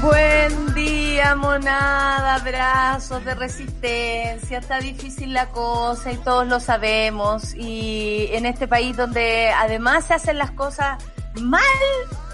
[0.00, 4.58] Buen día, monada, abrazos de resistencia.
[4.58, 7.54] Está difícil la cosa y todos lo sabemos.
[7.54, 11.02] Y en este país donde además se hacen las cosas
[11.40, 11.62] mal,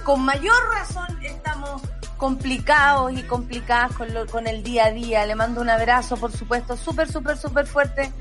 [0.04, 1.80] con mayor razón estamos
[2.18, 5.24] complicados y complicadas con, lo, con el día a día.
[5.24, 8.12] Le mando un abrazo, por supuesto, súper, súper, súper fuerte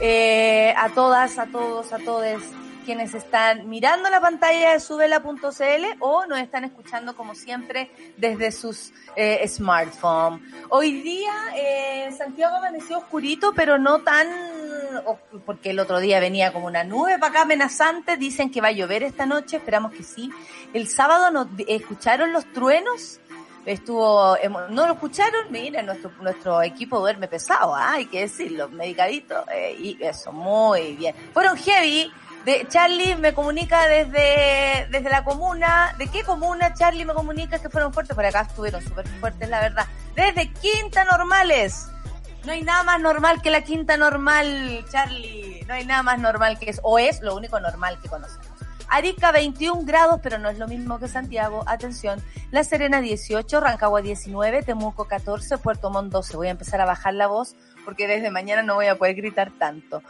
[0.00, 2.42] eh, a todas, a todos, a todos
[2.80, 8.92] quienes están mirando la pantalla de subela.cl o nos están escuchando como siempre desde sus
[9.16, 10.42] eh, smartphones.
[10.68, 14.26] Hoy día eh, Santiago amaneció oscurito, pero no tan,
[15.46, 18.72] porque el otro día venía como una nube para acá amenazante, dicen que va a
[18.72, 20.30] llover esta noche, esperamos que sí.
[20.72, 23.20] El sábado nos escucharon los truenos
[23.66, 24.36] estuvo,
[24.70, 27.92] no lo escucharon, mira, nuestro, nuestro equipo duerme pesado, ¿ah?
[27.92, 31.14] hay que decirlo, medicaditos, eh, y eso, muy bien.
[31.32, 32.10] Fueron heavy,
[32.44, 35.94] de Charlie me comunica desde, desde la comuna.
[35.98, 38.14] ¿De qué comuna Charlie me comunica que fueron fuertes?
[38.14, 39.86] Por acá estuvieron súper fuertes, la verdad.
[40.14, 41.86] Desde Quinta Normales.
[42.44, 45.62] No hay nada más normal que la Quinta Normal, Charlie.
[45.68, 48.48] No hay nada más normal que es, o es lo único normal que conocemos.
[48.88, 51.62] Arica 21 grados, pero no es lo mismo que Santiago.
[51.66, 52.20] Atención.
[52.50, 56.36] La Serena 18, Rancagua 19, Temuco 14, Puerto Montt 12.
[56.36, 59.52] Voy a empezar a bajar la voz porque desde mañana no voy a poder gritar
[59.58, 60.02] tanto.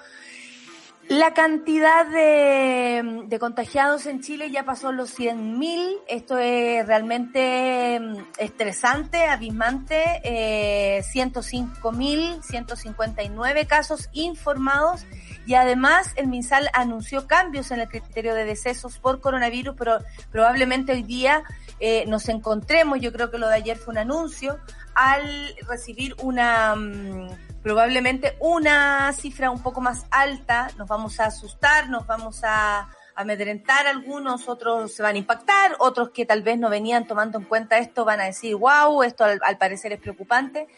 [1.08, 5.96] La cantidad de, de, contagiados en Chile ya pasó los 100.000.
[6.06, 10.20] Esto es realmente mm, estresante, abismante.
[10.22, 15.04] Eh, 105.000, 159 casos informados.
[15.46, 19.98] Y además el MinSal anunció cambios en el criterio de decesos por coronavirus, pero
[20.30, 21.42] probablemente hoy día
[21.80, 24.58] eh, nos encontremos, yo creo que lo de ayer fue un anuncio,
[25.00, 26.74] al recibir una...
[26.76, 27.30] Mm,
[27.62, 33.86] probablemente una cifra un poco más alta, nos vamos a asustar, nos vamos a amedrentar
[33.86, 37.76] algunos, otros se van a impactar, otros que tal vez no venían tomando en cuenta
[37.76, 40.68] esto van a decir, wow, esto al, al parecer es preocupante,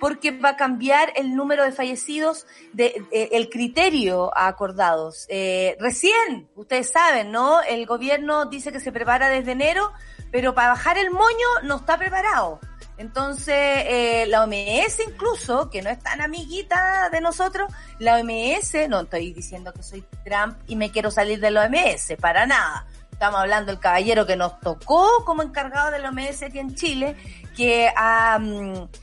[0.00, 5.26] porque va a cambiar el número de fallecidos, de, el criterio acordados.
[5.28, 7.62] Eh, recién, ustedes saben, ¿no?
[7.62, 9.92] El gobierno dice que se prepara desde enero,
[10.32, 12.58] pero para bajar el moño no está preparado.
[12.98, 19.00] Entonces, eh, la OMS incluso, que no es tan amiguita de nosotros, la OMS, no
[19.00, 22.86] estoy diciendo que soy Trump y me quiero salir de la OMS, para nada.
[23.22, 27.14] Estamos hablando del caballero que nos tocó como encargado de la OMS aquí en Chile,
[27.56, 28.40] que ha,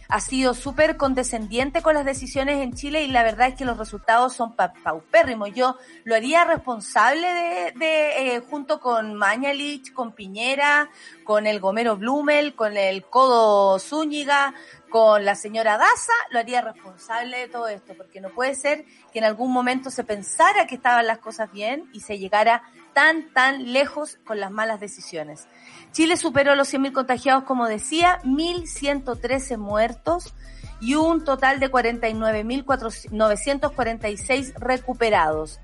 [0.10, 3.78] ha sido súper condescendiente con las decisiones en Chile y la verdad es que los
[3.78, 5.54] resultados son pa paupérrimos.
[5.54, 7.30] Yo lo haría responsable
[7.78, 10.90] de, eh, junto con Mañalich, con Piñera,
[11.24, 14.54] con el Gomero Blumel, con el Codo Zúñiga,
[14.90, 19.20] con la señora Daza, lo haría responsable de todo esto, porque no puede ser que
[19.20, 22.64] en algún momento se pensara que estaban las cosas bien y se llegara
[22.94, 25.48] tan, tan lejos con las malas decisiones.
[25.92, 30.34] Chile superó los 100.000 contagiados, como decía, 1.113 muertos
[30.82, 35.60] y un total de 49.946 recuperados.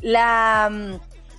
[0.00, 0.70] La,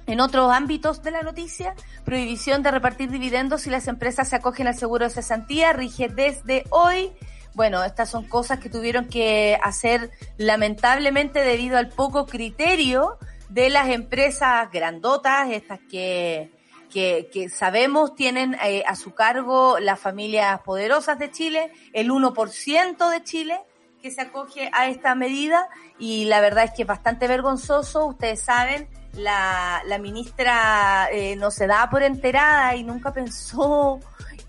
[0.08, 4.68] en otros ámbitos de la noticia, prohibición de repartir dividendos si las empresas se acogen
[4.68, 7.12] al seguro de cesantía rige desde hoy.
[7.54, 13.18] Bueno, estas son cosas que tuvieron que hacer lamentablemente debido al poco criterio
[13.52, 16.52] de las empresas grandotas, estas que,
[16.90, 23.24] que, sabemos tienen eh, a su cargo las familias poderosas de Chile, el 1% de
[23.24, 23.60] Chile
[24.02, 25.68] que se acoge a esta medida
[26.00, 31.52] y la verdad es que es bastante vergonzoso, ustedes saben, la, la ministra eh, no
[31.52, 34.00] se da por enterada y nunca pensó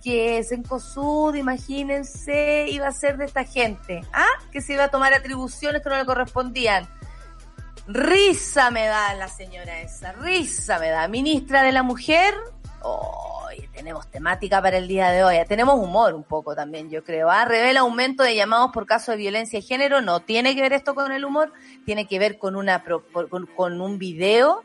[0.02, 4.26] que Sencosud, imagínense, iba a ser de esta gente, ¿ah?
[4.50, 6.88] Que se iba a tomar atribuciones que no le correspondían.
[7.88, 11.08] Risa me da la señora esa, risa me da.
[11.08, 12.32] Ministra de la Mujer,
[12.82, 15.36] hoy tenemos temática para el día de hoy.
[15.48, 17.28] Tenemos humor un poco también, yo creo.
[17.28, 17.44] ¿ah?
[17.44, 20.00] Revela aumento de llamados por caso de violencia de género.
[20.00, 21.52] No tiene que ver esto con el humor,
[21.84, 24.62] tiene que ver con, una, con, con un video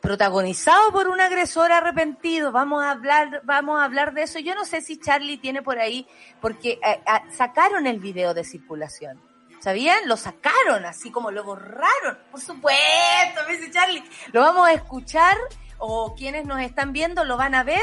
[0.00, 2.50] protagonizado por un agresor arrepentido.
[2.50, 4.40] Vamos a hablar, vamos a hablar de eso.
[4.40, 6.08] Yo no sé si Charlie tiene por ahí,
[6.40, 9.27] porque eh, ah, sacaron el video de circulación.
[9.60, 10.08] ¿Sabían?
[10.08, 12.18] Lo sacaron, así como lo borraron.
[12.30, 14.04] Por supuesto, me dice Charlie.
[14.32, 15.36] Lo vamos a escuchar
[15.78, 17.82] o quienes nos están viendo lo van a ver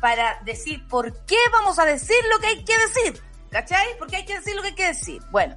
[0.00, 3.22] para decir por qué vamos a decir lo que hay que decir.
[3.50, 3.86] ¿Cachai?
[3.98, 5.22] Porque hay que decir lo que hay que decir.
[5.30, 5.56] Bueno,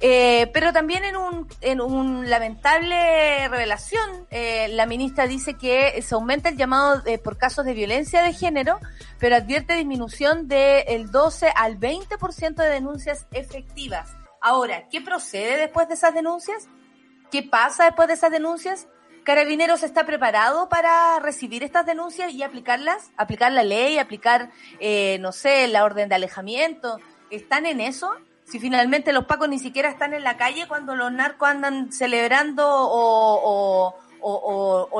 [0.00, 6.14] eh, pero también en un, en un lamentable revelación, eh, la ministra dice que se
[6.14, 8.80] aumenta el llamado por casos de violencia de género,
[9.18, 14.17] pero advierte disminución del 12 al 20% de denuncias efectivas.
[14.40, 16.68] Ahora, ¿qué procede después de esas denuncias?
[17.30, 18.88] ¿Qué pasa después de esas denuncias?
[19.24, 23.10] ¿Carabineros está preparado para recibir estas denuncias y aplicarlas?
[23.16, 23.98] ¿Aplicar la ley?
[23.98, 24.50] ¿Aplicar,
[24.80, 26.98] eh, no sé, la orden de alejamiento?
[27.30, 28.16] ¿Están en eso?
[28.48, 32.64] si finalmente los pacos ni siquiera están en la calle cuando los narcos andan celebrando
[32.66, 33.94] o,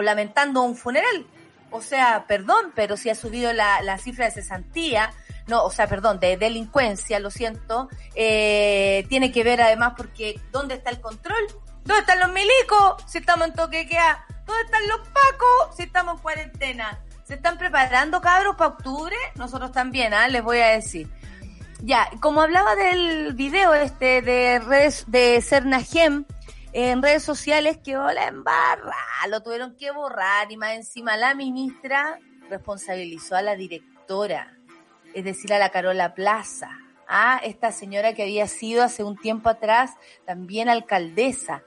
[0.02, 1.26] lamentando un funeral.
[1.70, 5.12] O sea, perdón, pero si ha subido la, cifra de cesantía,
[5.48, 10.74] no, o sea, perdón, de delincuencia, lo siento, eh, tiene que ver además porque ¿dónde
[10.74, 11.44] está el control?
[11.84, 13.88] ¿Dónde están los milicos si estamos en toque?
[14.46, 17.00] ¿Dónde están los pacos si estamos en cuarentena?
[17.24, 19.16] ¿Se están preparando, cabros, para octubre?
[19.34, 20.28] Nosotros también, ¿ah?
[20.28, 21.10] les voy a decir.
[21.80, 26.24] Ya, como hablaba del video este de redes de Cernajem
[26.72, 28.94] en redes sociales que la embarra,
[29.28, 32.18] lo tuvieron que borrar y más encima la ministra
[32.50, 34.57] responsabilizó a la directora,
[35.14, 36.70] es decir, a la Carola Plaza,
[37.08, 39.92] a esta señora que había sido hace un tiempo atrás
[40.26, 41.62] también alcaldesa.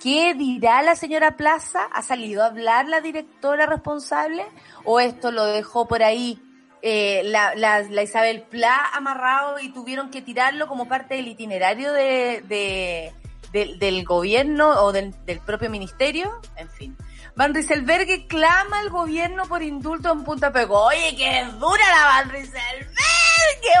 [0.00, 1.84] ¿Qué dirá la señora Plaza?
[1.92, 4.44] ¿Ha salido a hablar la directora responsable?
[4.84, 6.40] ¿O esto lo dejó por ahí
[6.84, 13.12] eh, la, la, Isabel Pla amarrado y tuvieron que tirarlo como parte del itinerario de,
[13.52, 15.14] del gobierno o del,
[15.46, 16.96] propio ministerio, en fin.
[17.34, 20.84] Van Rieselberg clama al gobierno por indulto en Punta Pego.
[20.84, 22.92] Oye, que dura la Van Rieselberg,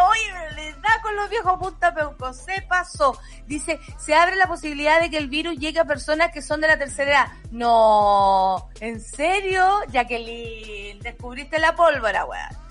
[0.08, 3.18] oye, le da con los viejos Punta Peuco, se pasó.
[3.46, 6.68] Dice, se abre la posibilidad de que el virus llegue a personas que son de
[6.68, 7.26] la tercera edad.
[7.50, 9.80] No, ¿en serio?
[9.90, 12.62] Jacqueline, descubriste la pólvora, weón.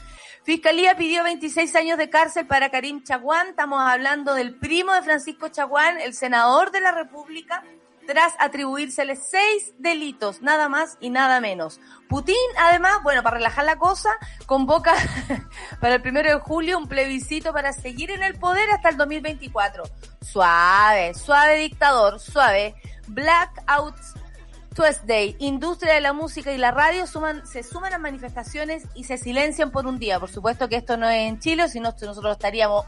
[0.44, 3.50] Fiscalía pidió 26 años de cárcel para Karim Chaguán.
[3.50, 7.64] Estamos hablando del primo de Francisco Chaguán, el senador de la República,
[8.12, 11.80] tras atribuírsele seis delitos, nada más y nada menos.
[12.10, 14.10] Putin, además, bueno, para relajar la cosa,
[14.46, 14.94] convoca
[15.80, 19.84] para el primero de julio un plebiscito para seguir en el poder hasta el 2024.
[20.22, 22.76] Suave, suave dictador, suave.
[23.08, 24.16] Blackouts
[24.76, 29.18] Tuesday, industria de la música y la radio suman, se suman a manifestaciones y se
[29.18, 30.20] silencian por un día.
[30.20, 32.86] Por supuesto que esto no es en Chile, sino nosotros estaríamos,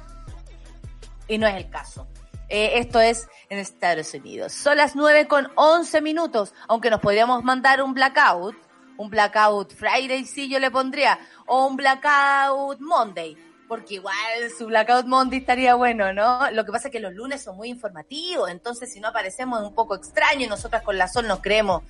[1.30, 2.08] y no es el caso.
[2.56, 4.54] Eh, esto es en Estados Unidos.
[4.54, 8.56] Son las 9 con 11 minutos, aunque nos podríamos mandar un blackout,
[8.96, 11.18] un blackout Friday sí yo le pondría,
[11.48, 13.36] o un blackout Monday
[13.68, 14.16] porque igual
[14.56, 16.52] su Blackout Monday estaría bueno, ¿no?
[16.52, 19.68] Lo que pasa es que los lunes son muy informativos, entonces si no aparecemos es
[19.68, 21.82] un poco extraño y nosotras con la Sol nos creemos,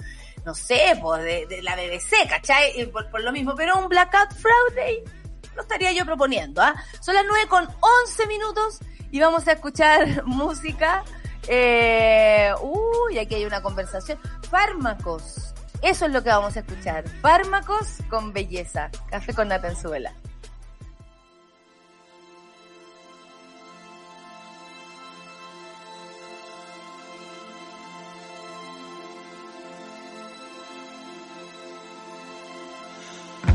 [0.46, 2.90] no sé, pues de, la BBC, ¿cachai?
[2.90, 5.04] Por, lo mismo, pero un Blackout Friday
[5.58, 6.74] lo estaría yo proponiendo, ¿ah?
[7.02, 7.68] Son las 9 con
[8.08, 8.80] 11 minutos
[9.14, 11.04] y vamos a escuchar música.
[11.48, 14.18] Eh, uy, aquí hay una conversación.
[14.50, 15.54] Fármacos.
[15.84, 17.08] Eso es lo que vamos a escuchar.
[17.22, 18.90] Fármacos con belleza.
[19.12, 20.14] Café con Natanzuela.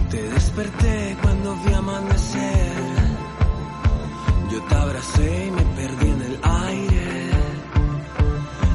[0.09, 1.17] Te desperté
[4.99, 7.31] abracé y me perdí en el aire.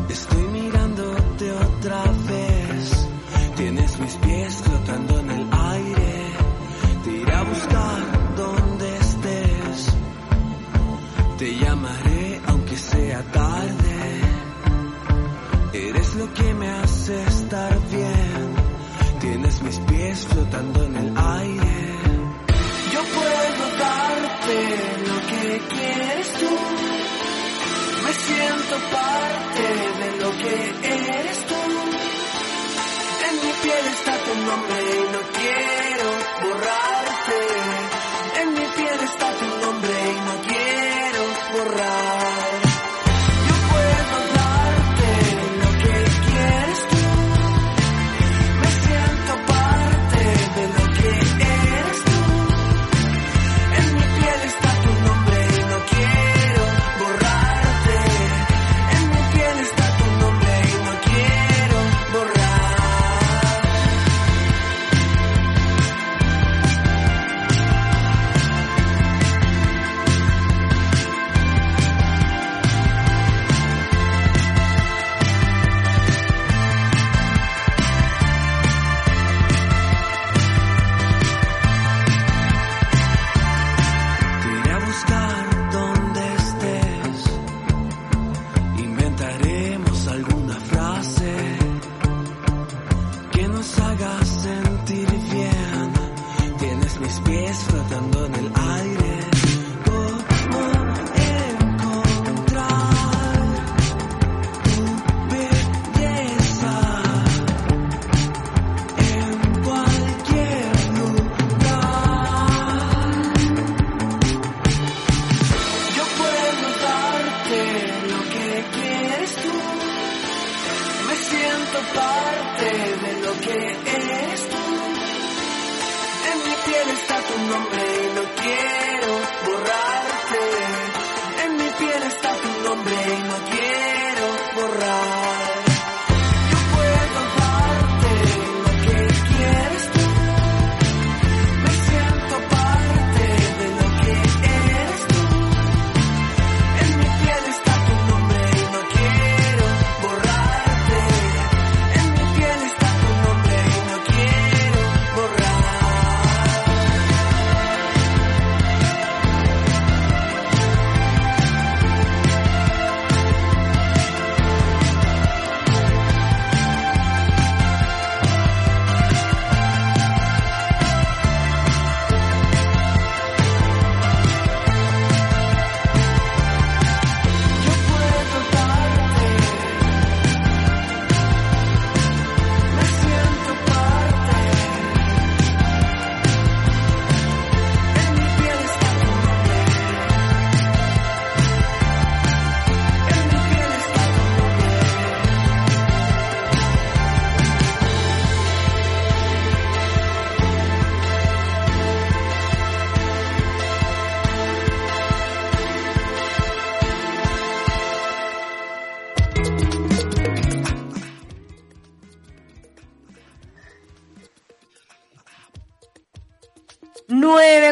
[0.09, 3.07] Estoy mirándote otra vez.
[3.55, 6.25] Tienes mis pies flotando en el aire.
[7.03, 9.93] Te iré a buscar donde estés.
[11.37, 14.21] Te llamaré aunque sea tarde.
[15.73, 18.63] Eres lo que me hace estar bien
[19.23, 21.12] Tienes mis pies flotando en el aire.
[28.63, 29.63] Siento parte
[29.99, 31.42] de lo que eres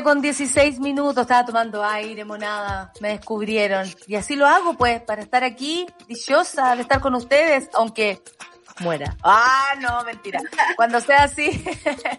[0.03, 3.87] con 16 minutos, estaba tomando aire, monada, me descubrieron.
[4.07, 8.21] Y así lo hago, pues, para estar aquí, dichosa de estar con ustedes, aunque
[8.79, 9.15] muera.
[9.23, 10.41] Ah, no, mentira.
[10.75, 11.63] Cuando sea así,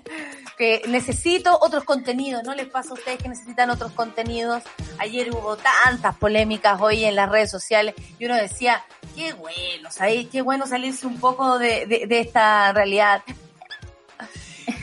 [0.59, 4.63] que necesito otros contenidos, ¿no les pasa a ustedes que necesitan otros contenidos?
[4.99, 8.85] Ayer hubo tantas polémicas hoy en las redes sociales y uno decía,
[9.15, 10.29] qué bueno, ¿sabes?
[10.31, 13.23] Qué bueno salirse un poco de, de, de esta realidad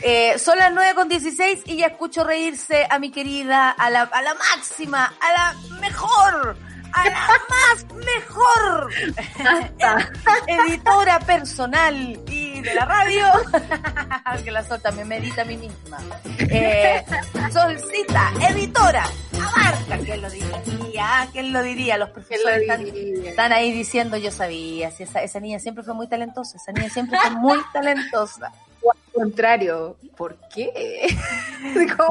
[0.02, 4.02] eh, son las 9 con 16 y ya escucho reírse a mi querida, a la,
[4.02, 6.56] a la máxima, a la mejor,
[6.92, 8.90] a la más mejor
[10.46, 13.26] editora personal y de la radio,
[14.44, 15.98] que la sol también me edita a mí misma.
[16.38, 17.04] Eh,
[17.52, 21.28] Solcita, editora, abarca, ¿quién lo diría?
[21.32, 21.98] ¿Quién lo diría?
[21.98, 26.08] Los profesores están, están ahí diciendo, yo sabía, si esa, esa niña siempre fue muy
[26.08, 28.52] talentosa, esa niña siempre fue muy talentosa.
[28.82, 31.08] O al contrario, ¿por qué?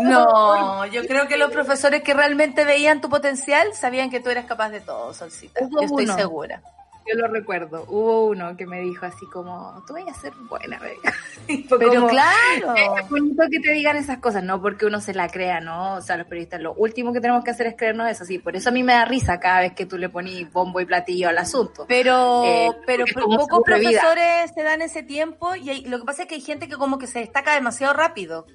[0.01, 4.45] No, yo creo que los profesores que realmente veían tu potencial sabían que tú eras
[4.45, 5.61] capaz de todo, Solcita.
[5.61, 6.61] Yo estoy segura.
[7.09, 7.85] Yo lo recuerdo.
[7.87, 10.79] Hubo uno que me dijo así como, tú vas a ser buena,
[11.69, 12.75] Pero como, claro.
[12.75, 15.95] Es bonito que te digan esas cosas, no porque uno se la crea, ¿no?
[15.95, 18.37] O sea, los periodistas, lo último que tenemos que hacer es creernos eso, sí.
[18.37, 20.85] Por eso a mí me da risa cada vez que tú le pones bombo y
[20.85, 21.85] platillo al asunto.
[21.87, 26.05] Pero, Eh, pero, pero como pocos profesores se dan ese tiempo y hay- lo que
[26.05, 28.45] pasa es que hay gente que como que se destaca demasiado rápido.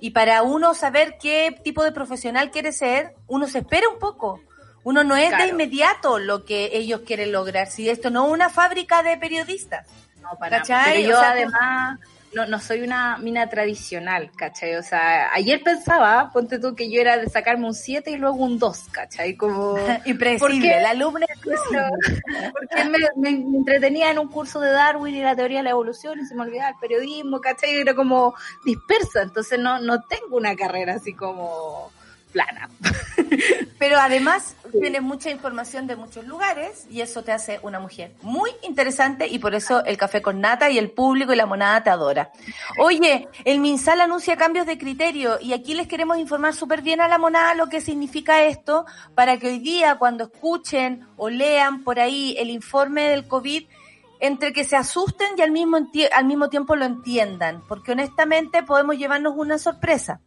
[0.00, 4.40] Y para uno saber qué tipo de profesional quiere ser, uno se espera un poco.
[4.84, 7.68] Uno no es de inmediato lo que ellos quieren lograr.
[7.70, 9.86] Si esto no es una fábrica de periodistas.
[10.20, 10.94] No, para ¿Cachai?
[10.96, 12.00] Pero yo O sea, además
[12.34, 14.76] no, no soy una mina tradicional, ¿cachai?
[14.76, 18.36] O sea, ayer pensaba, ponte tú, que yo era de sacarme un 7 y luego
[18.36, 19.36] un 2, ¿cachai?
[19.36, 19.76] Como...
[20.06, 20.38] Impredecible.
[20.38, 20.78] ¿Por qué?
[20.78, 21.38] El alumno es
[22.52, 25.70] Porque me, me- me entretenía en un curso de Darwin y la teoría de la
[25.70, 27.74] evolución y se me olvidaba el periodismo, ¿cachai?
[27.80, 28.34] Era como
[28.64, 31.92] dispersa, entonces no, no tengo una carrera así como
[32.32, 32.68] plana.
[33.78, 38.50] Pero además tienes mucha información de muchos lugares y eso te hace una mujer muy
[38.62, 41.90] interesante y por eso el café con nata y el público y la monada te
[41.90, 42.30] adora.
[42.78, 47.08] Oye, el MinSal anuncia cambios de criterio y aquí les queremos informar súper bien a
[47.08, 52.00] la monada lo que significa esto para que hoy día cuando escuchen o lean por
[52.00, 53.64] ahí el informe del COVID
[54.22, 55.78] entre que se asusten y al mismo,
[56.12, 60.20] al mismo tiempo lo entiendan, porque honestamente podemos llevarnos una sorpresa.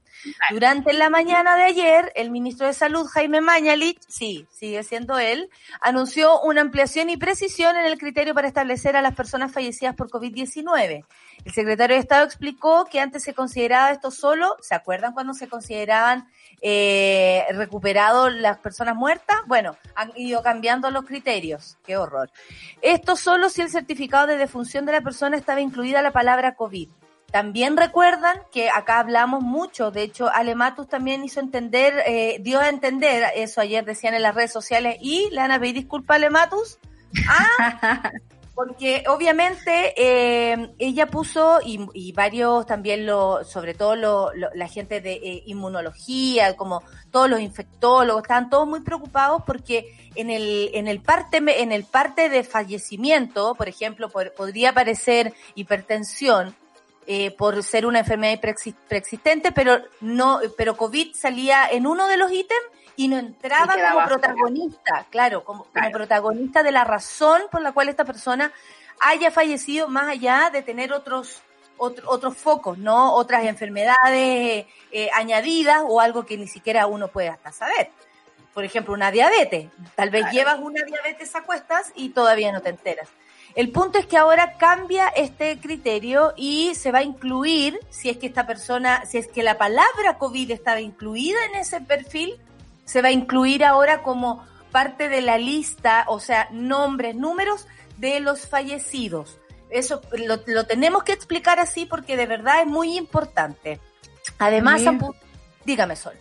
[0.51, 5.49] Durante la mañana de ayer, el ministro de Salud, Jaime Mañalich, sí, sigue siendo él,
[5.81, 10.09] anunció una ampliación y precisión en el criterio para establecer a las personas fallecidas por
[10.09, 11.05] COVID-19.
[11.43, 15.47] El secretario de Estado explicó que antes se consideraba esto solo, ¿se acuerdan cuando se
[15.47, 16.27] consideraban
[16.61, 19.37] eh, recuperados las personas muertas?
[19.45, 21.77] Bueno, han ido cambiando los criterios.
[21.85, 22.31] Qué horror.
[22.81, 26.89] Esto solo si el certificado de defunción de la persona estaba incluida la palabra COVID.
[27.35, 32.69] También recuerdan que acá hablamos mucho, de hecho Alematus también hizo entender, eh, dio a
[32.69, 36.15] entender, eso ayer decían en las redes sociales, y le van a pedir disculpa a
[36.15, 36.79] Alematus.
[37.27, 38.11] Ah,
[38.53, 45.15] porque obviamente eh, ella puso, y, varios también, lo, sobre todo lo, la gente de
[45.15, 51.01] eh, inmunología, como todos los infectólogos, estaban todos muy preocupados porque en el, en el
[51.01, 56.55] parte, en el parte de fallecimiento, por ejemplo, podría aparecer hipertensión,
[57.07, 58.39] eh, por ser una enfermedad
[58.87, 62.63] preexistente, pero no, pero COVID salía en uno de los ítems
[62.95, 68.05] y no entraba como protagonista, claro, como, protagonista de la razón por la cual esta
[68.05, 68.51] persona
[69.01, 71.41] haya fallecido, más allá de tener otros
[71.77, 73.13] otros focos, ¿no?
[73.13, 77.89] Otras enfermedades eh, añadidas o algo que ni siquiera uno puede hasta saber.
[78.53, 79.67] Por ejemplo, una diabetes.
[79.95, 83.09] Tal vez llevas una diabetes a cuestas y todavía no te enteras.
[83.55, 88.17] El punto es que ahora cambia este criterio y se va a incluir, si es
[88.17, 92.35] que esta persona, si es que la palabra COVID estaba incluida en ese perfil,
[92.83, 97.65] se va a incluir ahora como parte de la lista, o sea, nombres, números
[97.97, 99.39] de los fallecidos.
[99.69, 103.79] Eso lo, tenemos que explicar así porque de verdad es muy importante.
[104.37, 104.81] Además,
[105.63, 106.13] dígame, Sol.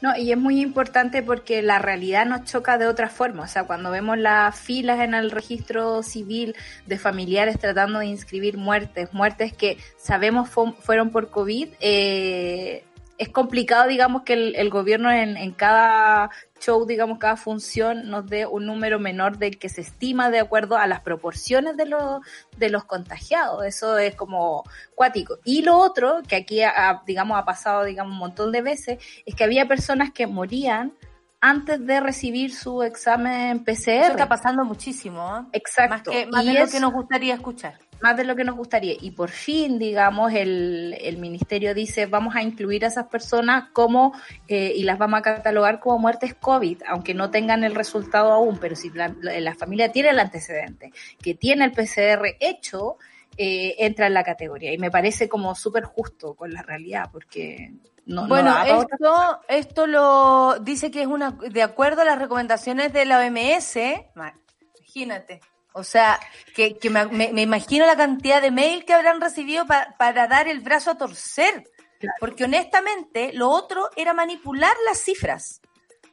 [0.00, 3.44] No, y es muy importante porque la realidad nos choca de otra forma.
[3.44, 6.54] O sea, cuando vemos las filas en el registro civil
[6.86, 12.84] de familiares tratando de inscribir muertes, muertes que sabemos fueron por COVID, eh,
[13.16, 18.46] es complicado, digamos, que el, gobierno en, en, cada show, digamos, cada función nos dé
[18.46, 22.20] un número menor del que se estima de acuerdo a las proporciones de los,
[22.56, 23.64] de los contagiados.
[23.64, 25.38] Eso es como cuático.
[25.44, 29.34] Y lo otro, que aquí, ha, digamos, ha pasado, digamos, un montón de veces, es
[29.34, 30.92] que había personas que morían
[31.40, 33.90] antes de recibir su examen PCR.
[33.90, 35.46] Eso está pasando muchísimo.
[35.52, 35.58] ¿eh?
[35.58, 36.10] Exacto.
[36.10, 38.94] Más, que, más de lo que nos gustaría escuchar más de lo que nos gustaría.
[39.00, 44.12] Y por fin, digamos, el, el ministerio dice, vamos a incluir a esas personas como,
[44.46, 48.58] eh, y las vamos a catalogar como muertes COVID, aunque no tengan el resultado aún,
[48.58, 52.98] pero si la, la familia tiene el antecedente, que tiene el PCR hecho,
[53.38, 54.74] eh, entra en la categoría.
[54.74, 57.72] Y me parece como súper justo con la realidad, porque
[58.04, 63.06] no, bueno, esto, esto lo dice que es una, de acuerdo a las recomendaciones de
[63.06, 63.78] la OMS,
[64.94, 65.40] imagínate,
[65.76, 66.20] o sea,
[66.54, 70.60] que, que me, me, imagino la cantidad de mail que habrán recibido para dar el
[70.60, 71.68] brazo a torcer.
[72.20, 75.60] Porque honestamente, lo otro era manipular las cifras.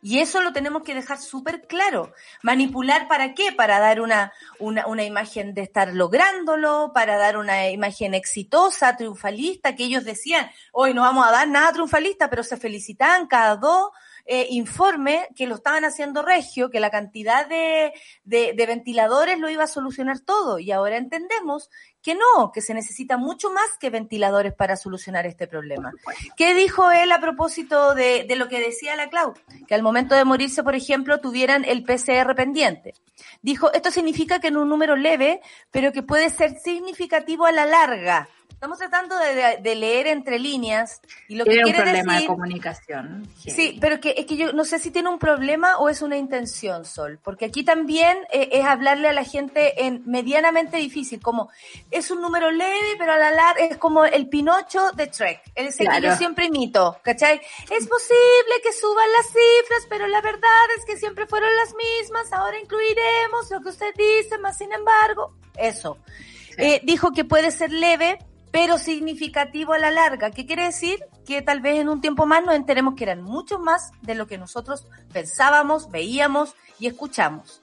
[0.02, 2.12] Y eso lo tenemos que dejar súper claro.
[2.42, 3.52] ¿Manipular para qué?
[3.52, 9.76] Para dar una, una, una, imagen de estar lográndolo, para dar una imagen exitosa, triunfalista,
[9.76, 13.92] que ellos decían, hoy no vamos a dar nada triunfalista, pero se felicitaban cada dos
[14.26, 19.64] eh, informe que lo estaban haciendo regio, que la cantidad de, de, ventiladores lo iba
[19.64, 20.60] a solucionar todo.
[20.60, 21.70] Y ahora entendemos
[22.02, 25.92] que no, que se necesita mucho más que ventiladores para solucionar este problema.
[26.36, 29.34] ¿Qué dijo él a propósito de, de lo que decía la Clau?
[29.68, 32.94] Que al momento de morirse, por ejemplo, tuvieran el PCR pendiente.
[33.42, 37.66] Dijo, esto significa que en un número leve, pero que puede ser significativo a la
[37.66, 38.30] larga
[38.62, 43.28] Estamos tratando de, leer entre líneas y lo que quiere un problema de comunicación.
[43.36, 46.16] Sí, pero que, es que yo no sé si tiene un problema o es una
[46.16, 51.50] intención, Sol, porque aquí también eh, es hablarle a la gente en medianamente difícil, como
[51.90, 55.74] es un número leve, pero a la larga es como el Pinocho de Trek, el
[55.74, 57.42] que yo siempre imito, ¿cachai?
[57.64, 62.32] Es posible que suban las cifras, pero la verdad es que siempre fueron las mismas,
[62.32, 65.98] ahora incluiremos lo que usted dice, más sin embargo, eso.
[66.58, 68.20] Eh, dijo que puede ser leve,
[68.52, 70.32] pero significativo a la larga.
[70.32, 71.00] ¿Qué quiere decir?
[71.26, 74.28] Que tal vez en un tiempo más nos enteremos que eran muchos más de lo
[74.28, 77.62] que nosotros pensábamos, veíamos y escuchamos.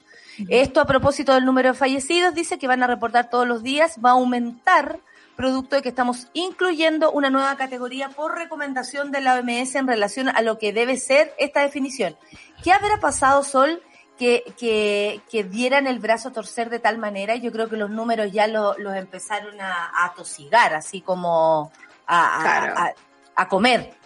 [0.48, 3.98] Esto a propósito del número de fallecidos, dice que van a reportar todos los días,
[4.04, 5.00] va a aumentar
[5.36, 10.28] producto de que estamos incluyendo una nueva categoría por recomendación de la OMS en relación
[10.28, 12.16] a lo que debe ser esta definición.
[12.64, 13.80] ¿Qué habrá pasado, Sol,
[14.18, 17.90] que, que, que, dieran el brazo a torcer de tal manera, yo creo que los
[17.90, 21.70] números ya los empezaron a, a, tosigar, así como
[22.06, 22.92] a,
[23.36, 23.97] a comer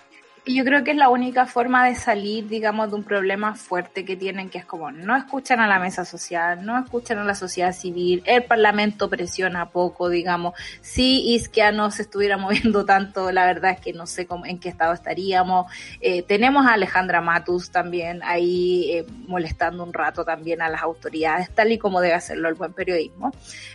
[0.45, 4.17] yo creo que es la única forma de salir, digamos, de un problema fuerte que
[4.17, 7.73] tienen, que es como no escuchan a la mesa social, no escuchan a la sociedad
[7.73, 10.55] civil, el Parlamento presiona poco, digamos.
[10.81, 14.59] Si Isquia no se estuviera moviendo tanto, la verdad es que no sé cómo, en
[14.59, 15.71] qué estado estaríamos.
[16.01, 21.51] Eh, tenemos a Alejandra Matus también ahí eh, molestando un rato también a las autoridades,
[21.55, 23.31] tal y como debe hacerlo el buen periodismo.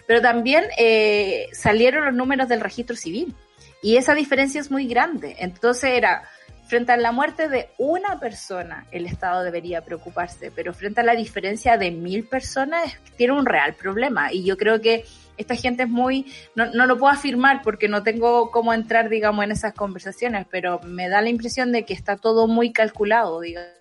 [0.06, 3.34] Pero también eh, salieron los números del registro civil
[3.82, 5.38] y esa diferencia es muy grande.
[5.40, 6.24] Entonces era
[6.68, 11.16] frente a la muerte de una persona, el Estado debería preocuparse, pero frente a la
[11.16, 14.32] diferencia de mil personas, tiene un real problema.
[14.34, 15.06] Y yo creo que
[15.38, 19.46] esta gente es muy, no, no lo puedo afirmar porque no tengo cómo entrar, digamos,
[19.46, 23.78] en esas conversaciones, pero me da la impresión de que está todo muy calculado, digamos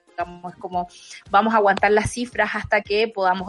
[0.49, 0.89] es como
[1.31, 3.49] vamos a aguantar las cifras hasta que podamos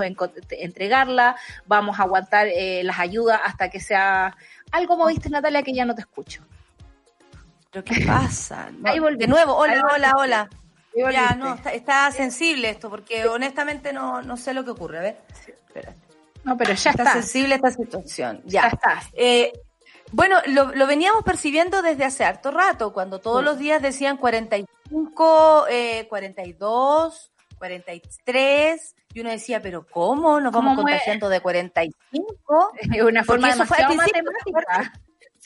[0.49, 4.35] entregarla, vamos a aguantar eh, las ayudas hasta que sea
[4.71, 6.43] algo como viste Natalia que ya no te escucho.
[7.77, 8.69] ¿Pero qué pasa?
[8.71, 10.49] de nuevo, hola, hola, hola.
[11.11, 15.17] Ya, no, está, sensible esto, porque honestamente no, no sé lo que ocurre, a ver.
[16.43, 17.03] No, pero ya está.
[17.03, 18.41] Está sensible esta situación.
[18.45, 19.03] Ya, está.
[19.13, 19.53] Eh,
[20.11, 25.67] bueno, lo, lo, veníamos percibiendo desde hace harto rato, cuando todos los días decían 45,
[25.69, 30.39] eh, 42, 43, y uno decía, pero ¿cómo?
[30.39, 32.71] Nos vamos contagiando de 45.
[32.91, 34.93] Es una forma de matemática.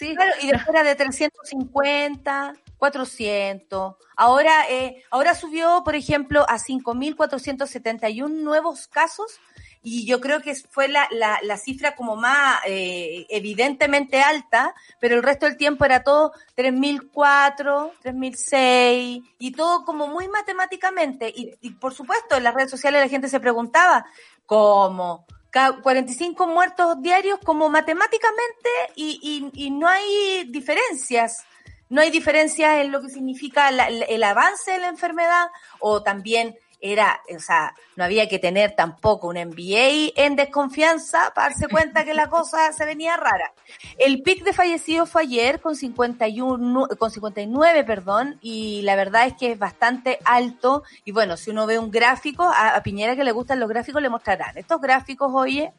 [0.02, 3.96] Sí, claro, y después era de 350, 400.
[4.16, 9.40] Ahora, eh, ahora subió, por ejemplo, a 5.471 nuevos casos
[9.84, 15.16] y yo creo que fue la, la, la cifra como más eh, evidentemente alta, pero
[15.16, 21.30] el resto del tiempo era todo 3004, 3006 y todo como muy matemáticamente.
[21.30, 24.08] Y, y por supuesto, en las redes sociales la gente se preguntaba,
[24.48, 25.28] ¿cómo?
[25.52, 31.44] 45 muertos diarios como matemáticamente y, y, y no hay diferencias.
[31.90, 37.22] No hay diferencias en lo que significa el avance de la enfermedad o también era,
[37.34, 42.13] o sea, no había que tener tampoco un MBA en desconfianza para darse cuenta que
[42.13, 43.54] la cosa se venía rara.
[43.98, 49.36] El pic de fallecidos fue ayer con 51, con 59, perdón, y la verdad es
[49.36, 50.84] que es bastante alto.
[51.06, 54.10] Y bueno, si uno ve un gráfico, a, Piñera que le gustan los gráficos le
[54.10, 54.58] mostrarán.
[54.58, 55.72] Estos gráficos, oye,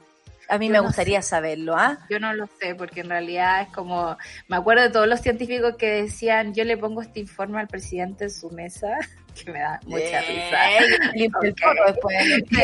[0.49, 1.99] a mí me gustaría saberlo, ¿ah?
[2.11, 4.17] Yo no lo sé, porque en realidad es como,
[4.49, 8.25] me acuerdo de todos los científicos que decían, yo le pongo este informe al presidente
[8.25, 8.89] en su mesa
[9.33, 10.59] que me da mucha risa.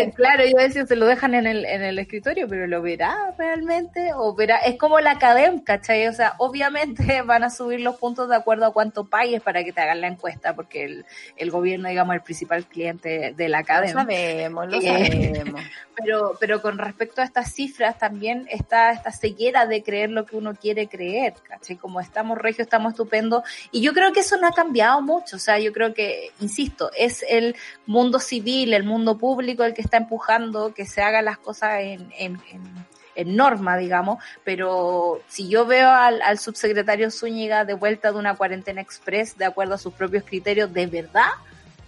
[0.17, 4.11] claro, yo decía, se lo dejan en el, en el escritorio, pero ¿lo verá realmente?
[4.15, 4.59] ¿O verá?
[4.59, 6.07] Es como la academia, ¿cachai?
[6.09, 9.73] O sea, obviamente van a subir los puntos de acuerdo a cuánto pagues para que
[9.73, 13.59] te hagan la encuesta, porque el, el gobierno, digamos, es el principal cliente de la
[13.59, 13.95] academia.
[13.95, 15.61] Lo sabemos, lo eh, sabemos.
[15.97, 20.37] pero, pero con respecto a estas cifras también está esta ceguera de creer lo que
[20.37, 21.77] uno quiere creer, ¿cachai?
[21.77, 23.43] Como estamos regio, estamos estupendo.
[23.73, 26.58] Y yo creo que eso no ha cambiado mucho, o sea, yo creo que, insisto,
[26.97, 31.39] es el mundo civil, el mundo público el que está empujando que se hagan las
[31.39, 32.41] cosas en, en,
[33.15, 38.37] en, norma, digamos, pero si yo veo al, al, subsecretario Zúñiga de vuelta de una
[38.37, 41.31] cuarentena express de acuerdo a sus propios criterios, de verdad,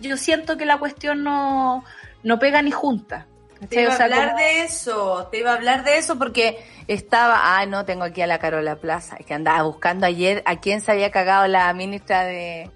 [0.01, 1.85] yo siento que la cuestión no,
[2.25, 3.27] no pega ni junta.
[3.69, 7.67] Te iba a hablar de eso, te iba a hablar de eso porque estaba, ah,
[7.67, 11.11] no, tengo aquí a la Carola Plaza, que andaba buscando ayer a quién se había
[11.11, 12.71] cagado la ministra de,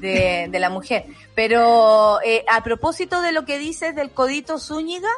[0.00, 1.06] de, de la mujer.
[1.34, 5.10] Pero eh, a propósito de lo que dices del codito Zúñiga,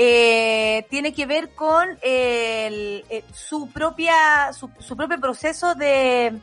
[0.00, 6.38] eh, tiene que ver con el, eh, su propia su, su, propio proceso de,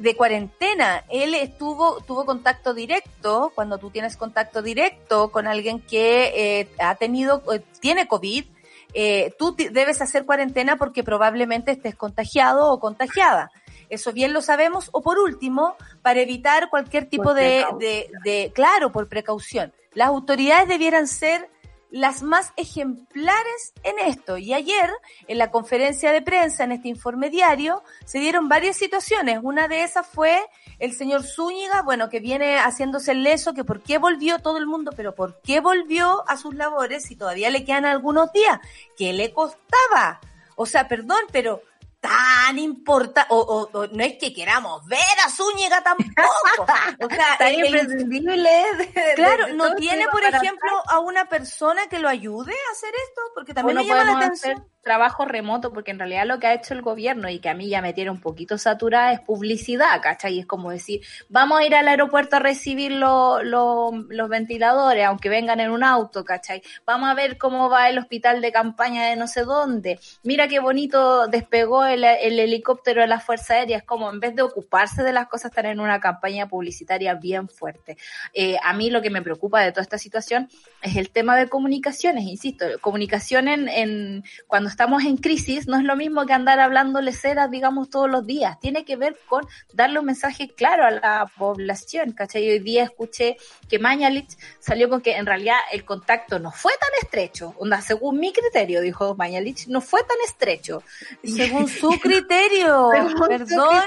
[0.00, 1.02] de, cuarentena.
[1.08, 6.94] Él estuvo tuvo contacto directo cuando tú tienes contacto directo con alguien que eh, ha
[6.96, 8.44] tenido eh, tiene covid.
[8.92, 13.50] Eh, tú debes hacer cuarentena porque probablemente estés contagiado o contagiada.
[13.88, 14.88] Eso bien lo sabemos.
[14.92, 19.72] O por último, para evitar cualquier tipo de, de, de, claro, por precaución.
[19.92, 21.48] Las autoridades debieran ser
[21.94, 24.36] las más ejemplares en esto.
[24.36, 24.90] Y ayer,
[25.28, 29.38] en la conferencia de prensa, en este informe diario, se dieron varias situaciones.
[29.40, 30.40] Una de esas fue
[30.80, 34.66] el señor Zúñiga, bueno, que viene haciéndose el leso, que por qué volvió todo el
[34.66, 38.58] mundo, pero por qué volvió a sus labores si todavía le quedan algunos días.
[38.96, 40.20] ¿Qué le costaba?
[40.56, 41.62] O sea, perdón, pero
[42.04, 46.66] tan importante, o, o, no es que queramos ver a Zúñiga tampoco.
[47.00, 48.92] O sea, tan imprescindible.
[49.16, 53.54] claro, no tiene, por ejemplo, a una persona que lo ayude a hacer esto, porque
[53.54, 56.82] también me llama la atención trabajo remoto, porque en realidad lo que ha hecho el
[56.82, 60.38] gobierno y que a mí ya me tiene un poquito saturada es publicidad, ¿cachai?
[60.38, 65.28] Es como decir, vamos a ir al aeropuerto a recibir lo, lo, los ventiladores, aunque
[65.28, 66.62] vengan en un auto, ¿cachai?
[66.86, 69.98] Vamos a ver cómo va el hospital de campaña de no sé dónde.
[70.22, 74.42] Mira qué bonito despegó el, el helicóptero de las Fuerzas Aéreas, como en vez de
[74.42, 77.96] ocuparse de las cosas, están en una campaña publicitaria bien fuerte.
[78.32, 80.48] Eh, a mí lo que me preocupa de toda esta situación
[80.82, 85.84] es el tema de comunicaciones, insisto, comunicación en, en cuando estamos en crisis, no es
[85.84, 88.58] lo mismo que andar hablándole ceras, digamos, todos los días.
[88.58, 92.50] Tiene que ver con darle un mensaje claro a la población, ¿cachai?
[92.50, 93.36] Hoy día escuché
[93.68, 97.54] que Mañalich salió con que en realidad el contacto no fue tan estrecho.
[97.58, 100.82] Onda, según mi criterio, dijo Mañalich, no fue tan estrecho.
[101.22, 102.90] Según su criterio,
[103.28, 103.78] perdón,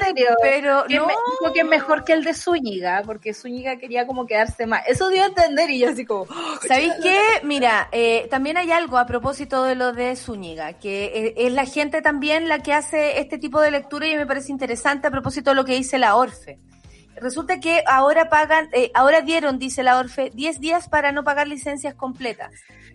[0.41, 1.07] pero que no.
[1.07, 4.87] dijo que es mejor que el de Zúñiga, porque Zúñiga quería como quedarse más.
[4.87, 6.27] Eso dio a entender y yo así como...
[6.65, 7.19] ¿Sabéis qué?
[7.43, 11.65] Mira, eh, también hay algo a propósito de lo de Zúñiga, que eh, es la
[11.65, 15.51] gente también la que hace este tipo de lectura y me parece interesante a propósito
[15.51, 16.59] de lo que dice la Orfe.
[17.19, 21.47] Resulta que ahora pagan, eh, ahora dieron, dice la Orfe, 10 días para no pagar
[21.47, 22.51] licencias completas.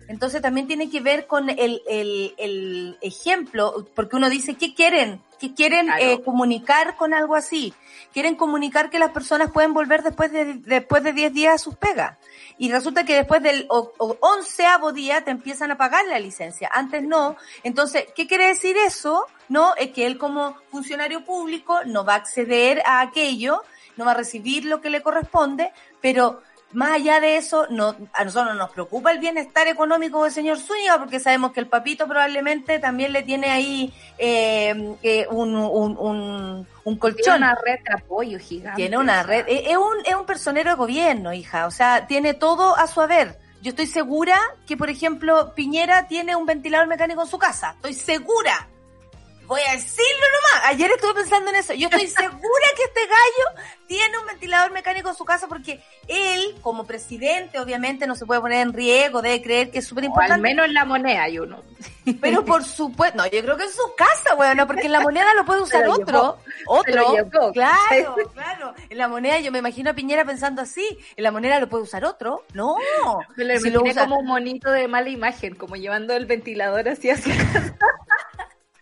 [0.07, 5.21] Entonces también tiene que ver con el, el, el ejemplo, porque uno dice, ¿qué quieren?
[5.39, 6.01] ¿Qué quieren Claro.
[6.03, 7.73] eh, comunicar con algo así?
[8.13, 11.75] Quieren comunicar que las personas pueden volver después de, después de 10 días a sus
[11.75, 12.17] pegas.
[12.57, 16.69] Y resulta que después del onceavo día te empiezan a pagar la licencia.
[16.71, 17.35] Antes no.
[17.63, 19.25] Entonces, ¿qué quiere decir eso?
[19.49, 23.63] No, es que él como funcionario público no va a acceder a aquello,
[23.97, 26.41] no va a recibir lo que le corresponde, pero
[26.73, 30.59] más allá de eso, no, a nosotros no nos preocupa el bienestar económico del señor
[30.59, 35.97] Zúñiga, porque sabemos que el papito probablemente también le tiene ahí eh, eh, un, un,
[35.97, 37.37] un, un Tiene colchón.
[37.37, 38.75] una red de apoyo gigante.
[38.77, 39.45] Tiene una red.
[39.47, 41.67] Es es un, es un personero de gobierno, hija.
[41.67, 43.37] O sea, tiene todo a su haber.
[43.61, 47.71] Yo estoy segura que, por ejemplo, Piñera tiene un ventilador mecánico en su casa.
[47.75, 48.67] Estoy segura.
[49.45, 50.69] Voy a decirlo nomás.
[50.71, 51.73] Ayer estuve pensando en eso.
[51.73, 56.55] Yo estoy segura que este gallo tiene un ventilador mecánico en su casa porque él,
[56.61, 60.07] como presidente, obviamente no se puede poner en riesgo, debe creer que es súper O
[60.07, 60.41] al importante.
[60.41, 61.61] menos en la moneda hay uno.
[62.21, 65.33] Pero por supuesto, no, yo creo que es su casa, bueno, porque en la moneda
[65.35, 67.51] lo puede usar lo otro, otro, llevó.
[67.53, 71.59] claro, claro, en la moneda yo me imagino a Piñera pensando así, en la moneda
[71.59, 72.75] lo puede usar otro, no,
[73.35, 76.25] Me lo si lo imaginé usa- como un monito de mala imagen, como llevando el
[76.25, 77.35] ventilador así hacia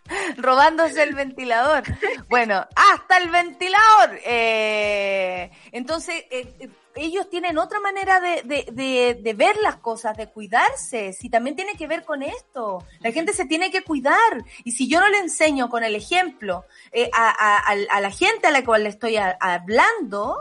[0.36, 1.84] robándose el ventilador,
[2.28, 9.34] bueno, hasta el ventilador, eh, entonces, eh, eh, ellos tienen otra manera de, de, de,
[9.34, 12.84] ver las cosas, de cuidarse, si también tiene que ver con esto.
[13.00, 14.44] La gente se tiene que cuidar.
[14.64, 18.64] Y si yo no le enseño con el ejemplo eh, a, la gente a la
[18.64, 20.36] cual le estoy hablando,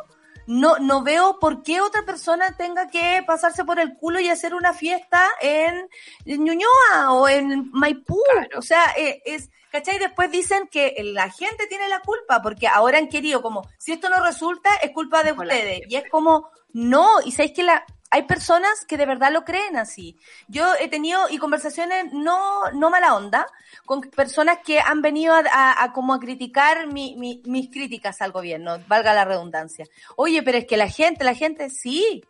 [0.47, 4.54] no, no veo por qué otra persona tenga que pasarse por el culo y hacer
[4.54, 5.89] una fiesta en,
[6.25, 8.21] en Ñuñoa o en Maipú.
[8.58, 9.99] O sea, eh, es, ¿cachai?
[9.99, 14.10] Después dicen que la gente tiene la culpa porque ahora han querido como, si esto
[14.10, 15.43] no resulta, es culpa de Hola.
[15.43, 15.82] ustedes.
[15.88, 19.78] Y es como, no, y sabéis que la, hay personas que de verdad lo creen
[19.78, 20.17] así.
[20.47, 23.47] Yo he tenido y conversaciones no, no mala onda
[23.86, 28.21] con personas que han venido a, a- a como a criticar mi, mi- mis críticas
[28.21, 29.86] al gobierno, valga la redundancia.
[30.17, 32.21] Oye, pero es que la gente, la gente sí.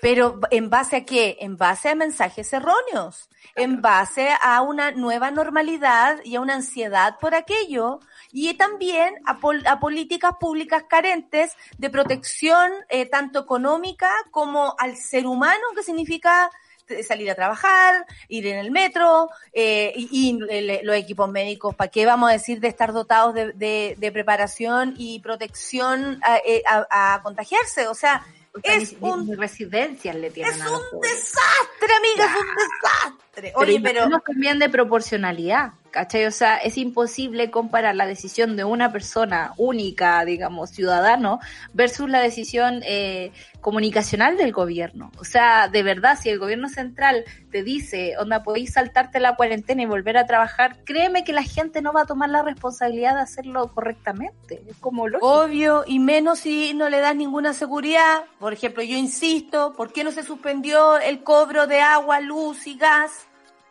[0.00, 1.38] Pero en base a qué?
[1.40, 7.16] En base a mensajes erróneos, en base a una nueva normalidad y a una ansiedad
[7.18, 7.98] por aquello,
[8.32, 14.96] y también a, pol- a políticas públicas carentes de protección eh, tanto económica como al
[14.96, 16.50] ser humano, que significa
[16.88, 21.74] eh, salir a trabajar, ir en el metro, eh, y, y el- los equipos médicos,
[21.74, 26.38] ¿para qué vamos a decir de estar dotados de, de- de preparación y protección a,
[26.38, 27.88] eh, a- a contagiarse?
[27.88, 28.24] O sea,
[28.62, 31.12] es ni, un ni residencias le tienen es a los un pobres.
[31.12, 33.27] desastre, amiga, es un desastre.
[33.54, 36.26] Oye, pero imagino también de proporcionalidad, ¿cachai?
[36.26, 41.40] O sea, es imposible comparar la decisión de una persona única, digamos, ciudadano,
[41.72, 45.10] versus la decisión eh, comunicacional del gobierno.
[45.18, 49.82] O sea, de verdad, si el gobierno central te dice, onda, podéis saltarte la cuarentena
[49.82, 53.22] y volver a trabajar, créeme que la gente no va a tomar la responsabilidad de
[53.22, 54.62] hacerlo correctamente.
[54.68, 55.28] Es como lógico.
[55.28, 58.24] obvio, y menos si no le das ninguna seguridad.
[58.38, 62.76] Por ejemplo, yo insisto, ¿por qué no se suspendió el cobro de agua, luz y
[62.76, 63.27] gas?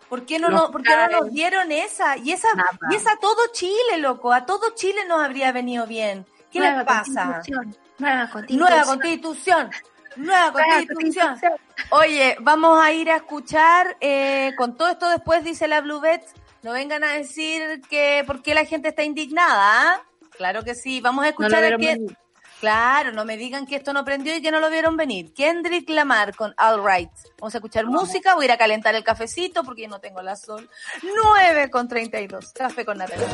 [0.10, 2.17] ¿Por qué no, Nos no, por qué no nos dieron esa?
[2.17, 2.78] Y esa, Nada.
[2.89, 6.26] y esa a todo Chile, loco, a todo Chile nos habría venido bien.
[6.52, 7.26] ¿Qué Nueva les pasa?
[7.34, 8.70] constitución, Nueva constitución.
[8.70, 9.70] Nueva constitución.
[10.15, 11.28] Nueva constitución.
[11.28, 11.54] constitución.
[11.91, 16.24] Oye, vamos a ir a escuchar, eh, con todo esto después dice la Blue Bet,
[16.63, 20.02] no vengan a decir que por qué la gente está indignada, ¿ah?
[20.38, 22.17] Claro que sí, vamos a No escuchar a venir.
[22.60, 25.34] Claro, no me digan que esto no prendió y que no lo vieron venir.
[25.34, 27.12] Kendrick Lamar con All Right.
[27.39, 30.22] Vamos a escuchar música, voy a ir a calentar el cafecito porque yo no tengo
[30.22, 30.70] la sol.
[31.04, 32.54] 9 con 32.
[32.54, 33.28] Café con Natalia.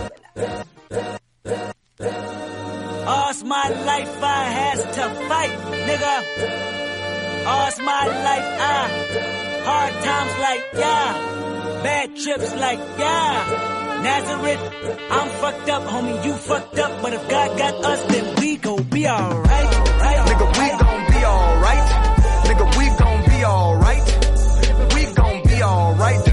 [3.06, 5.52] All's my life I has to fight,
[5.88, 6.24] nigga.
[7.46, 9.34] All's my life I
[9.66, 13.83] hard times like yeah, bad trips like yeah.
[14.04, 14.60] Nazareth,
[15.10, 18.84] I'm fucked up, homie, you fucked up, but if God got us, then we gon'
[18.84, 19.70] be alright.
[20.28, 21.89] Nigga, we gon' be alright.
[22.48, 24.08] Nigga, we gon' be alright.
[24.94, 26.33] We gon' be alright.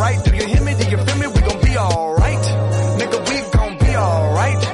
[0.00, 0.24] Be alright.
[0.24, 0.74] Do you hear me?
[0.74, 1.26] Do you feel me?
[1.26, 2.44] We gon' be alright.
[3.00, 4.64] Nigga, we gon' be alright.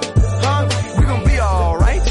[0.45, 0.69] Huh?
[0.99, 2.03] We gon' be alright.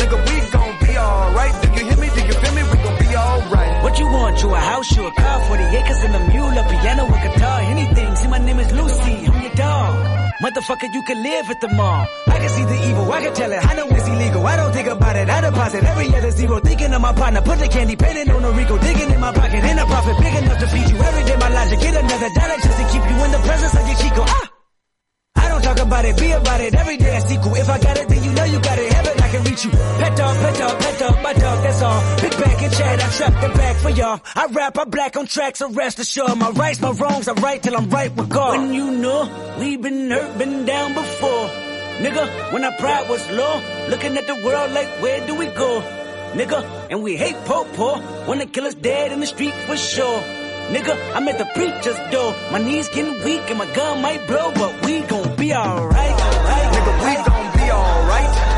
[0.00, 1.62] Nigga, we gon' be alright.
[1.62, 2.08] Do you hear me?
[2.08, 2.62] Do you feel me?
[2.62, 3.82] We gon' be alright.
[3.82, 4.42] What you want?
[4.42, 5.93] You a house, you a car, 40 acres
[10.54, 12.06] Motherfucker, you can live at the mall.
[12.28, 13.58] I can see the evil, I can tell it.
[13.58, 14.46] I know it's illegal.
[14.46, 15.28] I don't think about it.
[15.28, 16.60] I deposit every other zero.
[16.60, 18.78] Thinking of my partner, put the candy painting on a Rico.
[18.78, 21.36] Digging in my pocket, in a profit big enough to feed you every day.
[21.42, 24.22] My logic, get another dollar just to keep you in the presence of your Chico.
[24.28, 24.52] Ah!
[25.34, 26.72] I don't talk about it, be about it.
[26.72, 27.54] Every day I sequel.
[27.56, 28.94] If I got it, then you know you got it.
[28.94, 29.70] I can reach you.
[29.70, 32.00] Pet dog, pet dog, pet dog, my dog, that's all.
[32.20, 34.20] Big back and chat, I trap the back for y'all.
[34.34, 36.36] I rap, I black on tracks, so rest assured.
[36.38, 38.58] My rights, my wrongs, I right till I'm right with God.
[38.58, 41.46] When you know, we been hurt, been down before.
[42.04, 43.54] Nigga, when our pride was low,
[43.88, 45.82] looking at the world like where do we go?
[46.32, 50.20] Nigga, and we hate po-po, wanna kill us dead in the street for sure.
[50.74, 52.34] Nigga, I'm at the preacher's door.
[52.50, 56.20] My knees getting weak and my gun might blow, but we gon' be alright.
[56.26, 56.68] alright.
[56.74, 58.53] Nigga, we gon' be alright.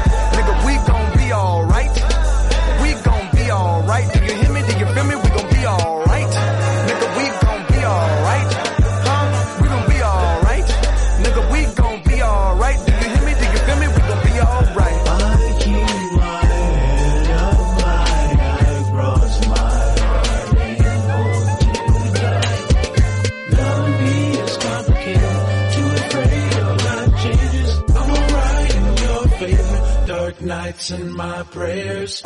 [31.57, 32.23] Prayers.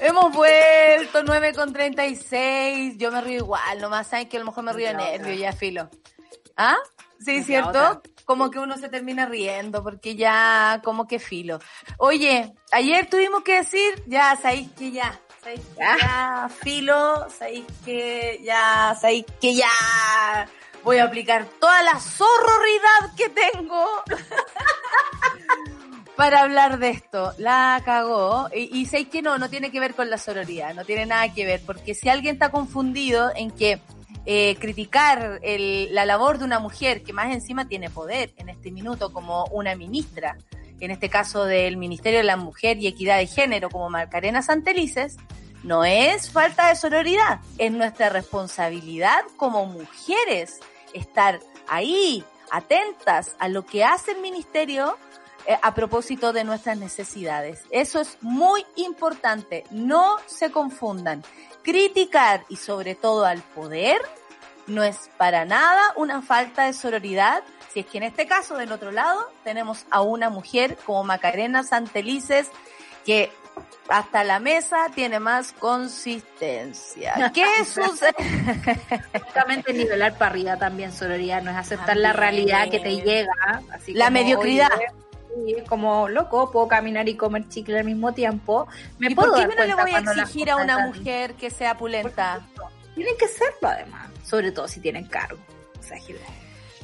[0.00, 2.96] Hemos vuelto 9 con 36.
[2.96, 5.52] Yo me río igual, nomás saben que a lo mejor me río de nervio, ya
[5.52, 5.90] filo.
[6.56, 6.76] ¿Ah?
[7.20, 7.68] Sí, ¿cierto?
[7.68, 8.00] otra.
[8.24, 11.58] Como que uno se termina riendo porque ya, como que filo.
[11.98, 15.96] Oye, ayer tuvimos que decir, ya, sabéis que ya, sabéis que Ya.
[16.00, 20.48] ya, filo, sabéis que ya, sabéis que ya
[20.82, 23.86] voy a aplicar toda la zorroridad que tengo
[26.16, 27.32] para hablar de esto.
[27.38, 28.48] La cagó.
[28.54, 31.32] Y, y sé que no, no tiene que ver con la sororidad, no tiene nada
[31.32, 33.80] que ver, porque si alguien está confundido en que
[34.24, 38.70] eh, criticar el- la labor de una mujer que más encima tiene poder en este
[38.70, 40.36] minuto como una ministra,
[40.78, 45.16] en este caso del Ministerio de la Mujer y Equidad de Género como Macarena Santelices,
[45.64, 50.58] no es falta de sororidad, es nuestra responsabilidad como mujeres
[50.92, 54.96] estar ahí, atentas a lo que hace el ministerio
[55.62, 57.62] a propósito de nuestras necesidades.
[57.70, 61.22] Eso es muy importante, no se confundan.
[61.62, 64.00] Criticar y sobre todo al poder
[64.66, 68.72] no es para nada una falta de sororidad, si es que en este caso del
[68.72, 72.50] otro lado tenemos a una mujer como Macarena Santelices
[73.04, 73.30] que
[73.88, 77.30] hasta la mesa tiene más consistencia.
[77.34, 78.14] ¿Qué sucede?
[79.12, 83.32] Justamente nivelar para arriba también sororidad, no es aceptar la realidad que te llega.
[83.72, 84.70] Así La como, mediocridad.
[84.76, 84.86] oye,
[85.46, 88.66] es como loco, puedo caminar y comer chicle al mismo tiempo.
[88.98, 91.50] Me ¿Y puedo por qué dar no le voy a exigir a una mujer que
[91.50, 92.46] sea pulenta?
[92.94, 95.38] Tienen que serlo además, sobre todo si tienen cargo.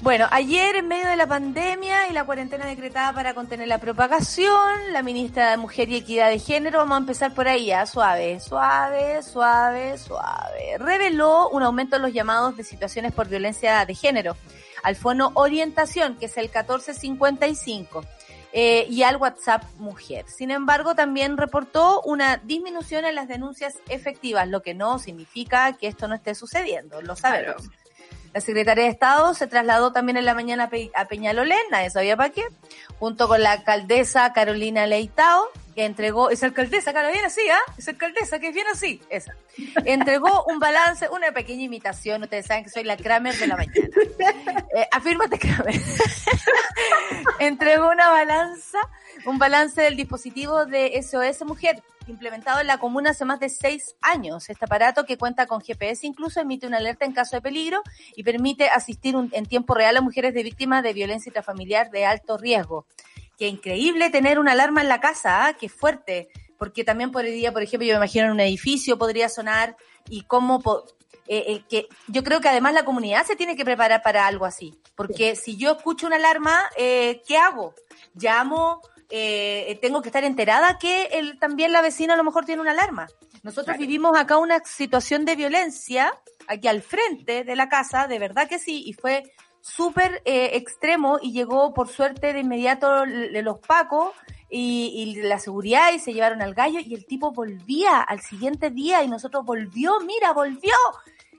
[0.00, 4.92] Bueno, ayer en medio de la pandemia y la cuarentena decretada para contener la propagación,
[4.92, 8.38] la ministra de Mujer y Equidad de Género, vamos a empezar por ahí, ya, suave,
[8.38, 14.36] suave, suave, suave, reveló un aumento en los llamados de situaciones por violencia de género
[14.84, 18.04] al fono Orientación, que es el 1455.
[18.52, 20.24] Eh, y al WhatsApp Mujer.
[20.28, 25.86] Sin embargo, también reportó una disminución en las denuncias efectivas, lo que no significa que
[25.86, 27.68] esto no esté sucediendo, lo sabemos.
[28.34, 31.88] La secretaria de Estado se trasladó también en la mañana a Pe- a Peñalolén, nadie
[31.90, 32.44] sabía para qué,
[32.98, 35.44] junto con la alcaldesa Carolina Leitao,
[35.84, 37.72] entregó, esa alcaldesa, claro, bien así, ¿ah?
[37.76, 39.34] Esa alcaldesa que es bien así, esa.
[39.84, 43.88] Entregó un balance, una pequeña imitación, ustedes saben que soy la Kramer de la mañana.
[44.74, 45.74] Eh, afírmate, Kramer.
[47.38, 48.78] entregó una balanza,
[49.26, 53.94] un balance del dispositivo de SOS Mujer, implementado en la comuna hace más de seis
[54.00, 54.48] años.
[54.48, 57.82] Este aparato que cuenta con GPS incluso emite una alerta en caso de peligro
[58.16, 62.06] y permite asistir un- en tiempo real a mujeres de víctimas de violencia intrafamiliar de
[62.06, 62.86] alto riesgo.
[63.38, 65.52] Qué increíble tener una alarma en la casa, ¿ah?
[65.54, 66.28] qué fuerte.
[66.58, 69.76] Porque también podría, por ejemplo, yo me imagino en un edificio podría sonar
[70.10, 70.60] y cómo
[71.28, 74.44] eh, eh, que yo creo que además la comunidad se tiene que preparar para algo
[74.44, 74.74] así.
[74.96, 77.74] Porque si yo escucho una alarma, eh, ¿qué hago?
[78.14, 78.80] Llamo,
[79.10, 82.72] eh, tengo que estar enterada que el, también la vecina a lo mejor tiene una
[82.72, 83.06] alarma.
[83.42, 86.12] Nosotros vivimos acá una situación de violencia
[86.46, 89.22] aquí al frente de la casa, de verdad que sí, y fue
[89.60, 94.12] súper eh, extremo y llegó por suerte de inmediato los pacos
[94.50, 98.70] y, y la seguridad y se llevaron al gallo y el tipo volvía al siguiente
[98.70, 100.74] día y nosotros volvió, mira, volvió.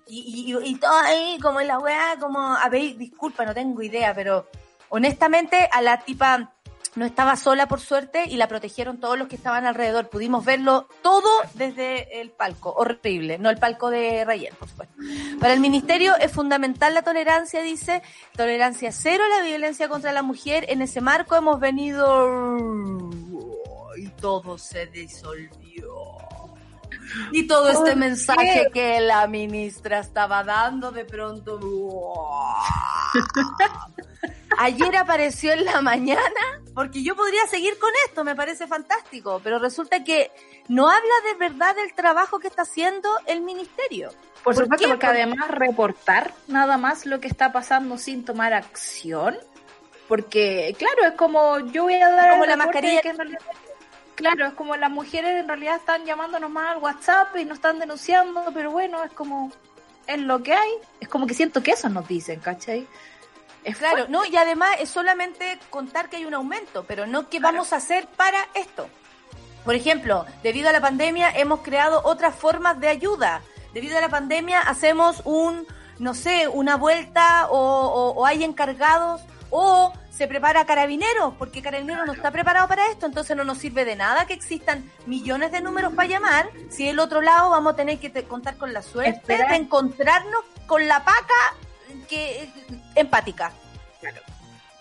[0.07, 3.82] Y, y, y todo ahí como en la weá, como, a ver, disculpa, no tengo
[3.84, 4.47] idea, pero
[4.89, 6.51] honestamente a la tipa
[7.00, 10.10] no estaba sola por suerte y la protegieron todos los que estaban alrededor.
[10.10, 14.95] Pudimos verlo todo desde el palco, horrible, no el palco de Rayen, por supuesto.
[15.39, 18.04] Para el ministerio es fundamental la tolerancia, dice,
[18.36, 20.66] tolerancia cero a la violencia contra la mujer.
[20.68, 23.10] En ese marco hemos venido
[23.97, 26.20] y todo se disolvió.
[27.32, 31.60] Y todo este mensaje que la ministra estaba dando de pronto.
[34.57, 36.22] Ayer apareció en la mañana,
[36.74, 40.32] porque yo podría seguir con esto, me parece fantástico, pero resulta que
[40.68, 44.10] no habla de verdad del trabajo que está haciendo el ministerio.
[44.43, 44.89] Por ¿Por supuesto, qué?
[44.91, 49.38] porque además reportar nada más lo que está pasando sin tomar acción,
[50.07, 53.01] porque claro, es como yo voy a dar Como la mascarilla.
[53.01, 53.39] que en realidad-
[54.20, 57.80] claro, es como las mujeres en realidad están llamándonos más al WhatsApp y nos están
[57.80, 59.49] denunciando, pero bueno, es como
[60.07, 62.86] es lo que hay, es como que siento que eso nos dicen, ¿cachai?
[63.63, 67.39] Es Claro, no, y además es solamente contar que hay un aumento, pero no qué
[67.39, 68.89] vamos a hacer para esto.
[69.63, 73.41] Por ejemplo, debido a la pandemia hemos creado otras formas de ayuda.
[73.74, 75.65] Debido a la pandemia hacemos un,
[75.99, 79.22] no sé, una vuelta o, o- o hay encargados
[79.52, 83.86] o se prepara carabineros, porque carabineros no está preparado para esto, entonces no nos sirve
[83.86, 87.76] de nada que existan millones de números para llamar, si del otro lado vamos a
[87.78, 89.50] tener que te- contar con la suerte Esperar.
[89.50, 91.56] de encontrarnos con la paca
[92.10, 92.50] que
[92.95, 93.52] empática.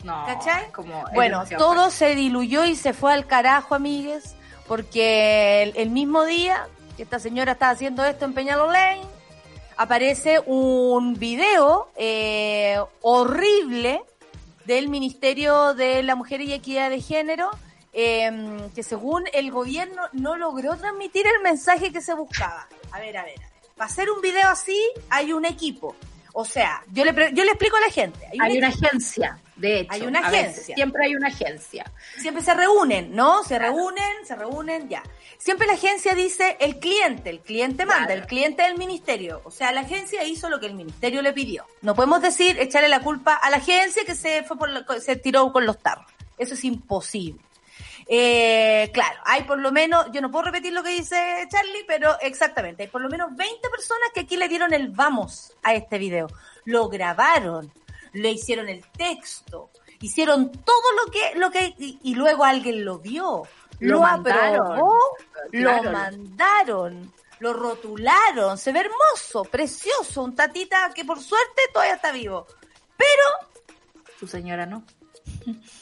[0.05, 0.71] No, ¿Cachai?
[0.71, 4.35] como Bueno, todo se diluyó y se fue al carajo, amigues,
[4.66, 6.66] porque el, el mismo día
[6.97, 9.01] que esta señora está haciendo esto en Peñalolén,
[9.77, 14.03] aparece un video eh, horrible
[14.69, 17.49] del Ministerio de la Mujer y Equidad de Género,
[17.95, 22.69] eh, que según el gobierno no logró transmitir el mensaje que se buscaba.
[22.93, 23.51] A ver, a ver, a ver.
[23.77, 25.97] Para hacer un video así hay un equipo.
[26.41, 28.24] O sea, yo le, yo le explico a la gente.
[28.30, 29.93] Hay un Hay una agencia, de hecho.
[29.93, 30.74] Hay una agencia.
[30.76, 31.91] siempre hay una agencia.
[32.20, 33.43] siempre se reúnen, ¿no?
[33.43, 35.03] Se reúnen, se reúnen, ya.
[35.39, 38.20] Siempre la agencia dice el cliente, el cliente manda, Claro.
[38.20, 39.41] el cliente del ministerio.
[39.43, 41.66] O sea, la agencia hizo lo que el ministerio le pidió.
[41.82, 45.16] No podemos decir, echarle la culpa a la agencia que se fue por la- se
[45.16, 46.07] tiró con los tarros.
[46.39, 47.41] Eso es imposible.
[48.11, 52.19] Eh, claro, hay por lo menos, yo no puedo repetir lo que dice Charlie, pero
[52.21, 55.99] exactamente, hay por lo menos 20 personas que aquí le dieron el vamos a este
[55.99, 56.27] video.
[56.65, 57.71] Lo grabaron,
[58.15, 62.99] le hicieron el texto, hicieron todo lo que, lo que, y, y luego alguien lo
[62.99, 63.43] vio,
[63.81, 64.73] lo, Lo mandaron.
[64.73, 64.97] aprobó,
[65.53, 65.83] Claro.
[65.85, 72.11] lo mandaron, lo rotularon, se ve hermoso, precioso, un tatita que por suerte todavía está
[72.11, 72.47] vivo.
[72.97, 73.59] Pero
[74.19, 74.83] Su señora no.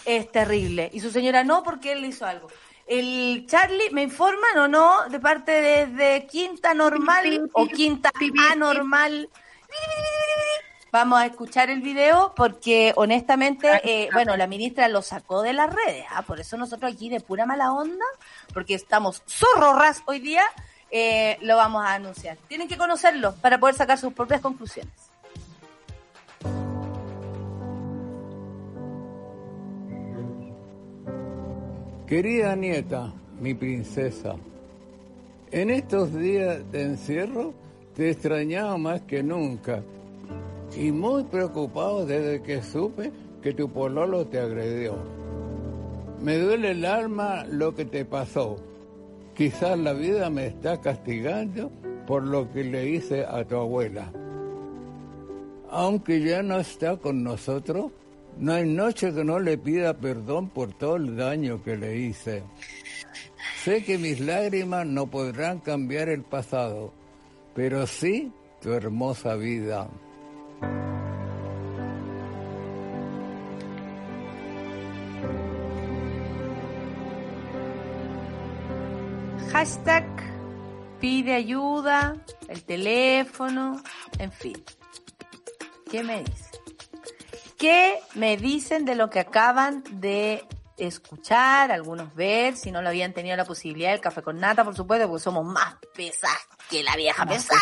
[0.05, 0.91] Es terrible.
[0.93, 2.49] Y su señora no, porque él le hizo algo.
[2.87, 5.09] El Charlie, ¿me informan o no?
[5.09, 8.13] De parte de, de Quinta Normal o Quinta
[8.53, 9.29] Anormal.
[10.93, 15.71] Vamos a escuchar el video porque honestamente, eh, bueno, la ministra lo sacó de las
[15.75, 16.07] redes.
[16.11, 16.23] ¿ah?
[16.23, 18.05] Por eso nosotros aquí de pura mala onda,
[18.55, 20.45] porque estamos zorrorras hoy día,
[20.91, 22.39] eh, lo vamos a anunciar.
[22.49, 24.95] Tienen que conocerlo para poder sacar sus propias conclusiones.
[32.07, 34.37] Querida nieta, mi princesa,
[35.51, 37.53] en estos días de encierro
[37.97, 39.83] te extrañaba más que nunca
[40.79, 43.11] y muy preocupado desde que supe
[43.43, 44.95] que tu pololo te agredió.
[46.23, 48.57] Me duele el alma lo que te pasó.
[49.35, 51.73] Quizás la vida me está castigando
[52.07, 54.13] por lo que le hice a tu abuela.
[55.73, 57.91] Aunque ya no está con nosotros,
[58.39, 62.43] no hay noche que no le pida perdón por todo el daño que le hice.
[63.65, 66.93] Sé que mis lágrimas no podrán cambiar el pasado,
[67.55, 69.89] pero sí tu hermosa vida.
[79.53, 80.05] Hashtag
[81.01, 83.81] pide ayuda, el teléfono,
[84.19, 84.63] en fin.
[85.91, 86.46] ¿Qué me dicen?
[87.59, 90.45] ¿Qué me dicen de lo que acaban de
[90.77, 94.77] escuchar, algunos ver, si no lo habían tenido la posibilidad, el café con nata, por
[94.77, 97.61] supuesto, porque somos más pesadas que la vieja pesada.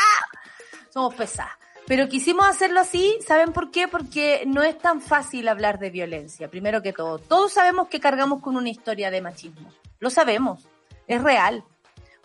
[0.92, 1.52] Somos pesadas.
[1.86, 3.88] Pero quisimos hacerlo así, ¿saben por qué?
[3.88, 7.18] Porque no es tan fácil hablar de violencia, primero que todo.
[7.18, 9.70] Todos sabemos que cargamos con una historia de machismo.
[10.00, 10.66] Lo sabemos,
[11.06, 11.62] es real.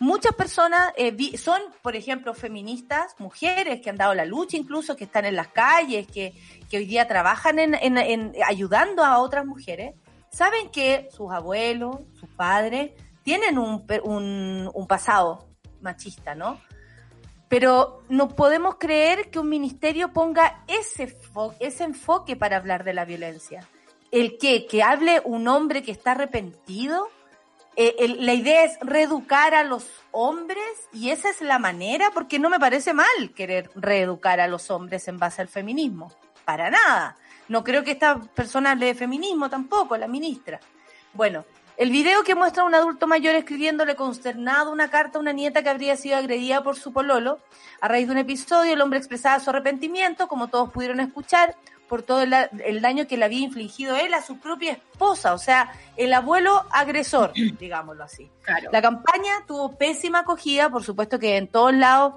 [0.01, 4.95] Muchas personas eh, vi- son, por ejemplo, feministas, mujeres que han dado la lucha incluso,
[4.95, 6.33] que están en las calles, que,
[6.69, 9.95] que hoy día trabajan en, en- en ayudando a otras mujeres.
[10.31, 12.91] Saben que sus abuelos, sus padres,
[13.23, 15.47] tienen un, un, un pasado
[15.81, 16.59] machista, ¿no?
[17.47, 21.17] Pero no podemos creer que un ministerio ponga ese,
[21.59, 23.67] ese enfoque para hablar de la violencia.
[24.11, 24.67] ¿El qué?
[24.67, 27.07] ¿Que hable un hombre que está arrepentido?
[27.75, 30.59] Eh, la idea es reeducar a los hombres
[30.93, 35.07] y esa es la manera, porque no me parece mal querer reeducar a los hombres
[35.07, 36.11] en base al feminismo.
[36.49, 37.15] Para nada.
[37.47, 40.59] No creo que esta persona hable de feminismo tampoco, la ministra.
[41.13, 41.45] Bueno,
[41.77, 45.61] el video que muestra a un adulto mayor escribiéndole consternado una carta a una nieta
[45.61, 47.37] que habría sido agredida por su pololo.
[47.81, 51.55] A raíz de un episodio, el hombre expresaba su arrepentimiento, como todos pudieron escuchar,
[51.87, 55.37] por todo el, el daño que le había infligido él a su propia esposa, o
[55.37, 58.27] sea, el abuelo agresor, digámoslo así.
[58.41, 58.71] Claro.
[58.71, 62.15] La campaña tuvo pésima acogida, por supuesto que en todos lados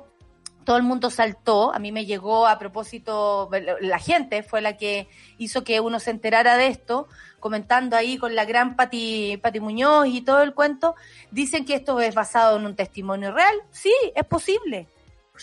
[0.65, 1.75] todo el mundo saltó.
[1.75, 3.51] A mí me llegó a propósito,
[3.81, 5.09] la gente fue la que
[5.39, 7.09] hizo que uno se enterara de esto,
[7.41, 10.95] comentando ahí con la gran Pati, Pati Muñoz y todo el cuento.
[11.31, 13.55] Dicen que esto es basado en un testimonio real.
[13.71, 14.87] Sí, es posible,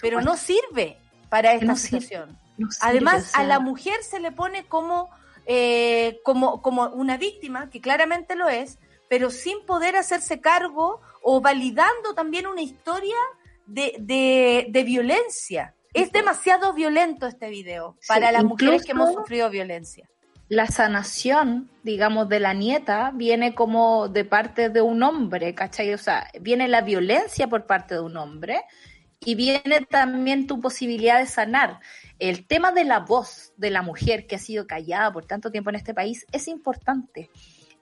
[0.01, 0.97] pero no sirve
[1.29, 2.01] para esta No sirve.
[2.01, 2.37] situación.
[2.57, 5.09] No sirve, Además, o sea, a la mujer se le pone como,
[5.45, 8.77] eh, como, como una víctima, que claramente lo es,
[9.09, 13.15] pero sin poder hacerse cargo o validando también una historia
[13.69, 15.75] de, de, de violencia.
[15.93, 20.09] Es demasiado violento este video Sí, para las mujeres que hemos sufrido violencia.
[20.47, 25.93] la sanación, digamos, de la nieta viene como de parte de un hombre, ¿cachai?
[25.93, 28.61] O sea, viene la violencia por parte de un hombre
[29.19, 31.79] y viene también tu posibilidad de sanar.
[32.17, 35.69] El tema de la voz de la mujer que ha sido callada por tanto tiempo
[35.69, 37.29] en este país es importante.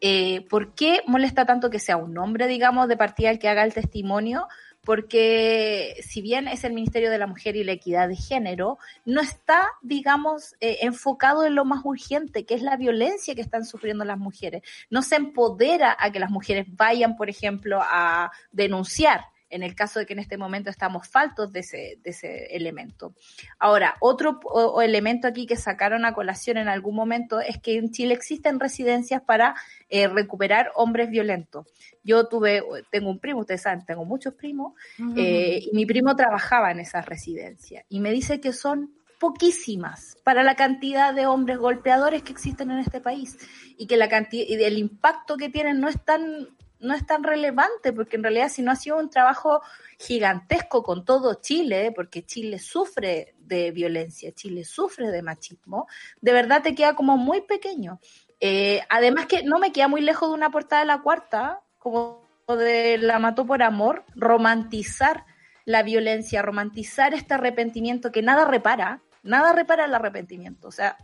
[0.02, 3.64] Eh, ¿Por qué molesta tanto que sea un hombre, digamos, de partida el que haga
[3.64, 4.48] el testimonio?
[4.88, 9.20] Porque si bien es el Ministerio de la Mujer y la Equidad de Género, no
[9.20, 14.06] está, digamos, eh, enfocado en lo más urgente, que es la violencia que están sufriendo
[14.06, 14.64] las mujeres.
[14.90, 20.00] No se empodera a que las mujeres vayan, por ejemplo, a denunciar en el caso
[20.00, 23.14] de que en este momento estamos faltos de ese, de ese elemento.
[23.60, 27.78] Ahora, otro o- o elemento aquí que sacaron a colación en algún momento es que
[27.78, 29.56] en Chile existen residencias para
[29.90, 31.66] eh, recuperar hombres violentos.
[32.04, 34.74] Yo tuve, tengo un primo, ustedes saben, tengo muchos primos,
[35.18, 40.44] eh, y mi primo trabajaba en esas residencias y me dice que son poquísimas para
[40.44, 43.38] la cantidad de hombres golpeadores que existen en este país
[43.78, 46.48] y que la cantidad y el impacto que tienen no es tan
[46.80, 49.62] no es tan relevante porque en realidad si no ha sido un trabajo
[50.00, 55.88] gigantesco con todo Chile, porque Chile sufre de violencia, Chile sufre de machismo,
[56.22, 58.00] de verdad te queda como muy pequeño.
[58.40, 62.28] Eh, además que no me queda muy lejos de una portada de la cuarta, como
[62.48, 65.26] de La mató por amor, romantizar
[65.66, 70.68] la violencia, romantizar este arrepentimiento que nada repara, nada repara el arrepentimiento.
[70.68, 70.98] O sea,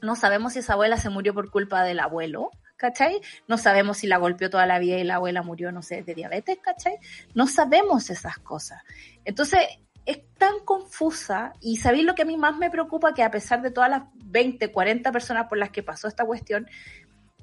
[0.00, 2.50] no sabemos si esa abuela se murió por culpa del abuelo,
[2.82, 3.20] ¿cachai?
[3.46, 6.14] No sabemos si la golpeó toda la vida y la abuela murió, no sé, de
[6.16, 6.98] diabetes, ¿cachai?
[7.32, 8.82] No sabemos esas cosas.
[9.24, 9.60] Entonces,
[10.04, 13.62] es tan confusa y sabéis lo que a mí más me preocupa, que a pesar
[13.62, 16.66] de todas las 20, 40 personas por las que pasó esta cuestión,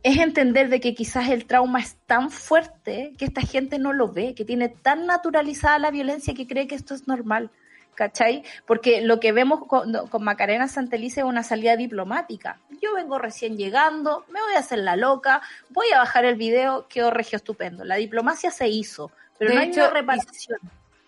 [0.04, 4.12] es entender de que quizás el trauma es tan fuerte que esta gente no lo
[4.12, 7.50] ve, que tiene tan naturalizada la violencia que cree que esto es normal.
[7.96, 8.44] ¿Cachai?
[8.66, 12.58] Porque lo que vemos con, con Macarena Santelice es una salida diplomática.
[12.82, 16.88] Yo vengo recién llegando, me voy a hacer la loca, voy a bajar el video,
[16.88, 17.84] quedó regio estupendo.
[17.84, 20.60] La diplomacia se hizo, pero De no hay hecho, una reparación.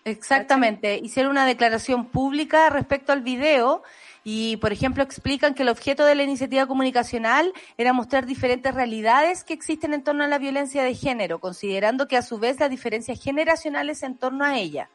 [0.04, 0.98] Exactamente.
[1.02, 3.82] Hicieron una declaración pública respecto al video
[4.24, 9.44] y, por ejemplo, explican que el objeto de la iniciativa comunicacional era mostrar diferentes realidades
[9.44, 12.70] que existen en torno a la violencia de género, considerando que a su vez las
[12.70, 14.88] diferencias generacionales en torno a ella.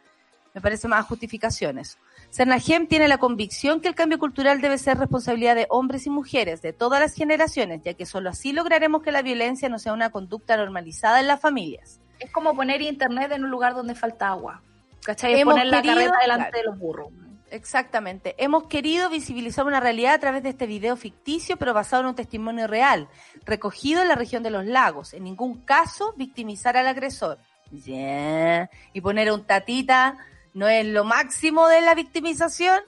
[0.53, 1.97] Me parece más justificaciones.
[2.31, 6.61] Cernajem tiene la convicción que el cambio cultural debe ser responsabilidad de hombres y mujeres
[6.61, 10.09] de todas las generaciones, ya que solo así lograremos que la violencia no sea una
[10.09, 11.99] conducta normalizada en las familias.
[12.19, 14.61] Es como poner internet en un lugar donde falta agua.
[15.03, 15.33] ¿Cachai?
[15.35, 16.57] Es Hemos poner la querido- carreta delante claro.
[16.57, 17.07] de los burros.
[17.49, 18.35] Exactamente.
[18.39, 22.15] Hemos querido visibilizar una realidad a través de este video ficticio, pero basado en un
[22.15, 23.07] testimonio real,
[23.45, 25.13] recogido en la región de los lagos.
[25.13, 27.37] En ningún caso victimizar al agresor.
[27.85, 28.69] Yeah.
[28.93, 30.17] Y poner un tatita
[30.57, 32.79] no es lo máximo de la victimización.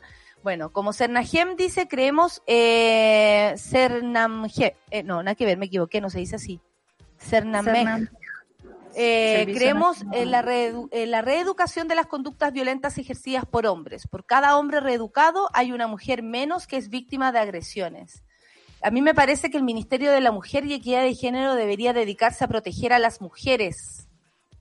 [0.44, 6.20] Bueno, como Cernajem dice, creemos eh, eh, no, nada que ver, me equivoqué, no se
[6.20, 6.60] dice así.
[7.20, 7.86] Cernamej.
[7.86, 8.10] Cernam-
[8.96, 14.08] Eh, creemos en la, reedu- en la reeducación de las conductas violentas ejercidas por hombres.
[14.08, 18.24] Por cada hombre reeducado hay una mujer menos que es víctima de agresiones.
[18.82, 21.94] A mí me parece que el Ministerio de la Mujer y Equidad de Género debería
[21.94, 24.08] dedicarse a proteger a las mujeres.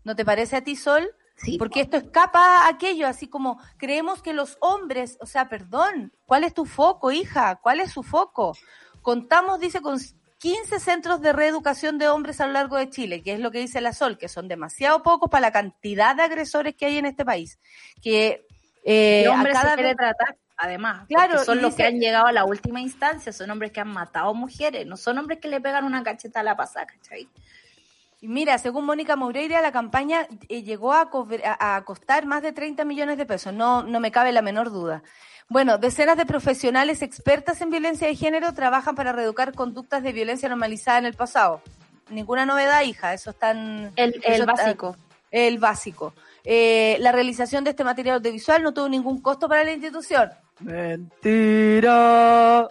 [0.05, 1.09] ¿No te parece a ti, Sol?
[1.39, 6.13] Sí, Porque esto escapa a aquello, así como creemos que los hombres, o sea, perdón,
[6.27, 7.57] ¿cuál es tu foco, hija?
[7.63, 8.57] ¿Cuál es su foco?
[9.03, 9.99] Contamos, dice, con
[10.39, 13.61] 15 centros de reeducación de hombres a lo largo de Chile, que es lo que
[13.61, 17.07] dice la Sol, que son demasiado pocos para la cantidad de agresores que hay en
[17.07, 17.59] este país.
[18.03, 18.45] Que
[18.85, 20.37] eh, ¿Qué a cada se quiere vez- tratar?
[20.61, 23.81] Además, Claro, son los dice- que han llegado a la última instancia, son hombres que
[23.81, 27.29] han matado mujeres, no son hombres que le pegan una cacheta a la pasada, ¿cachai?
[28.21, 32.43] Y Mira, según Mónica Moreira, la campaña eh, llegó a, cobr- a- a costar más
[32.43, 35.03] de 30 millones de pesos, no, no me cabe la menor duda.
[35.49, 40.49] Bueno, decenas de profesionales expertas en violencia de género trabajan para reeducar conductas de violencia
[40.49, 41.63] normalizada en el pasado.
[42.11, 43.35] Ninguna novedad, hija, eso.
[43.41, 44.97] El, eso el básico.
[45.31, 46.13] el básico.
[46.45, 50.31] Eh, la realización de este material audiovisual no tuvo ningún costo para la institución.
[50.61, 52.69] Mentira.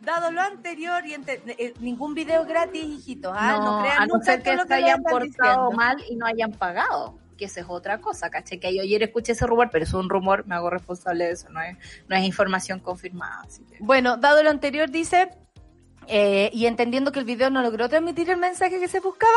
[0.00, 3.32] Dado lo anterior y ente- eh, ningún video gratis, hijitos.
[3.36, 3.58] ¿ah?
[3.58, 5.70] No, no, crean a no nunca ser que lo se que hayan portado diciendo.
[5.72, 8.30] mal y no hayan pagado, que esa es otra cosa.
[8.30, 11.50] Que yo ayer escuché ese rumor, pero es un rumor, me hago responsable de eso,
[11.50, 11.76] no es,
[12.08, 13.42] no es información confirmada.
[13.46, 13.76] Así que.
[13.80, 15.30] Bueno, dado lo anterior, dice,
[16.06, 19.32] eh, y entendiendo que el video no logró transmitir el mensaje que se buscaba,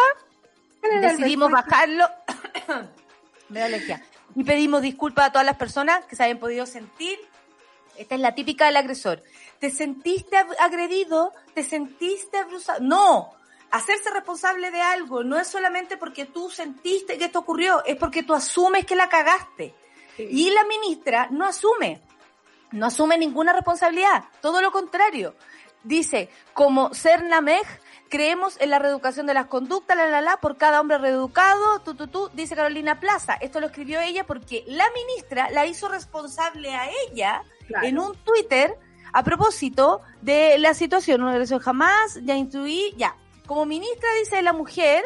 [1.02, 2.08] decidimos bajarlo.
[3.50, 4.02] Me da alergia.
[4.34, 7.20] Y pedimos disculpas a todas las personas que se hayan podido sentir.
[7.98, 9.22] Esta es la típica del agresor.
[9.64, 11.32] ¿Te sentiste ag- agredido?
[11.54, 12.80] ¿Te sentiste abusado?
[12.82, 13.34] No.
[13.72, 18.24] Hacerse responsable de algo no es solamente porque tú sentiste que esto ocurrió, es porque
[18.24, 19.74] tú asumes que la cagaste.
[20.18, 22.02] Y la ministra no asume
[22.74, 25.34] no asume ninguna responsabilidad, todo lo contrario.
[25.86, 27.66] Dice, como Cernamej,
[28.10, 31.96] creemos en la reeducación de las conductas, la, la, la, por cada hombre reeducado, tú,
[31.96, 33.36] tú, tú, dice Carolina Plaza.
[33.36, 37.88] Esto lo escribió ella porque la ministra la hizo responsable a ella Claro.
[37.88, 38.76] en un Twitter
[39.14, 41.22] a propósito de la situación.
[41.22, 43.16] Una agresión jamás, ya intuí, ya.
[43.46, 45.04] Como ministra, dice la mujer,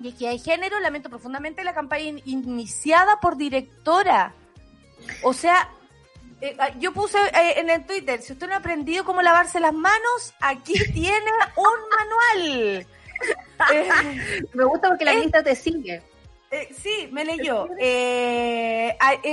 [0.00, 4.32] y que hay género, lamento profundamente la campaña in- iniciada por directora.
[5.22, 5.68] O sea,
[6.40, 9.60] eh, ah, yo puse eh, en el Twitter, si usted no ha aprendido cómo lavarse
[9.60, 12.86] las manos, aquí tiene un manual.
[13.72, 13.88] Eh,
[14.54, 16.02] Me gusta porque la Es- lista te sigue.
[16.50, 17.66] eh, sí, me leyó.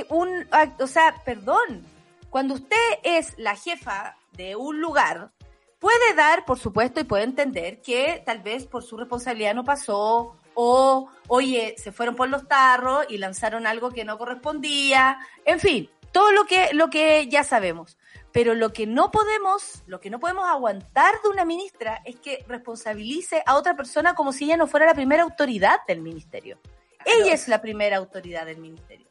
[0.09, 1.85] Un, ah, o sea, perdón,
[2.31, 5.31] cuando usted es la jefa de un lugar,
[5.79, 10.37] puede dar, por supuesto, y puede entender que tal vez por su responsabilidad no pasó,
[10.53, 15.89] o, oye, se fueron por los tarros y lanzaron algo que no correspondía, en fin,
[16.13, 17.97] todo lo que, lo que ya sabemos.
[18.31, 22.45] Pero lo que no podemos, lo que no podemos aguantar de una ministra es que
[22.47, 26.57] responsabilice a otra persona como si ella no fuera la primera autoridad del ministerio.
[27.03, 29.10] Ella es la primera autoridad del ministerio.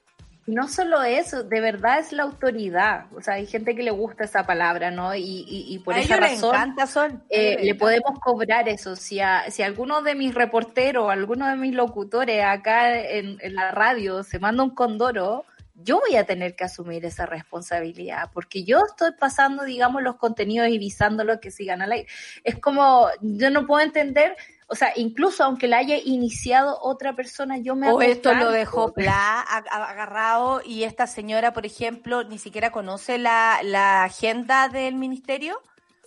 [0.51, 3.07] Y no solo eso, de verdad es la autoridad.
[3.15, 5.15] O sea, hay gente que le gusta esa palabra, ¿no?
[5.15, 6.87] Y, y, y por a esa razón encanta
[7.29, 8.97] eh, le podemos cobrar eso.
[8.97, 13.71] Si, a- si alguno de mis reporteros, alguno de mis locutores acá en, en la
[13.71, 15.45] radio se manda un condoro,
[15.77, 20.69] yo voy a tener que asumir esa responsabilidad, porque yo estoy pasando, digamos, los contenidos
[20.69, 22.09] y visándolos que sigan al aire.
[22.45, 24.37] Es como, yo no puedo entender,
[24.73, 28.93] o sea, incluso aunque la haya iniciado otra persona, yo me O esto lo dejó
[28.93, 35.61] pla, agarrado y esta señora, por ejemplo, ni siquiera conoce la, la agenda del ministerio,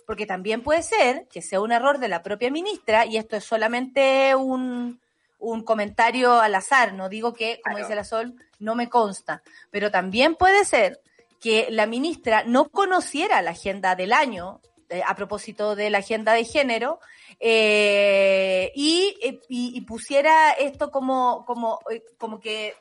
[0.06, 3.44] porque también puede ser que sea un error de la propia ministra y esto es
[3.44, 4.98] solamente un,
[5.38, 7.86] un comentario al azar, no digo que, como Claro.
[7.86, 11.02] dice la Sol, no me consta, pero también puede ser
[11.38, 16.32] que la ministra no conociera la agenda del año eh, a propósito de la agenda
[16.32, 17.00] de género
[17.40, 22.74] eh, y, eh, y- y pusiera esto como, como, eh, como que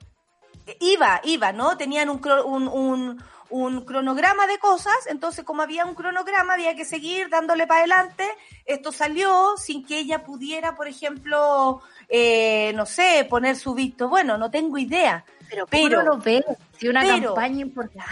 [0.80, 1.78] iba, iba, ¿no?
[1.78, 6.86] Tenían un, un, un, un cronograma de cosas, entonces como había un cronograma había que
[6.86, 8.26] seguir dándole para adelante,
[8.66, 14.38] esto salió sin que ella pudiera, por ejemplo, eh, no sé, poner su visto, bueno,
[14.38, 15.26] no tengo idea.
[15.50, 16.44] Pero, Pero- lo ves?
[16.80, 18.10] Si una pero- campaña importante.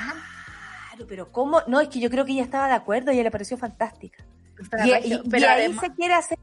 [0.92, 1.62] Claro, pero ¿cómo?
[1.68, 4.26] No, es que yo creo que ella estaba de acuerdo y ella le pareció fantástica.
[4.84, 6.38] Y, ahí se quiere hacer...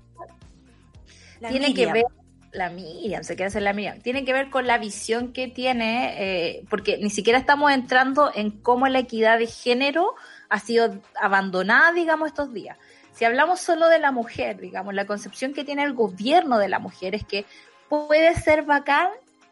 [1.39, 1.75] tiene Miriam.
[1.75, 2.05] que ver
[2.53, 4.01] La Miriam, se quiere hacer la Miriam.
[4.01, 8.51] Tiene que ver con la visión que tiene, eh, porque ni siquiera estamos entrando en
[8.51, 10.15] cómo la equidad de género
[10.49, 12.79] ha sido abandonada, digamos, estos días.
[13.13, 16.79] Si hablamos solo de la mujer, digamos, la concepción que tiene el gobierno de la
[16.79, 17.45] mujer es que
[17.91, 19.09] puede ser bacán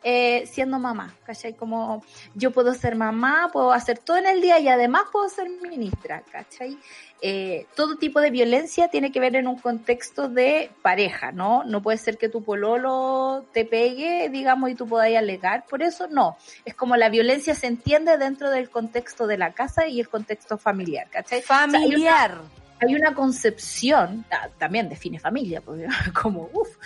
[0.09, 1.55] eh, siendo mamá, ¿cachai?
[1.55, 2.01] Como
[2.37, 6.23] yo puedo ser mamá, puedo hacer todo en el día y además puedo ser ministra,
[6.31, 6.79] ¿cachai?
[7.23, 11.65] Eh, todo tipo de violencia tiene que ver en un contexto de pareja, ¿no?
[11.65, 16.07] No puede ser que tu pololo te pegue, digamos, y tú podáis alegar por eso,
[16.07, 16.37] no.
[16.65, 20.57] Es como la violencia se entiende dentro del contexto de la casa y el contexto
[20.57, 21.41] familiar, ¿cachai?
[21.41, 22.41] O sea, hay una- Familiar.
[22.81, 25.61] hay una concepción, ta- también define familia,
[26.15, 26.77] como, uff,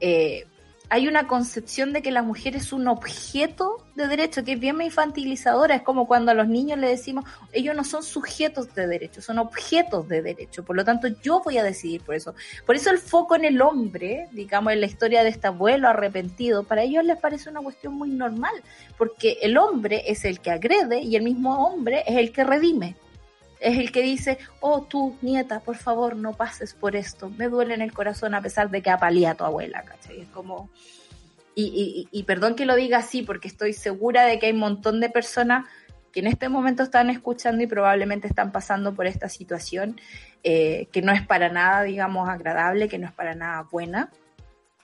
[0.00, 0.46] eh,
[0.88, 4.80] hay una concepción de que la mujer es un objeto de derecho, que es bien
[4.80, 9.20] infantilizadora, es como cuando a los niños le decimos, ellos no son sujetos de derecho,
[9.20, 12.34] son objetos de derecho, por lo tanto yo voy a decidir por eso.
[12.64, 16.62] Por eso el foco en el hombre, digamos, en la historia de este abuelo arrepentido,
[16.62, 18.54] para ellos les parece una cuestión muy normal,
[18.96, 22.96] porque el hombre es el que agrede y el mismo hombre es el que redime
[23.60, 27.74] es el que dice, oh tú, nieta, por favor, no pases por esto, me duele
[27.74, 30.20] en el corazón a pesar de que apalía a tu abuela, ¿cachai?
[30.22, 30.70] Es como...
[31.58, 35.00] Y, y, perdón que lo diga así, porque estoy segura de que hay un montón
[35.00, 35.64] de personas
[36.12, 39.98] que en este momento están escuchando y probablemente están pasando por esta situación
[40.44, 44.10] eh, que no es para nada, digamos, agradable, que no es para nada buena.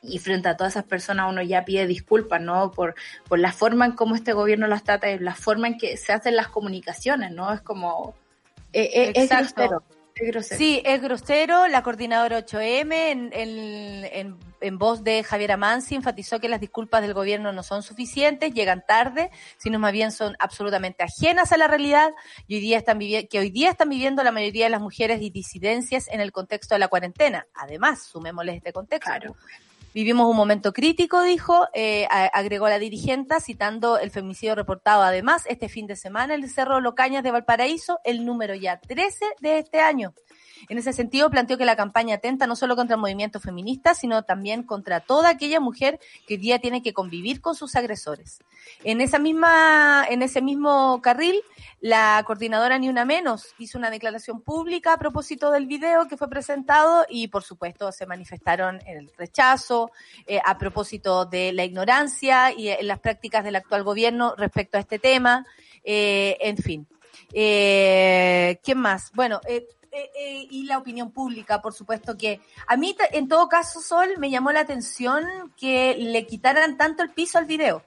[0.03, 2.71] Y frente a todas esas personas uno ya pide disculpas, ¿no?
[2.71, 2.95] Por,
[3.29, 6.13] por la forma en cómo este gobierno las trata y la forma en que se
[6.13, 7.53] hacen las comunicaciones, ¿no?
[7.53, 8.15] Es como...
[8.73, 9.63] eh, eh, es Exacto.
[9.69, 9.85] grosero.
[10.15, 10.59] Es grosero.
[10.59, 11.69] Sí, es grosero.
[11.69, 17.01] La coordinadora 8M, en, en, en, en voz de Javier Amansi, enfatizó que las disculpas
[17.01, 21.67] del gobierno no son suficientes, llegan tarde, sino más bien son absolutamente ajenas a la
[21.67, 22.11] realidad
[22.47, 25.31] y hoy día están que hoy día están viviendo la mayoría de las mujeres y
[25.31, 27.47] disidencias en el contexto de la cuarentena.
[27.55, 29.11] Además, sumémosle este contexto.
[29.11, 29.37] Claro.
[29.95, 35.69] Vivimos un momento crítico, dijo, eh, agregó la dirigente, citando el femicidio reportado además este
[35.69, 39.81] fin de semana en el Cerro Locañas de Valparaíso, el número ya 13 de este
[39.81, 40.15] año.
[40.69, 44.23] En ese sentido, planteó que la campaña atenta no solo contra el movimiento feminista, sino
[44.23, 48.41] también contra toda aquella mujer que hoy día tiene que convivir con sus agresores.
[48.85, 51.41] En esa misma, en ese mismo carril,
[51.81, 56.29] la coordinadora Ni Una Menos hizo una declaración pública a propósito del video que fue
[56.29, 59.91] presentado y, por supuesto, se manifestaron el rechazo
[60.27, 64.81] eh, a propósito de la ignorancia y en las prácticas del actual gobierno respecto a
[64.81, 65.47] este tema.
[65.85, 66.87] Eh, en fin.
[67.33, 69.11] Eh, ¿Qué más?
[69.15, 73.49] Bueno, eh, eh, eh, y la opinión pública, por supuesto que a mí, en todo
[73.49, 75.25] caso, Sol, me llamó la atención
[75.57, 77.83] que le quitaran tanto el piso al video.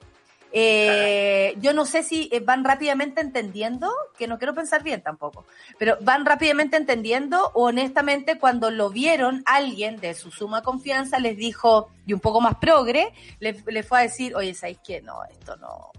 [0.52, 5.44] Eh, yo no sé si van rápidamente entendiendo, que no quiero pensar bien tampoco,
[5.78, 11.36] pero van rápidamente entendiendo o honestamente cuando lo vieron, alguien de su suma confianza les
[11.36, 15.02] dijo, y un poco más progre, le, le fue a decir, oye, ¿sabéis qué?
[15.02, 15.90] No, esto no,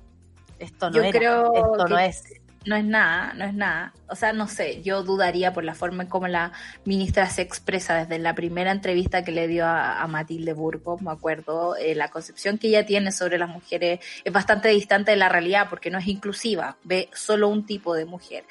[0.57, 2.23] esto no Yo era, creo esto no que- es.
[2.67, 3.93] No es nada, no es nada.
[4.09, 6.51] O sea, no sé, yo dudaría por la forma en cómo la
[6.83, 11.77] ministra se expresa desde la primera entrevista que le dio a, Matilde Burgos, me acuerdo,
[11.77, 15.67] eh, la concepción que ella tiene sobre las mujeres es bastante distante de la realidad
[15.69, 18.43] porque no es inclusiva, ve solo un tipo de mujer.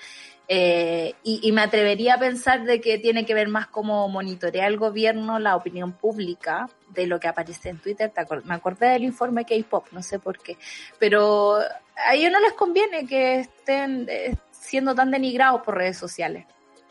[0.48, 4.68] Eh, y, y me atrevería a pensar de que tiene que ver más como monitorea
[4.68, 8.10] el gobierno la opinión pública de lo que aparece en Twitter.
[8.10, 10.56] ¿Te acuer- Me acordé del informe K-Pop, no sé por qué.
[11.00, 11.56] Pero
[11.96, 16.46] a ellos no les conviene que estén eh, siendo tan denigrados por redes sociales.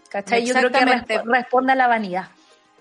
[0.09, 0.45] ¿Cachai?
[0.45, 2.27] Yo creo que resp- responde a la vanidad.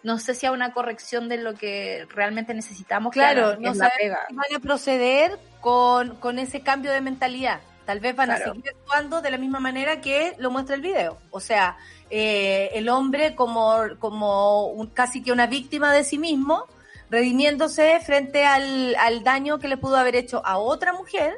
[0.02, 3.12] No sé si a una corrección de lo que realmente necesitamos.
[3.12, 4.20] Claro, hagan, que no es la pega.
[4.28, 7.60] si van a proceder con, con ese cambio de mentalidad.
[7.84, 11.18] Tal vez van a seguir actuando de la misma manera que lo muestra el video.
[11.30, 11.76] O sea,
[12.10, 16.66] eh, el hombre como, como un- casi que una víctima de sí mismo,
[17.10, 21.34] redimiéndose frente al, al daño que le pudo haber hecho a otra mujer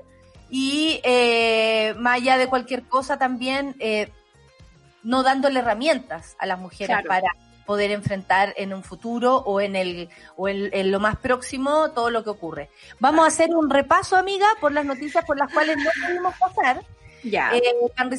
[0.49, 4.11] y eh, más allá de cualquier cosa también eh,
[5.03, 7.09] no dándole herramientas a las mujeres Claro.
[7.09, 7.29] para
[7.67, 12.11] poder enfrentar en un futuro o en el o en, en lo más próximo todo
[12.11, 12.71] lo que ocurre.
[13.01, 16.83] Vamos a hacer un repaso, amiga, por las noticias por las cuales no pudimos pasar.
[17.23, 17.51] Ya.
[17.57, 17.63] Eh,
[17.97, 18.11] Van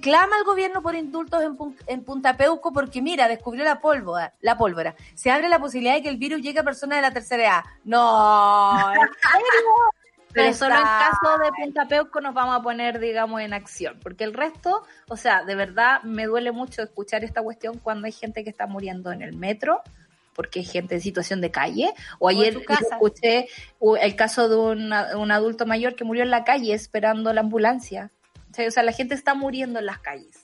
[0.00, 4.56] clama al gobierno por indultos en, en Punta Peuco porque, mira, descubrió la pólvora, la
[4.56, 4.94] pólvora.
[5.14, 7.64] Se abre la posibilidad de que el virus llegue a personas de la tercera edad.
[7.84, 10.03] No, ¿en serio?
[10.34, 13.98] Pero solo en caso de Punta Peuco nos vamos a poner, digamos, en acción.
[14.02, 18.12] Porque el resto, o sea, de verdad me duele mucho escuchar esta cuestión cuando hay
[18.12, 19.80] gente que está muriendo en el metro,
[20.34, 21.94] porque hay gente en situación de calle.
[22.18, 22.82] O ayer casa.
[22.92, 23.48] escuché
[24.00, 28.10] el caso de un, un adulto mayor que murió en la calle esperando la ambulancia.
[28.50, 30.43] O sea, o sea, la gente está muriendo en las calles.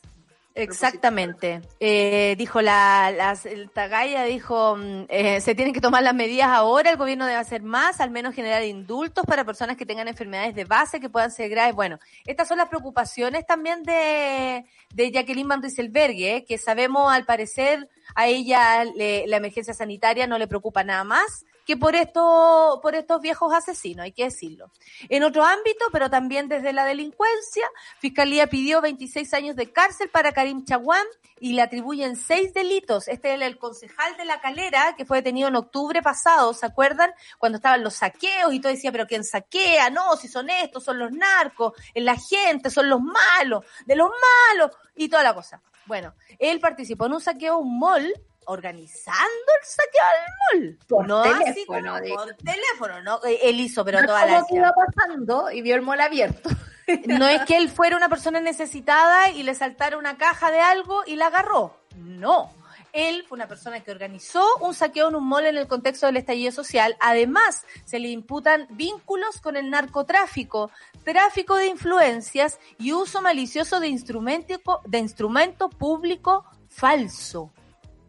[0.54, 1.60] Exactamente.
[1.78, 6.48] Eh, dijo la, las- el Tagaya dijo, mm, eh, se tienen que tomar las medidas
[6.48, 10.54] ahora, el gobierno debe hacer más, al menos generar indultos para personas que tengan enfermedades
[10.54, 11.74] de base que puedan ser graves.
[11.74, 17.24] Bueno, estas son las preocupaciones también de, de Jacqueline Van Rieselberghe, eh, que sabemos al
[17.24, 22.80] parecer a ella le- la emergencia sanitaria no le preocupa nada más que por esto,
[22.82, 24.72] por estos viejos asesinos, hay que decirlo.
[25.08, 27.64] En otro ámbito, pero también desde la delincuencia,
[28.00, 31.06] Fiscalía pidió 26 años de cárcel para Karim Chaguán
[31.38, 33.06] y le atribuyen seis delitos.
[33.06, 37.12] Este es el concejal de La Calera, que fue detenido en octubre pasado, ¿se acuerdan?
[37.38, 39.90] Cuando estaban los saqueos y todo decía, pero ¿quién saquea?
[39.90, 44.10] No, si son estos, son los narcos, es la gente, son los malos, de los
[44.10, 45.62] malos, y toda la cosa.
[45.86, 48.12] Bueno, él participó en un saqueo un mall,
[48.50, 49.20] organizando
[49.60, 50.78] el saqueo al mall.
[50.88, 52.16] Por no así teléfono, como dijo.
[52.16, 53.20] por teléfono, ¿no?
[53.24, 56.00] Eh, Él hizo, pero No toda la como que iba pasando y vio el mall
[56.00, 56.50] abierto.
[57.06, 61.02] no es que él fuera una persona necesitada y le saltara una caja de algo
[61.06, 61.76] y la agarró.
[61.96, 62.52] No.
[62.92, 66.16] Él fue una persona que organizó un saqueo en un mall en el contexto del
[66.16, 66.96] estallido social.
[66.98, 70.72] Además, se le imputan vínculos con el narcotráfico,
[71.04, 77.52] tráfico de influencias y uso malicioso de instrumento, de instrumento público falso.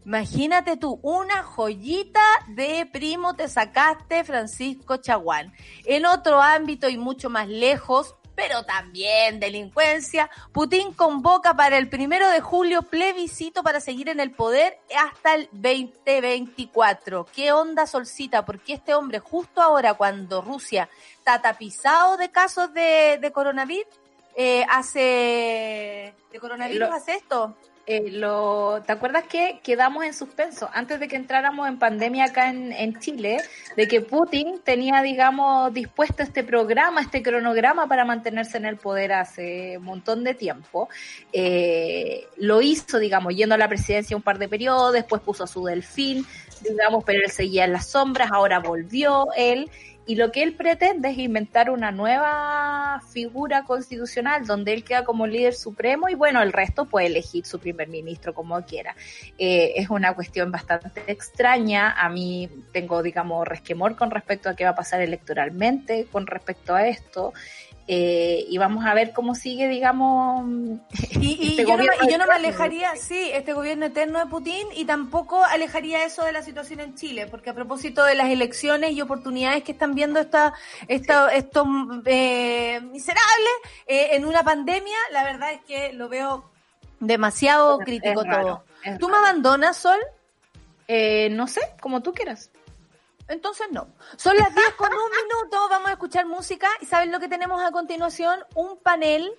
[0.06, 5.54] Imagínate tú, una joyita de primo te sacaste, Francisco Chaguán.
[5.86, 12.28] En otro ámbito y mucho más lejos, pero también delincuencia, Putin convoca para el primero
[12.30, 17.26] de julio plebiscito para seguir en el poder hasta el 2024.
[17.36, 18.44] ¿Qué onda, Solcita?
[18.46, 23.94] Porque este hombre, justo ahora, cuando Rusia está tapizado de casos de, de coronavirus,
[24.36, 26.16] eh, hace.
[26.32, 27.56] de coronavirus Lo- hace esto.
[27.88, 32.50] Eh, lo, ¿Te acuerdas que quedamos en suspenso antes de que entráramos en pandemia acá
[32.50, 33.38] en, en Chile?
[33.76, 39.14] De que Putin tenía, digamos, dispuesto este programa, este cronograma para mantenerse en el poder
[39.14, 40.90] hace un montón de tiempo.
[41.34, 45.48] Eh, lo hizo, digamos, yendo a la presidencia un par de periodos, después puso a
[45.48, 46.26] su delfín,
[46.62, 49.70] digamos, pero él seguía en las sombras, ahora volvió él.
[50.08, 55.28] Y lo que él pretende es inventar una nueva figura constitucional donde él queda como
[55.28, 58.96] líder supremo y bueno, el resto puede elegir su primer ministro como quiera.
[59.38, 61.92] Eh, es una cuestión bastante extraña.
[61.92, 66.74] A mí tengo, digamos, resquemor con respecto a qué va a pasar electoralmente con respecto
[66.74, 67.34] a esto.
[67.88, 70.46] Eh, y vamos a ver cómo sigue, digamos,
[71.20, 74.28] Y, y este yo, no y yo no me alejaría, sí, este gobierno eterno de
[74.28, 78.30] Putin y tampoco alejaría eso de la situación en Chile, porque a propósito de las
[78.30, 80.54] elecciones y oportunidades que están viendo esta,
[80.88, 81.68] esta, estos
[82.06, 83.54] eh, miserables
[83.88, 86.46] eh, en una pandemia, la verdad es que lo veo
[87.00, 88.98] demasiado Es crítico raro, todo.
[89.00, 90.00] ¿Tú me abandonas, Sol?
[90.88, 92.51] Eh, no sé, como tú quieras.
[93.32, 93.88] Entonces no.
[94.18, 97.62] Son las 10 con un minuto, vamos a escuchar música y ¿saben lo que tenemos
[97.62, 98.42] a continuación?
[98.56, 99.32] Un panel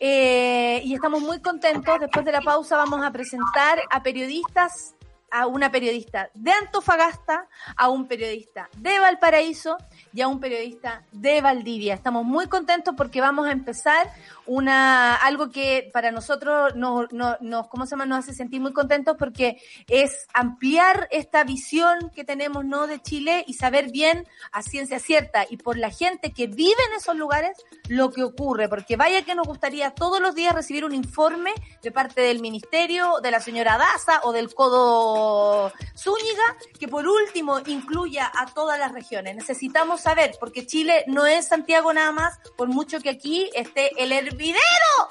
[0.00, 2.00] eh, y estamos muy contentos.
[2.00, 4.94] Después de la pausa vamos a presentar a periodistas,
[5.30, 9.76] a una periodista de Antofagasta, a un periodista de Valparaíso
[10.14, 11.92] y a un periodista de Valdivia.
[11.92, 14.08] Estamos muy contentos porque vamos a empezar
[14.46, 18.06] una algo que para nosotros nos, nos, nos, ¿cómo se llama?
[18.06, 19.58] nos hace sentir muy contentos porque
[19.88, 25.44] es ampliar esta visión que tenemos no de Chile y saber bien a ciencia cierta
[25.50, 27.56] y por la gente que vive en esos lugares
[27.88, 31.92] lo que ocurre, porque vaya que nos gustaría todos los días recibir un informe de
[31.92, 38.30] parte del ministerio, de la señora Daza o del codo Zúñiga, que por último incluya
[38.34, 39.36] a todas las regiones.
[39.36, 44.12] Necesitamos saber, porque Chile no es Santiago nada más, por mucho que aquí esté el
[44.12, 44.60] hervidero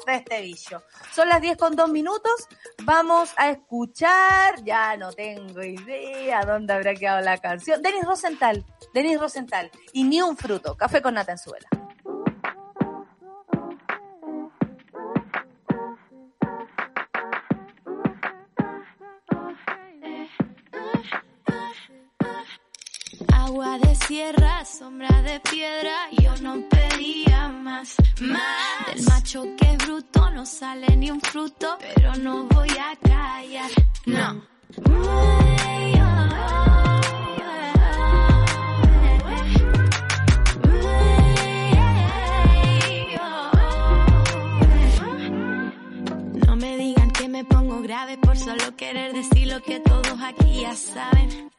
[0.06, 0.84] de este bicho.
[1.14, 2.48] Son las 10 con 2 minutos,
[2.84, 9.20] vamos a escuchar, ya no tengo idea dónde habrá quedado la canción, Denis Rosenthal, Denis
[9.20, 11.68] Rosenthal, y ni un fruto, café con nata en suela.
[23.32, 28.86] Agua de sierra, sombra de piedra, yo no pedía más, más.
[28.88, 33.70] Del macho que es bruto no sale ni un fruto, pero no voy a callar,
[34.06, 34.42] no.
[34.90, 35.54] Uy,
[46.48, 50.62] No me digan que me pongo grave por solo querer decir lo que todos aquí
[50.62, 51.52] ya saben.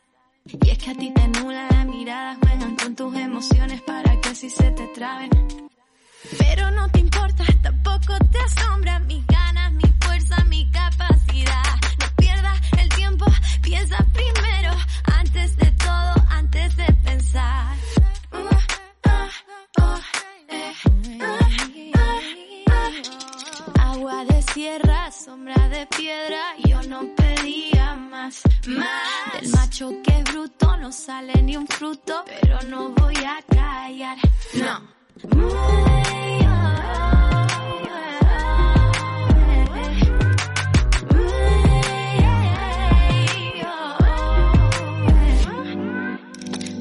[0.47, 4.29] Y es que a ti te nula la mirada, juegan con tus emociones para que
[4.29, 5.31] así se te traben.
[6.39, 11.65] Pero no te importa, tampoco te asombra mis ganas, mi fuerza, mi capacidad.
[11.99, 13.25] No pierdas el tiempo,
[13.63, 14.73] piensa primero,
[15.17, 17.77] antes de todo, antes de pensar.
[23.81, 29.33] Agua de sierra, sombra de piedra, yo no pedía más, más.
[29.41, 34.17] Del macho que es bruto no sale ni un fruto, pero no voy a callar,
[34.55, 34.95] no.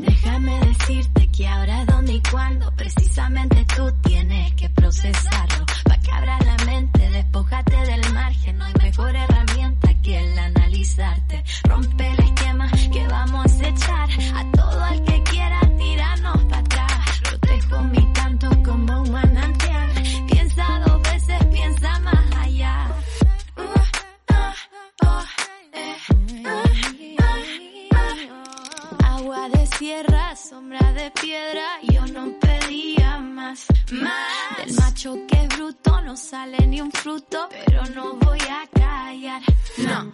[0.06, 5.73] Déjame decirte que ahora, dónde y cuándo, precisamente tú tienes que procesarlo.
[6.04, 8.58] Que abra la mente, despójate del margen.
[8.58, 11.44] No hay mejor herramienta que el analizarte.
[11.64, 17.22] Rompe el esquema que vamos a echar a todo el que quiera tirarnos para atrás.
[17.24, 19.90] Protejo mi canto como un manantial.
[20.30, 22.88] Piensa dos veces, piensa más allá.
[23.58, 23.62] Uh,
[24.30, 24.54] ah,
[25.06, 25.24] oh,
[25.74, 25.96] eh,
[26.46, 26.63] ah,
[29.50, 34.58] de sierra, sombra de piedra, yo no pedía más, más.
[34.58, 39.42] Del macho que es bruto no sale ni un fruto, pero no voy a callar,
[39.78, 40.14] no.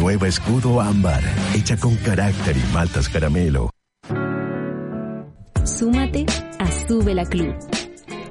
[0.00, 1.22] Nueva Escudo Ámbar,
[1.54, 3.68] hecha con carácter y maltas caramelo.
[5.62, 6.24] Súmate
[6.58, 7.54] a Sube la Club.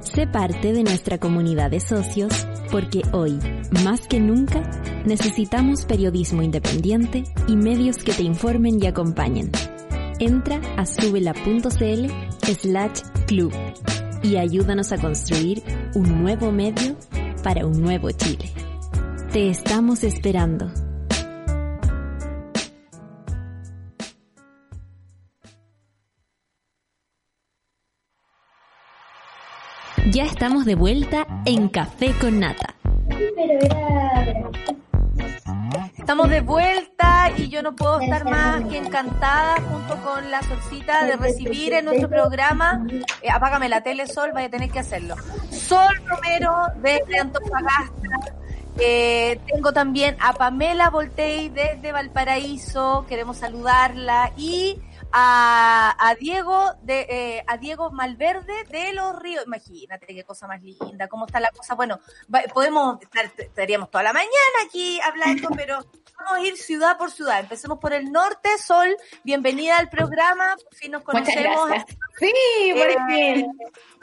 [0.01, 3.37] Sé parte de nuestra comunidad de socios porque hoy,
[3.83, 4.63] más que nunca,
[5.05, 9.51] necesitamos periodismo independiente y medios que te informen y acompañen.
[10.17, 12.11] Entra a subela.cl
[12.41, 13.53] slash club
[14.23, 15.61] y ayúdanos a construir
[15.93, 16.97] un nuevo medio
[17.43, 18.51] para un nuevo Chile.
[19.31, 20.88] Te estamos esperando.
[30.11, 32.73] Ya estamos de vuelta en Café con Nata.
[35.97, 41.05] Estamos de vuelta y yo no puedo estar más que encantada junto con la solcita
[41.05, 42.83] de recibir en nuestro programa.
[43.21, 45.15] eh, apágame la tele, Sol, vaya a tener que hacerlo.
[45.51, 48.33] Sol Romero desde Antofagasta.
[48.79, 53.05] Eh, tengo también a Pamela Voltei desde Valparaíso.
[53.07, 54.31] Queremos saludarla.
[54.37, 54.79] Y
[55.11, 59.43] a, a Diego de eh, a Diego Malverde de los Ríos.
[59.45, 61.75] Imagínate qué cosa más linda, cómo está la cosa.
[61.75, 61.99] Bueno,
[62.33, 64.29] va- podemos estar, estaríamos toda la mañana
[64.65, 65.75] aquí hablando, pero
[66.17, 67.39] vamos a ir ciudad por ciudad.
[67.39, 68.95] Empecemos por el norte, Sol.
[69.23, 70.55] Bienvenida al programa.
[70.63, 71.71] Por fin nos conocemos.
[72.19, 72.33] Sí,
[72.73, 73.47] por Eh, fin.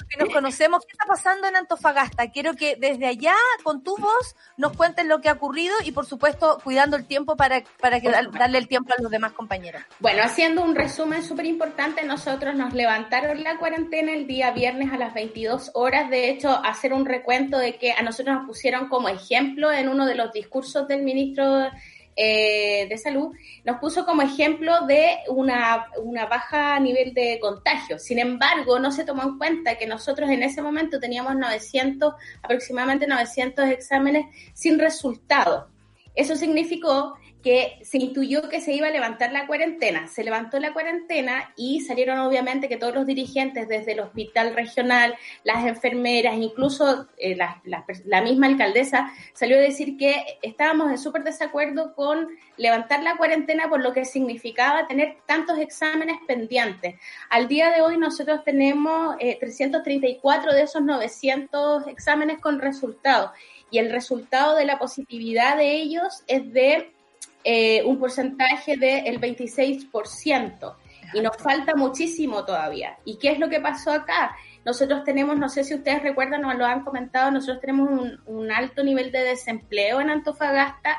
[0.08, 0.84] que nos conocemos.
[0.86, 2.30] ¿Qué está pasando en Antofagasta?
[2.30, 6.06] Quiero que desde allá, con tu voz, nos cuentes lo que ha ocurrido y, por
[6.06, 9.82] supuesto, cuidando el tiempo para, para que, darle el tiempo a los demás compañeros.
[9.98, 14.96] Bueno, haciendo un resumen súper importante, nosotros nos levantaron la cuarentena el día viernes a
[14.96, 16.08] las 22 horas.
[16.08, 20.06] De hecho, hacer un recuento de que a nosotros nos pusieron como ejemplo en uno
[20.06, 21.68] de los discursos del ministro
[22.16, 23.34] eh, de salud,
[23.64, 27.98] nos puso como ejemplo de una, una baja nivel de contagio.
[27.98, 33.06] Sin embargo, no se tomó en cuenta que nosotros en ese momento teníamos 900, aproximadamente
[33.06, 34.24] 900 exámenes
[34.54, 35.68] sin resultado.
[36.14, 40.08] Eso significó que se intuyó que se iba a levantar la cuarentena.
[40.08, 45.14] Se levantó la cuarentena y salieron obviamente que todos los dirigentes desde el hospital regional,
[45.44, 51.94] las enfermeras, incluso eh, la, misma alcaldesa, salió a decir que estábamos en súper desacuerdo
[51.94, 52.26] con
[52.56, 56.96] levantar la cuarentena por lo que significaba tener tantos exámenes pendientes.
[57.30, 63.30] Al día de hoy nosotros tenemos eh, 334 de esos 900 exámenes con resultados
[63.70, 66.95] y el resultado de la positividad de ellos es de
[67.44, 70.76] eh, un porcentaje del 26%.
[71.14, 72.98] Y nos falta muchísimo todavía.
[73.04, 74.36] ¿Y qué es lo que pasó acá?
[74.64, 78.50] Nosotros tenemos, no sé si ustedes recuerdan o lo han comentado, nosotros tenemos un, un
[78.50, 80.98] alto nivel de desempleo en Antofagasta.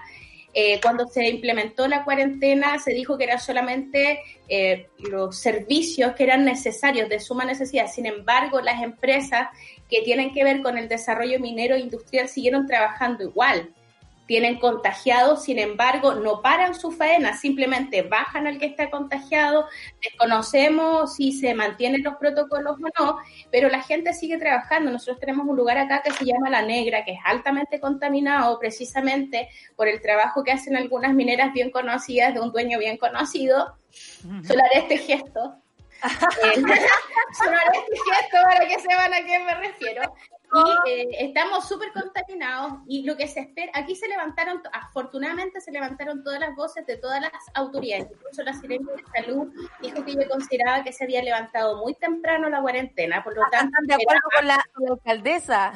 [0.53, 6.23] Eh, cuando se implementó la cuarentena se dijo que eran solamente eh, los servicios que
[6.23, 7.88] eran necesarios de suma necesidad.
[7.88, 9.49] Sin embargo, las empresas
[9.89, 13.69] que tienen que ver con el desarrollo minero e industrial siguieron trabajando igual
[14.28, 19.65] tienen contagiados, sin embargo, no paran su faena, simplemente bajan al que está contagiado,
[20.03, 23.17] desconocemos si se mantienen los protocolos o no,
[23.51, 24.91] pero la gente sigue trabajando.
[24.91, 29.49] Nosotros tenemos un lugar acá que se llama La Negra, que es altamente contaminado precisamente
[29.75, 33.78] por el trabajo que hacen algunas mineras bien conocidas de un dueño bien conocido.
[33.89, 35.55] Solo haré este gesto.
[35.97, 36.53] Eh,
[37.39, 40.01] solo haré este gesto para que sepan a qué me refiero.
[40.54, 45.72] Y eh, estamos súper contaminados y lo que se espera, aquí se levantaron, afortunadamente se
[45.72, 50.14] levantaron todas las voces de todas las autoridades, incluso la Sirena de Salud dijo que
[50.14, 53.76] yo consideraba que se había levantado muy temprano la cuarentena, por lo tanto...
[53.78, 55.74] ¿Están de acuerdo con la, alcaldesa?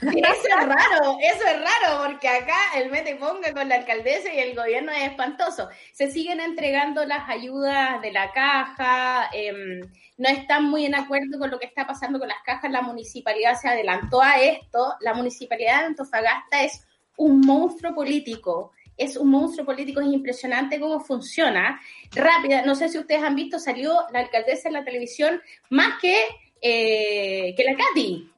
[0.00, 4.38] Eso es raro, eso es raro, porque acá el mete ponga con la alcaldesa y
[4.38, 5.68] el gobierno es espantoso.
[5.92, 9.80] Se siguen entregando las ayudas de la caja, em,
[10.16, 13.54] no están muy en acuerdo con lo que está pasando con las cajas, la municipalidad
[13.56, 16.86] se adelantó a esto, la municipalidad de Antofagasta es
[17.16, 18.72] un monstruo político.
[18.96, 21.80] Es un monstruo político, es impresionante cómo funciona.
[22.12, 26.16] Rápida, no sé si ustedes han visto, salió la alcaldesa en la televisión más que,
[26.60, 28.30] eh, que la Katy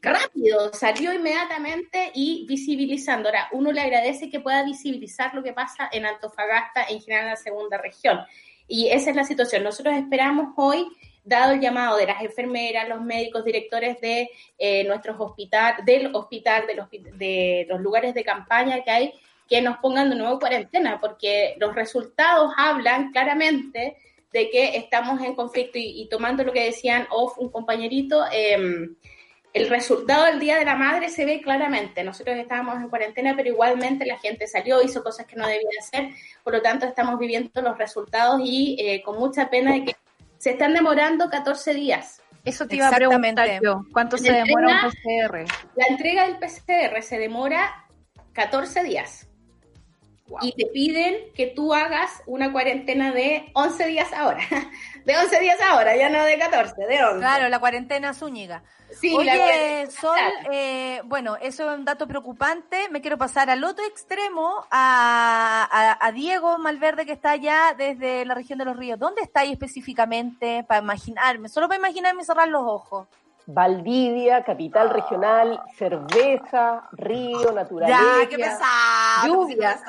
[0.00, 3.28] rápido, salió inmediatamente y visibilizando.
[3.28, 7.30] Ahora, uno le agradece que pueda visibilizar lo que pasa en Antofagasta, en general en
[7.30, 8.20] la segunda región.
[8.66, 9.64] Y esa es la situación.
[9.64, 10.86] Nosotros esperamos hoy,
[11.28, 16.66] dado el llamado de las enfermeras, los médicos, directores de eh, nuestros hospitales, del hospital,
[16.66, 19.12] de los, de los lugares de campaña que hay,
[19.48, 23.96] que nos pongan de nuevo cuarentena, porque los resultados hablan claramente
[24.32, 28.88] de que estamos en conflicto y, y tomando lo que decían off un compañerito, eh,
[29.54, 32.04] el resultado del Día de la Madre se ve claramente.
[32.04, 36.10] Nosotros estábamos en cuarentena, pero igualmente la gente salió, hizo cosas que no debía hacer,
[36.44, 39.96] por lo tanto estamos viviendo los resultados y eh, con mucha pena de que
[40.48, 42.22] se están demorando 14 días.
[42.42, 43.82] Eso te iba a preguntar yo.
[43.92, 45.44] ¿Cuánto se La demora un entrega- PCR?
[45.76, 47.84] La entrega del PCR se demora
[48.32, 49.27] 14 días.
[50.42, 54.40] Y te piden que tú hagas una cuarentena de 11 días ahora.
[55.04, 57.18] De 11 días ahora, ya no de 14, de 11.
[57.20, 58.62] Claro, la cuarentena Zúñiga.
[59.00, 60.50] Sí, la Oye, Sol, claro.
[60.52, 62.90] eh, bueno, eso es un dato preocupante.
[62.90, 68.26] Me quiero pasar al otro extremo, a, a- a Diego Malverde, que está allá desde
[68.26, 68.98] la región de los ríos.
[68.98, 70.62] ¿Dónde está ahí específicamente?
[70.68, 73.08] Para imaginarme, solo para imaginarme y cerrar los ojos.
[73.50, 77.98] Valdivia, capital regional, cerveza, río, naturaleza.
[77.98, 79.26] Ya, qué pesado.
[79.26, 79.80] Lluvia,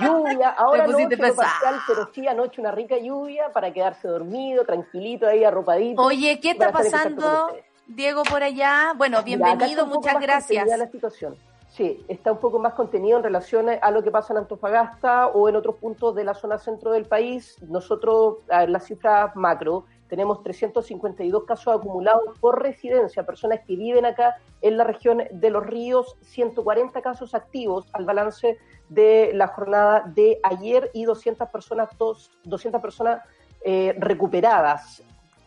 [0.00, 0.48] lluvia.
[0.58, 6.02] Ahora no, parcial, pero sí anoche una rica lluvia para quedarse dormido, tranquilito ahí, arropadito.
[6.02, 7.56] Oye, ¿qué está pasando.
[7.86, 8.94] Diego, por allá?
[8.96, 10.66] Bueno, bienvenido, muchas gracias.
[10.66, 11.36] la situación.
[11.68, 15.48] Sí, está un poco más contenido en relación a lo que pasa en Antofagasta o
[15.48, 17.58] en otros puntos de la zona centro del país.
[17.62, 24.06] Nosotros, a ver, las cifras macro, tenemos 352 casos acumulados por residencia, personas que viven
[24.06, 28.58] acá en la región de los ríos, 140 casos activos al balance
[28.88, 33.22] de la jornada de ayer y 200 personas, dos- 200 personas
[33.64, 35.02] eh, recuperadas.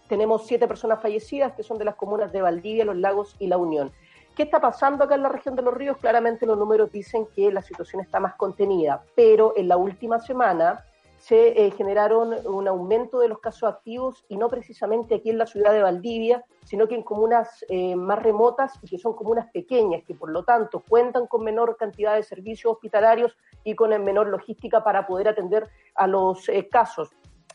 [0.08, 3.58] Tenemos siete personas fallecidas que son de las comunas de Valdivia, Los Lagos y La
[3.58, 3.92] Unión.
[4.36, 5.98] ¿Qué está pasando acá en la región de los ríos?
[5.98, 10.84] Claramente los números dicen que la situación está más contenida, pero en la última semana
[11.22, 15.46] se eh, generaron un aumento de los casos activos y no precisamente aquí en la
[15.46, 20.04] ciudad de Valdivia, sino que en comunas eh, más remotas y que son comunas pequeñas,
[20.04, 24.84] que por lo tanto cuentan con menor cantidad de servicios hospitalarios y con menor logística
[24.84, 27.12] para poder atender a los eh, casos.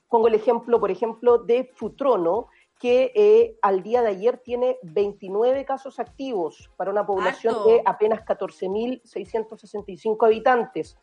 [0.09, 2.47] Pongo el ejemplo, por ejemplo, de Futrono,
[2.79, 8.25] que eh, al día de ayer tiene 29 casos activos para una población de apenas
[8.25, 10.97] 14.665 habitantes.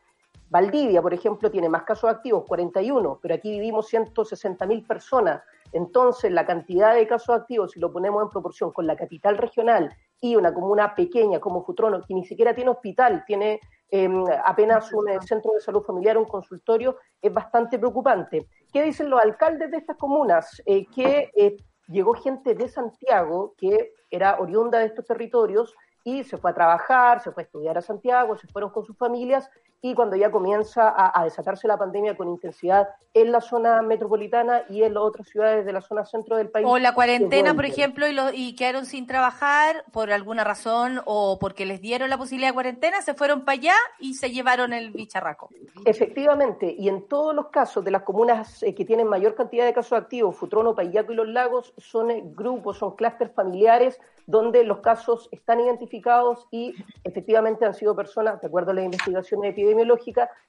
[0.54, 5.42] Valdivia, por ejemplo, tiene más casos activos, 41, pero aquí vivimos 160 mil personas.
[5.72, 9.90] Entonces, la cantidad de casos activos, si lo ponemos en proporción con la capital regional
[10.22, 14.08] y una comuna pequeña como Futrono, que ni siquiera tiene hospital, tiene eh,
[14.46, 18.48] apenas un eh, centro de salud familiar, un consultorio, es bastante preocupante.
[18.72, 20.62] ¿Qué dicen los alcaldes de estas comunas?
[20.68, 21.58] Eh, que eh,
[21.88, 25.74] llegó gente de Santiago que era oriunda de estos territorios
[26.04, 28.96] y se fue a trabajar, se fue a estudiar a Santiago, se fueron con sus
[28.96, 29.50] familias
[29.86, 34.64] y cuando ya comienza a, a desatarse la pandemia con intensidad en la zona metropolitana
[34.70, 36.66] y en las otras ciudades de la zona centro del país.
[36.68, 41.38] O la cuarentena, por ejemplo, y, lo- y quedaron sin trabajar por alguna razón o
[41.38, 44.92] porque les dieron la posibilidad de cuarentena, se fueron para allá y se llevaron el
[44.92, 45.50] bicharraco.
[45.86, 49.74] Efectivamente, y en todos los casos de las comunas eh, que tienen mayor cantidad de
[49.74, 54.80] casos activos, Futrono, Payaco y Los Lagos, son eh, grupos, son clústeres familiares donde los
[54.80, 56.74] casos están identificados y
[57.04, 59.73] efectivamente han sido personas, de acuerdo a las investigaciones epidemiológicas,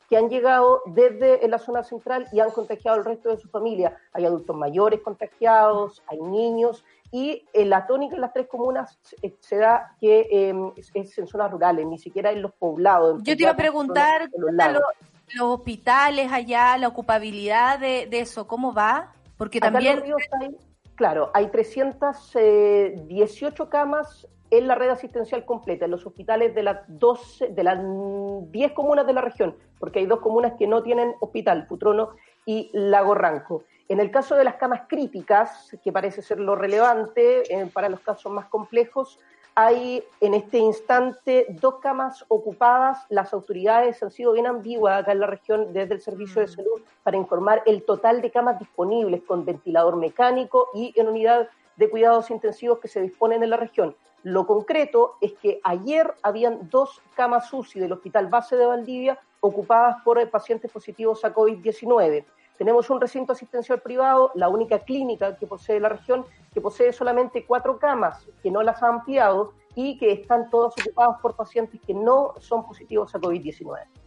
[0.08, 3.48] que han llegado desde eh, la zona central y han contagiado al resto de su
[3.48, 3.96] familia.
[4.12, 6.84] Hay adultos mayores contagiados, hay niños,
[7.14, 11.16] y eh, la tónica en las tres comunas eh, se da que eh, es, es
[11.16, 13.20] en zonas rurales, ni siquiera en los poblados.
[13.20, 14.82] en Yo te iba a preguntar, los ¿qué tal lagos.
[15.28, 19.12] los, los hospitales allá, la ocupabilidad de, de eso, ¿cómo va?
[19.36, 19.94] Porque Acá en también...
[19.94, 20.56] Los Ríos hay,
[20.96, 24.26] claro, hay 318 camas
[24.58, 28.72] en la red asistencial completa, en los hospitales de las 12, de las mm, 10
[28.72, 32.10] comunas de la región, porque hay dos comunas que no tienen hospital, Futrono
[32.46, 33.64] y Lago Ranco.
[33.88, 38.00] En el caso de las camas críticas, que parece ser lo relevante eh, para los
[38.00, 39.18] casos más complejos,
[39.56, 43.06] hay en este instante dos camas ocupadas.
[43.08, 46.82] Las autoridades han sido bien ambiguas acá en la región desde el Servicio de Salud
[47.02, 52.30] para informar el total de camas disponibles con ventilador mecánico y en unidad de cuidados
[52.30, 53.94] intensivos que se disponen en la región.
[54.24, 60.02] Lo concreto es que ayer habían dos camas UCI del Hospital Base de Valdivia ocupadas
[60.02, 62.24] por pacientes positivos a COVID-19.
[62.56, 66.24] Tenemos un recinto asistencial privado, la única clínica que posee la región,
[66.54, 71.20] que posee solamente cuatro camas, que no las ha ampliado y que están todas ocupadas
[71.20, 74.03] por pacientes que no son positivos a COVID-19.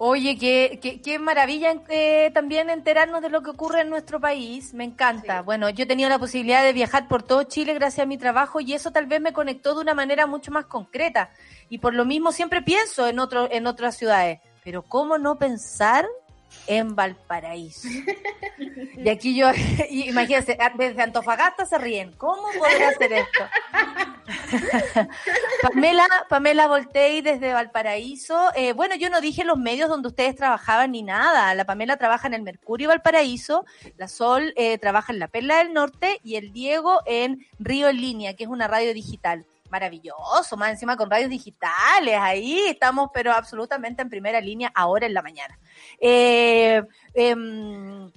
[0.00, 4.72] Oye, qué, qué, qué maravilla eh, también enterarnos de lo que ocurre en nuestro país.
[4.72, 5.42] Me encanta.
[5.42, 8.60] Bueno, yo he tenido la posibilidad de viajar por todo Chile gracias a mi trabajo
[8.60, 11.30] y eso tal vez me conectó de una manera mucho más concreta.
[11.68, 14.38] Y por lo mismo siempre pienso en, otro, en otras ciudades.
[14.62, 16.06] Pero ¿cómo no pensar
[16.68, 17.88] en Valparaíso?
[18.96, 19.50] Y aquí yo,
[19.90, 22.12] y imagínense, desde Antofagasta se ríen.
[22.12, 23.44] ¿Cómo podría hacer esto?
[25.62, 28.50] Pamela, Pamela Voltei desde Valparaíso.
[28.54, 31.54] Eh, bueno, yo no dije los medios donde ustedes trabajaban ni nada.
[31.54, 33.64] La Pamela trabaja en el Mercurio Valparaíso,
[33.96, 38.00] la Sol eh, trabaja en la Perla del Norte y el Diego en Río en
[38.00, 39.46] Línea, que es una radio digital.
[39.70, 45.14] Maravilloso, más encima con radios digitales, ahí estamos, pero absolutamente en primera línea ahora en
[45.14, 45.58] la mañana.
[46.00, 46.82] Eh,
[47.14, 48.10] em,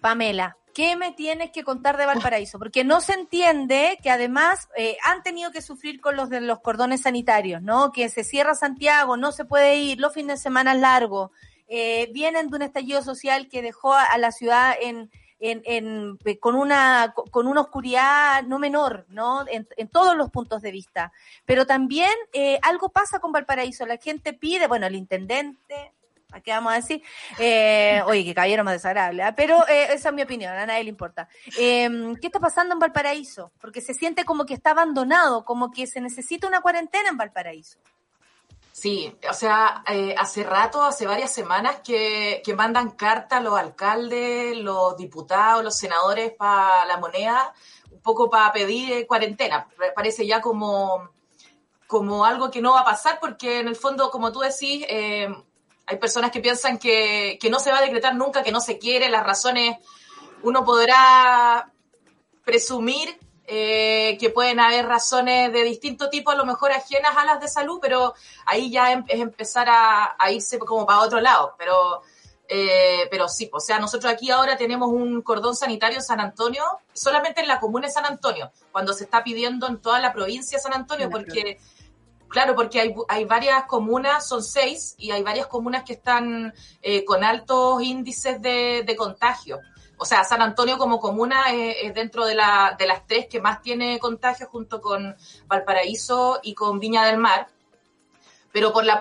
[0.00, 2.58] Pamela, ¿qué me tienes que contar de Valparaíso?
[2.58, 6.60] Porque no se entiende que además eh, han tenido que sufrir con los de los
[6.60, 7.92] cordones sanitarios, ¿no?
[7.92, 11.30] Que se cierra Santiago, no se puede ir, los fines de semana largos,
[11.68, 15.10] eh, vienen de un estallido social que dejó a la ciudad en,
[15.50, 19.44] en, en, eh, con una con una oscuridad no menor, ¿no?
[19.48, 21.12] En, en todos los puntos de vista.
[21.44, 23.86] Pero también eh, algo pasa con Valparaíso.
[23.86, 25.92] La gente pide, bueno, el intendente,
[26.32, 27.02] ¿a qué vamos a decir?
[27.38, 29.34] Eh, oye, que caballero más desagradable, ¿ah?
[29.36, 31.28] pero eh, esa es mi opinión, a nadie le importa.
[31.58, 31.88] Eh,
[32.20, 33.52] ¿Qué está pasando en Valparaíso?
[33.60, 37.78] Porque se siente como que está abandonado, como que se necesita una cuarentena en Valparaíso.
[38.76, 43.56] Sí, o sea, eh, hace rato, hace varias semanas que, que mandan carta a los
[43.56, 47.54] alcaldes, los diputados, los senadores para la moneda,
[47.92, 49.68] un poco para pedir eh, cuarentena.
[49.94, 51.08] Parece ya como,
[51.86, 55.32] como algo que no va a pasar porque en el fondo, como tú decís, eh,
[55.86, 58.80] hay personas que piensan que, que no se va a decretar nunca, que no se
[58.80, 59.76] quiere, las razones
[60.42, 61.72] uno podrá
[62.44, 67.40] presumir eh, que pueden haber razones de distinto tipo, a lo mejor ajenas a las
[67.40, 68.14] de salud, pero
[68.46, 71.54] ahí ya em- es empezar a, a irse como para otro lado.
[71.58, 72.02] Pero,
[72.48, 76.62] eh, pero sí, o sea, nosotros aquí ahora tenemos un cordón sanitario en San Antonio,
[76.92, 80.58] solamente en la comuna de San Antonio, cuando se está pidiendo en toda la provincia
[80.58, 81.58] de San Antonio, porque
[82.34, 86.52] Claro, porque hay, hay varias comunas, son seis, y hay varias comunas que están
[86.82, 89.60] eh, con altos índices de, de contagio.
[89.96, 93.62] O sea, San Antonio como comuna es, dentro de, la, de las tres que más
[93.62, 95.16] tiene contagio junto con
[95.46, 97.48] Valparaíso y con Viña del Mar.
[98.52, 99.00] Pero por la,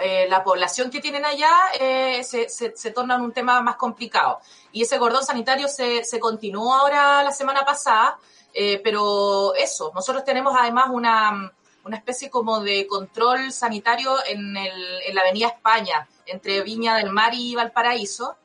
[0.00, 1.50] eh, la población que tienen allá
[1.80, 4.38] eh, se, se, se torna un tema más complicado.
[4.70, 8.18] Y ese cordón sanitario se, se continuó ahora la semana pasada,
[8.52, 11.52] eh, pero eso, nosotros tenemos además una
[11.92, 18.36] especie como de control sanitario en la Avenida España, entre Viña del Mar y Valparaíso,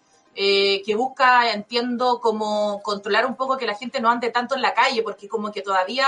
[0.42, 4.62] eh, que busca, entiendo, como controlar un poco que la gente no ande tanto en
[4.62, 6.08] la calle, porque como que todavía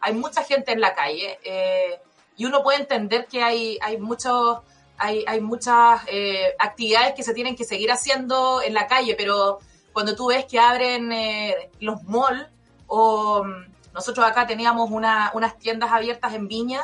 [0.00, 2.00] hay mucha gente en la calle eh,
[2.38, 4.58] y uno puede entender que hay, hay muchos...
[5.00, 9.60] Hay, hay muchas eh, actividades que se tienen que seguir haciendo en la calle, pero
[9.92, 12.48] cuando tú ves que abren eh, los malls
[12.88, 16.82] o mm, nosotros acá teníamos una- unas tiendas abiertas en Viña,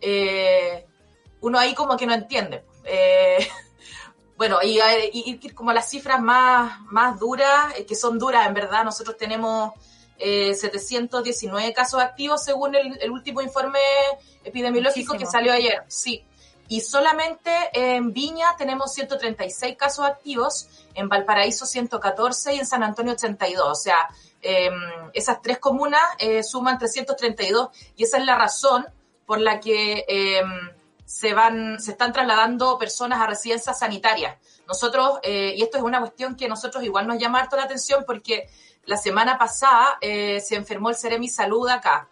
[0.00, 0.86] eh,
[1.42, 2.64] uno ahí como que no entiende.
[4.40, 8.46] Bueno, y, eh, y- y como las cifras más, más duras, eh, que son duras
[8.46, 9.74] en verdad, nosotros tenemos
[10.16, 13.78] eh, 719 casos activos según el, el último informe
[14.42, 15.82] epidemiológico que salió ayer.
[15.88, 16.24] Sí.
[16.68, 23.12] Y solamente en Viña tenemos 136 casos activos, en Valparaíso 114 y en San Antonio
[23.12, 23.68] 82.
[23.68, 24.08] O sea,
[24.40, 24.70] eh,
[25.12, 28.86] esas tres comunas eh, suman 332 y esa es la razón
[29.26, 30.40] por la que eh,
[31.10, 34.36] se van, se están trasladando personas a residencias sanitarias.
[34.68, 38.04] Nosotros, eh, y esto es una cuestión que nosotros igual nos llama harto la atención
[38.06, 38.48] porque
[38.84, 42.08] la semana pasada eh, se enfermó el Ceremi Salud acá.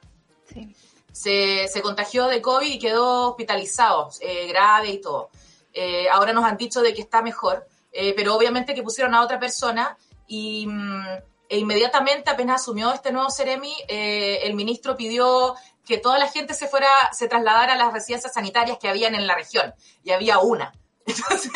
[1.12, 5.30] Se, se contagió de COVID y quedó hospitalizado, eh, grave y todo.
[5.72, 9.22] Eh, ahora nos han dicho de que está mejor, eh, pero obviamente que pusieron a
[9.22, 9.96] otra persona
[10.26, 11.06] y mm,
[11.48, 15.54] e inmediatamente apenas asumió este nuevo Ceremi, el ministro pidió
[15.88, 19.26] que toda la gente se fuera, se trasladara a las residencias sanitarias que habían en
[19.26, 19.74] la región
[20.04, 20.72] y había una.
[21.06, 21.50] Entonces,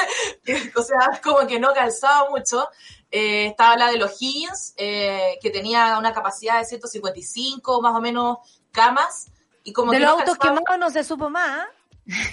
[0.75, 2.67] o sea, como que no calzaba mucho.
[3.11, 8.01] Eh, estaba la de los Higgins, eh, que tenía una capacidad de 155 más o
[8.01, 8.39] menos
[8.71, 9.27] camas.
[9.65, 11.51] Y como de que los autos quemados no se supo más.
[11.51, 11.67] ¿ah?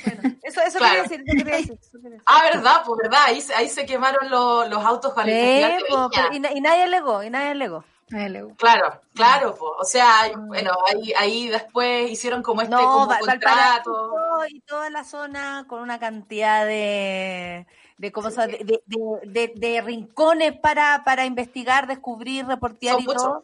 [0.05, 1.03] Bueno, eso eso Claro.
[1.03, 2.23] quería decir, eso quería decir, eso quería decir.
[2.25, 5.61] Ah, verdad, pues verdad, ahí, se- ahí se quemaron los, los autos con el Sí,
[5.61, 6.27] Festival de po, Viña.
[6.31, 7.83] pero- y, y nadie alegó, y nadie alegó.
[8.57, 9.71] Claro, claro, pues.
[9.79, 14.11] o sea, bueno, ahí, ahí después hicieron como este No, como contrato.
[14.49, 17.67] Y toda la zona con una cantidad de
[17.97, 23.05] de, cómo se- de, de- de- de rincones para, para investigar, descubrir, reportear Son y
[23.05, 23.23] muchos.
[23.23, 23.43] todo.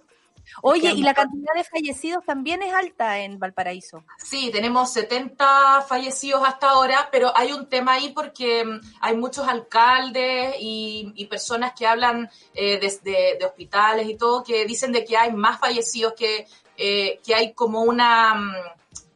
[0.62, 4.04] Oye, y la cantidad de fallecidos también es alta en Valparaíso.
[4.18, 9.48] Sí, tenemos 70 fallecidos hasta ahora, pero hay un tema ahí porque mm, hay muchos
[9.48, 15.04] alcaldes y, y personas que hablan eh, desde de hospitales y todo, que dicen de
[15.04, 16.48] que hay más fallecidos, que,
[16.78, 18.54] eh, que hay como una, mm,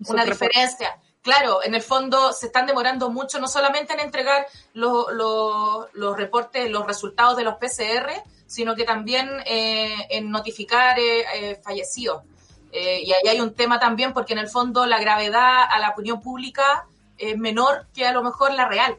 [0.08, 0.98] una diferencia.
[1.22, 6.18] Claro, en el fondo se están demorando mucho, no solamente en entregar los, los, los
[6.18, 12.24] reportes, los resultados de los PCR, sino que también eh, en notificar eh, eh, fallecidos.
[12.72, 15.90] Eh, y ahí hay un tema también porque en el fondo la gravedad a la
[15.90, 16.86] opinión pública
[17.18, 18.98] es menor que a lo mejor la real.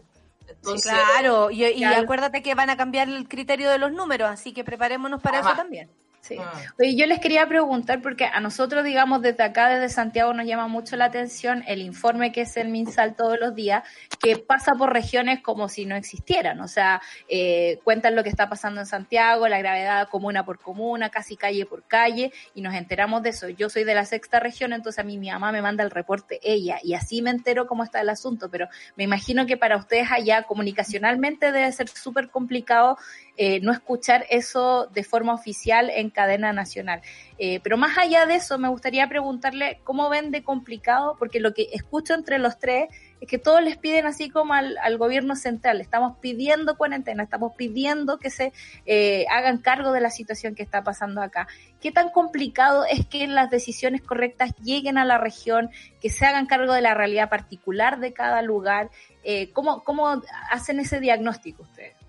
[0.49, 4.65] Entonces, claro, y, acuérdate que van a cambiar el criterio de los números, así que
[4.65, 5.53] preparémonos para Además.
[5.53, 5.91] eso también.
[6.21, 6.37] Sí.
[6.39, 6.43] Mm.
[6.79, 10.69] Oye, yo les quería preguntar, porque a nosotros, digamos, desde acá, desde Santiago, nos llama
[10.69, 13.85] mucho la atención el informe que es el MinSal todos los días,
[14.21, 16.61] que pasa por regiones como si no existieran.
[16.61, 21.09] O sea, eh, cuentan lo que está pasando en Santiago, la gravedad comuna por comuna,
[21.09, 23.49] casi calle por calle, y nos enteramos de eso.
[23.49, 26.39] Yo soy de la sexta región, entonces a mí mi mamá me manda el reporte
[26.43, 30.09] ella, y así me entero cómo está el asunto, pero me imagino que para ustedes
[30.11, 32.99] allá comunicacionalmente debe ser súper complicado
[33.37, 37.01] eh, no escuchar eso de forma oficial en cadena nacional.
[37.39, 41.55] Eh, pero más allá de eso, me gustaría preguntarle cómo ven de complicado, porque lo
[41.55, 42.89] que escucho entre los tres
[43.21, 47.53] es que todos les piden así como al, al gobierno central, estamos pidiendo cuarentena, estamos
[47.57, 48.53] pidiendo que se
[48.87, 51.47] eh, hagan cargo de la situación que está pasando acá.
[51.81, 55.71] ¿Qué tan complicado es que las decisiones correctas lleguen a la región,
[56.01, 58.91] que se hagan cargo de la realidad particular de cada lugar?
[59.23, 62.00] Eh, ¿cómo, ¿Cómo hacen ese diagnóstico ustedes?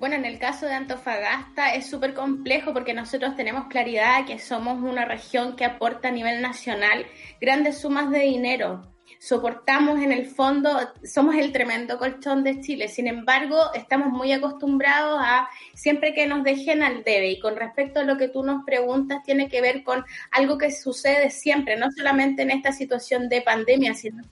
[0.00, 4.82] Bueno, en el caso de Antofagasta es súper complejo porque nosotros tenemos claridad que somos
[4.82, 7.04] una región que aporta a nivel nacional
[7.38, 8.94] grandes sumas de dinero.
[9.18, 10.70] Soportamos en el fondo,
[11.04, 12.88] somos el tremendo colchón de Chile.
[12.88, 17.32] Sin embargo, estamos muy acostumbrados a siempre que nos dejen al debe.
[17.32, 20.70] Y con respecto a lo que tú nos preguntas, tiene que ver con algo que
[20.70, 24.22] sucede siempre, no solamente en esta situación de pandemia, sino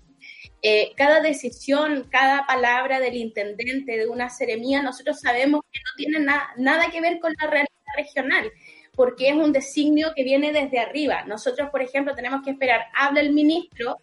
[0.63, 6.19] eh, cada decisión, cada palabra del intendente de una seremía, nosotros sabemos que no tiene
[6.21, 8.51] na- nada que ver con la realidad regional,
[8.95, 11.25] porque es un designio que viene desde arriba.
[11.25, 13.99] Nosotros, por ejemplo, tenemos que esperar, habla el ministro,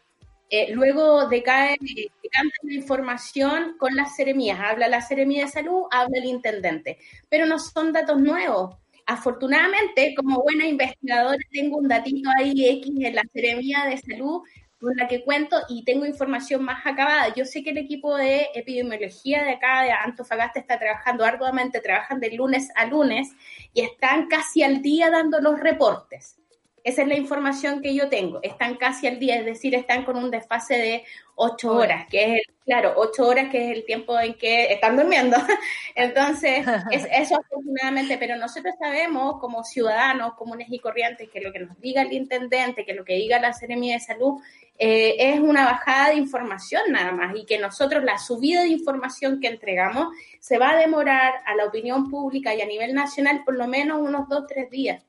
[0.49, 5.83] eh, luego decae, eh, decanta la información con las seremías, habla la seremía de salud,
[5.91, 6.97] habla el intendente,
[7.29, 8.75] pero no son datos nuevos.
[9.07, 14.41] Afortunadamente, como buena investigadora, tengo un datito ahí X en la seremía de salud
[14.85, 17.33] con la que cuento y tengo información más acabada.
[17.33, 22.19] Yo sé que el equipo de epidemiología de acá de Antofagasta está trabajando arduamente, trabajan
[22.19, 23.29] de lunes a lunes
[23.73, 26.37] y están casi al día dando los reportes.
[26.85, 28.39] Esa es la información que yo tengo.
[28.43, 31.03] Están casi al día, es decir, están con un desfase de
[31.33, 34.95] ocho horas, que es el, claro, ocho horas que es el tiempo en que están
[34.95, 35.35] durmiendo.
[35.95, 41.61] Entonces, es, eso afortunadamente, pero nosotros sabemos como ciudadanos comunes y corrientes que lo que
[41.61, 44.39] nos diga el intendente, que lo que diga la Seremia de Salud,
[44.77, 49.39] eh, es una bajada de información nada más y que nosotros la subida de información
[49.39, 50.09] que entregamos
[50.39, 53.99] se va a demorar a la opinión pública y a nivel nacional por lo menos
[53.99, 55.01] unos dos, tres días.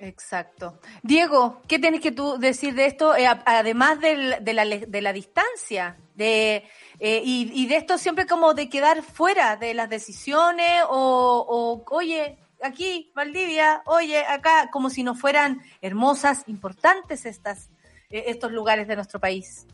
[0.00, 0.80] Exacto.
[1.02, 3.16] Diego, ¿qué tienes que tú decir de esto?
[3.16, 6.64] Eh, además de, la, distancia, de,
[6.98, 11.94] eh, y, y de esto siempre como de quedar fuera de las decisiones o, o,
[11.94, 17.70] oye, aquí, Valdivia, oye, acá, como si no fueran hermosas, importantes estas,
[18.10, 19.66] eh, estos lugares de nuestro país.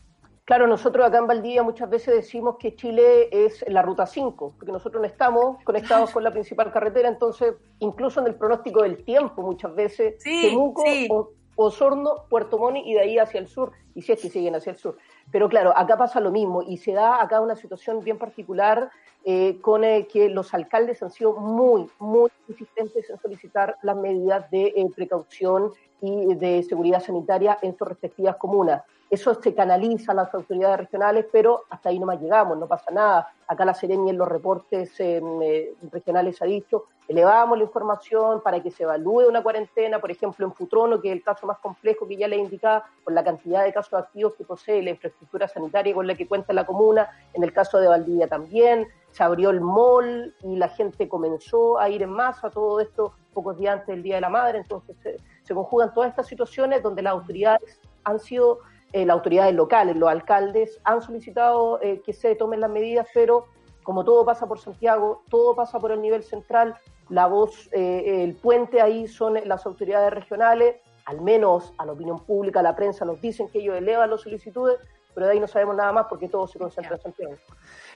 [0.51, 4.73] Claro, nosotros acá en Valdivia muchas veces decimos que Chile es la ruta 5, porque
[4.73, 9.43] nosotros no estamos conectados con la principal carretera, entonces incluso en el pronóstico del tiempo
[9.43, 11.09] muchas veces, Sí, Temuco, sí.
[11.55, 14.73] Osorno, Puerto Montt y de ahí hacia el sur, y si es que siguen hacia
[14.73, 14.97] el sur.
[15.31, 18.91] Pero claro, acá pasa lo mismo y se da acá una situación bien particular
[19.25, 24.51] eh, con eh, que los alcaldes han sido muy, muy insistentes en solicitar las medidas
[24.51, 25.71] de eh, precaución
[26.01, 28.83] y de seguridad sanitaria en sus respectivas comunas.
[29.11, 32.93] Eso se canaliza a las autoridades regionales, pero hasta ahí no más llegamos, no pasa
[32.93, 33.29] nada.
[33.49, 38.63] Acá la Seremi en los reportes eh, eh, regionales ha dicho, elevamos la información para
[38.63, 42.07] que se evalúe una cuarentena, por ejemplo, en Futrono, que es el caso más complejo
[42.07, 45.93] que ya le indicaba, por la cantidad de casos activos que posee la infraestructura sanitaria
[45.93, 49.61] con la que cuenta la comuna, en el caso de Valdivia también, se abrió el
[49.61, 54.05] mall y la gente comenzó a ir en masa, todo esto pocos días antes del
[54.05, 55.17] Día de la Madre, entonces se,
[55.51, 58.61] se conjugan todas estas situaciones donde las autoridades han sido,
[58.93, 63.47] eh, las autoridades locales, los alcaldes han solicitado eh, que se tomen las medidas, pero
[63.83, 66.77] como todo pasa por Santiago, todo pasa por el nivel central,
[67.09, 72.21] la voz, eh, el puente ahí son las autoridades regionales, al menos a la opinión
[72.21, 74.79] pública, a la prensa nos dicen que ellos elevan las solicitudes,
[75.21, 77.35] pero de ahí no sabemos nada más porque todo se concentra en Santiago.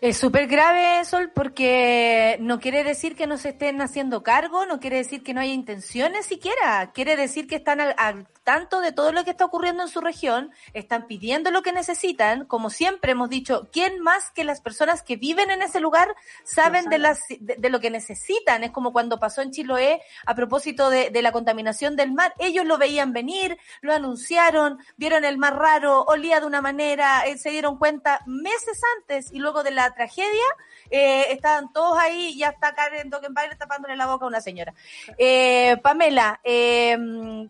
[0.03, 4.79] Es súper grave, Sol, porque no quiere decir que no se estén haciendo cargo, no
[4.79, 8.93] quiere decir que no haya intenciones siquiera, quiere decir que están al, al tanto de
[8.93, 13.13] todo lo que está ocurriendo en su región, están pidiendo lo que necesitan, como siempre
[13.13, 16.15] hemos dicho, ¿quién más que las personas que viven en ese lugar
[16.45, 18.63] saben de, las, de, de lo que necesitan?
[18.63, 22.67] Es como cuando pasó en Chiloé a propósito de, de la contaminación del mar, ellos
[22.67, 27.51] lo veían venir, lo anunciaron, vieron el mar raro, olía de una manera, eh, se
[27.51, 30.45] dieron cuenta meses antes y luego de la tragedia,
[30.91, 34.75] eh, estaban todos ahí, ya está Karen Dockenbailer tapándole la boca a una señora.
[35.19, 36.97] Eh, Pamela, eh,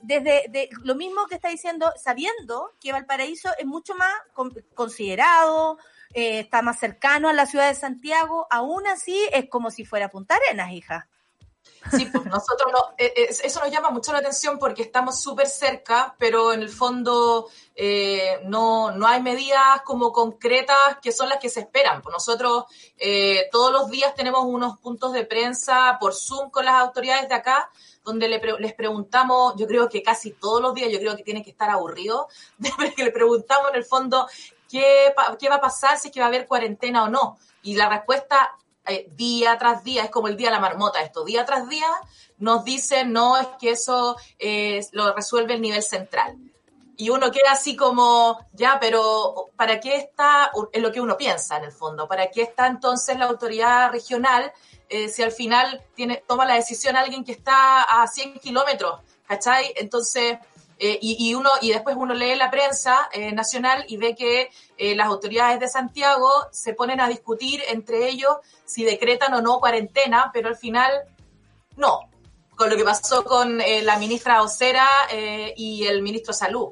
[0.02, 5.78] desde de, lo mismo que está diciendo, sabiendo que Valparaíso es mucho más con- considerado,
[6.12, 10.08] eh, está más cercano a la ciudad de Santiago, aún así es como si fuera
[10.08, 11.08] Punta Arenas, hija.
[11.90, 15.46] Sí, pues nosotros no, eh, eh, eso nos llama mucho la atención porque estamos súper
[15.46, 21.38] cerca, pero en el fondo eh, no, no hay medidas como concretas que son las
[21.38, 22.00] que se esperan.
[22.02, 22.64] Pues nosotros
[22.96, 27.34] eh, todos los días tenemos unos puntos de prensa por Zoom con las autoridades de
[27.34, 27.70] acá,
[28.04, 31.50] donde les preguntamos, yo creo que casi todos los días, yo creo que tiene que
[31.50, 32.28] estar aburrido,
[32.96, 34.28] que le preguntamos en el fondo
[34.70, 37.38] qué, qué va a pasar, si es que va a haber cuarentena o no.
[37.62, 41.24] Y la respuesta eh, día tras día, es como el día de la marmota esto,
[41.24, 41.88] día tras día
[42.38, 46.36] nos dicen, no, es que eso eh, lo resuelve el nivel central.
[46.96, 51.56] Y uno queda así como, ya, pero ¿para qué está, es lo que uno piensa
[51.56, 54.52] en el fondo, ¿para qué está entonces la autoridad regional
[54.88, 59.72] eh, si al final tiene, toma la decisión alguien que está a 100 kilómetros, ¿cachai?
[59.76, 60.38] Entonces,
[60.78, 64.50] eh, y, y uno, y después uno lee la prensa eh, nacional y ve que
[64.76, 69.60] eh, las autoridades de Santiago se ponen a discutir entre ellos si decretan o no
[69.60, 70.90] cuarentena, pero al final
[71.76, 72.00] no,
[72.56, 74.88] con lo que pasó con la ministra Ocera
[75.56, 76.68] y el ministro de Salud.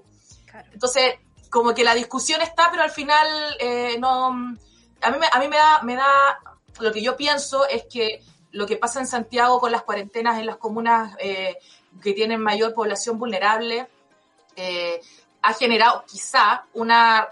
[0.72, 1.14] Entonces,
[1.50, 3.28] como que la discusión está, pero al final
[3.98, 4.56] no...
[5.04, 6.38] A mí, me, a mí me, da, me da...
[6.78, 8.22] Lo que yo pienso es que
[8.52, 11.16] lo que pasa en Santiago con las cuarentenas en las comunas
[12.02, 13.88] que tienen mayor población vulnerable
[14.56, 15.00] eh,
[15.40, 17.28] ha generado quizá una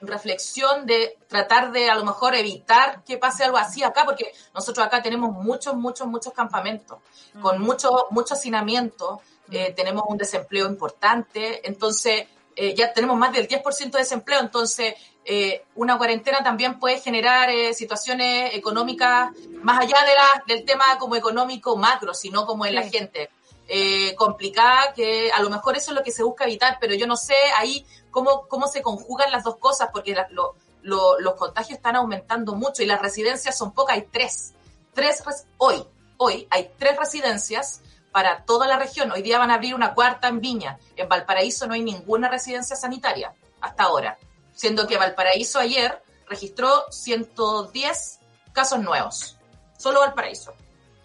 [0.00, 4.86] reflexión de tratar de a lo mejor evitar que pase algo así acá, porque nosotros
[4.86, 6.98] acá tenemos muchos, muchos, muchos campamentos,
[7.40, 9.20] con mucho, mucho hacinamiento,
[9.50, 12.26] eh, tenemos un desempleo importante, entonces
[12.56, 14.94] eh, ya tenemos más del 10% de desempleo, entonces
[15.24, 19.30] eh, una cuarentena también puede generar situaciones económicas
[19.62, 23.30] más allá de la, del tema como económico macro, sino como en la gente.
[23.72, 27.06] Eh, complicada, que a lo mejor eso es lo que se busca evitar, pero yo
[27.06, 31.34] no sé ahí cómo, cómo se conjugan las dos cosas, porque la- lo- lo- los
[31.34, 34.54] contagios están aumentando mucho y las residencias son pocas, hay tres.
[34.92, 35.86] Tres res- hoy,
[36.16, 37.80] hoy hay tres residencias
[38.10, 39.12] para toda la región.
[39.12, 40.76] Hoy día van a abrir una cuarta en Viña.
[40.96, 44.18] En Valparaíso no hay ninguna residencia sanitaria hasta ahora,
[44.52, 48.18] siendo que Valparaíso ayer registró 110
[48.52, 49.36] casos nuevos.
[49.78, 50.54] Solo Valparaíso.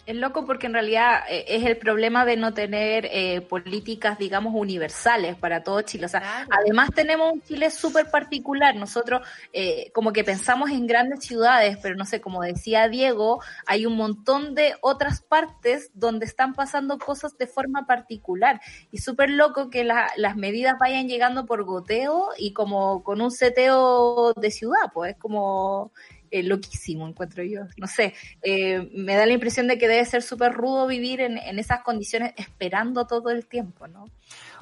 [0.06, 4.54] Es loco porque en realidad eh, es el problema de no tener eh, políticas, digamos,
[4.54, 6.06] universales para todo Chile.
[6.06, 8.76] O sea, además tenemos un Chile súper particular.
[8.76, 13.84] Nosotros eh, como que pensamos en grandes ciudades, pero no sé, como decía Diego, hay
[13.84, 18.60] un montón de otras partes donde están pasando cosas de forma particular.
[18.92, 23.32] Y súper loco que la- las medidas vayan llegando por goteo y como con un
[23.32, 25.90] seteo de ciudad, pues es como
[26.30, 27.62] eh, loquísimo, encuentro yo.
[27.76, 31.38] No sé, eh, me da la impresión de que debe ser súper rudo vivir en,
[31.38, 34.06] en esas condiciones esperando todo el tiempo, ¿no?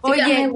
[0.02, 0.50] Oye,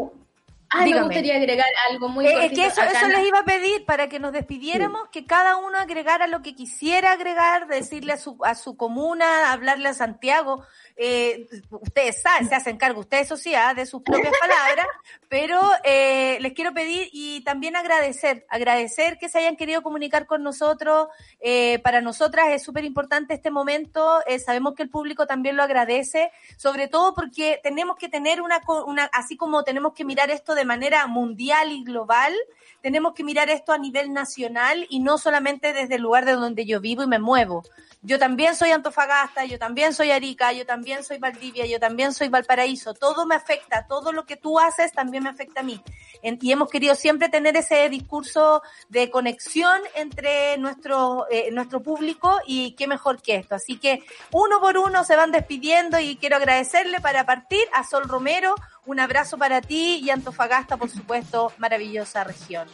[0.70, 1.04] Ah, me dígame.
[1.06, 2.60] gustaría agregar algo muy Eh, es cortito.
[2.60, 6.26] que eso, eso les iba a pedir para que nos despidiéramos, que cada uno agregara
[6.26, 10.64] lo que quisiera agregar, decirle a su, a su comuna, hablarle a Santiago.
[10.96, 14.86] Eh, ustedes saben, se hacen cargo, ustedes eso sí, ah, de sus propias palabras,
[15.28, 20.42] pero eh, les quiero pedir y también agradecer, agradecer que se hayan querido comunicar con
[20.42, 21.08] nosotros.
[21.40, 25.62] Eh, para nosotras es súper importante este momento, eh, sabemos que el público también lo
[25.62, 30.54] agradece, sobre todo porque tenemos que tener una, una, así como tenemos que mirar esto
[30.56, 32.34] de manera mundial y global,
[32.80, 36.64] tenemos que mirar esto a nivel nacional y no solamente desde el lugar de donde
[36.64, 37.64] yo vivo y me muevo.
[38.00, 42.28] Yo también soy Antofagasta, yo también soy Arica, yo también soy Valdivia, yo también soy
[42.28, 42.94] Valparaíso.
[42.94, 45.82] Todo me afecta, todo lo que tú haces también me afecta a mí.
[46.22, 52.72] Y hemos querido siempre tener ese discurso de conexión entre nuestro, eh, nuestro público y
[52.76, 53.56] qué mejor que esto.
[53.56, 58.04] Así que uno por uno se van despidiendo y quiero agradecerle para partir a Sol
[58.08, 58.54] Romero.
[58.88, 62.66] Un abrazo para ti y Antofagasta, por supuesto, maravillosa región.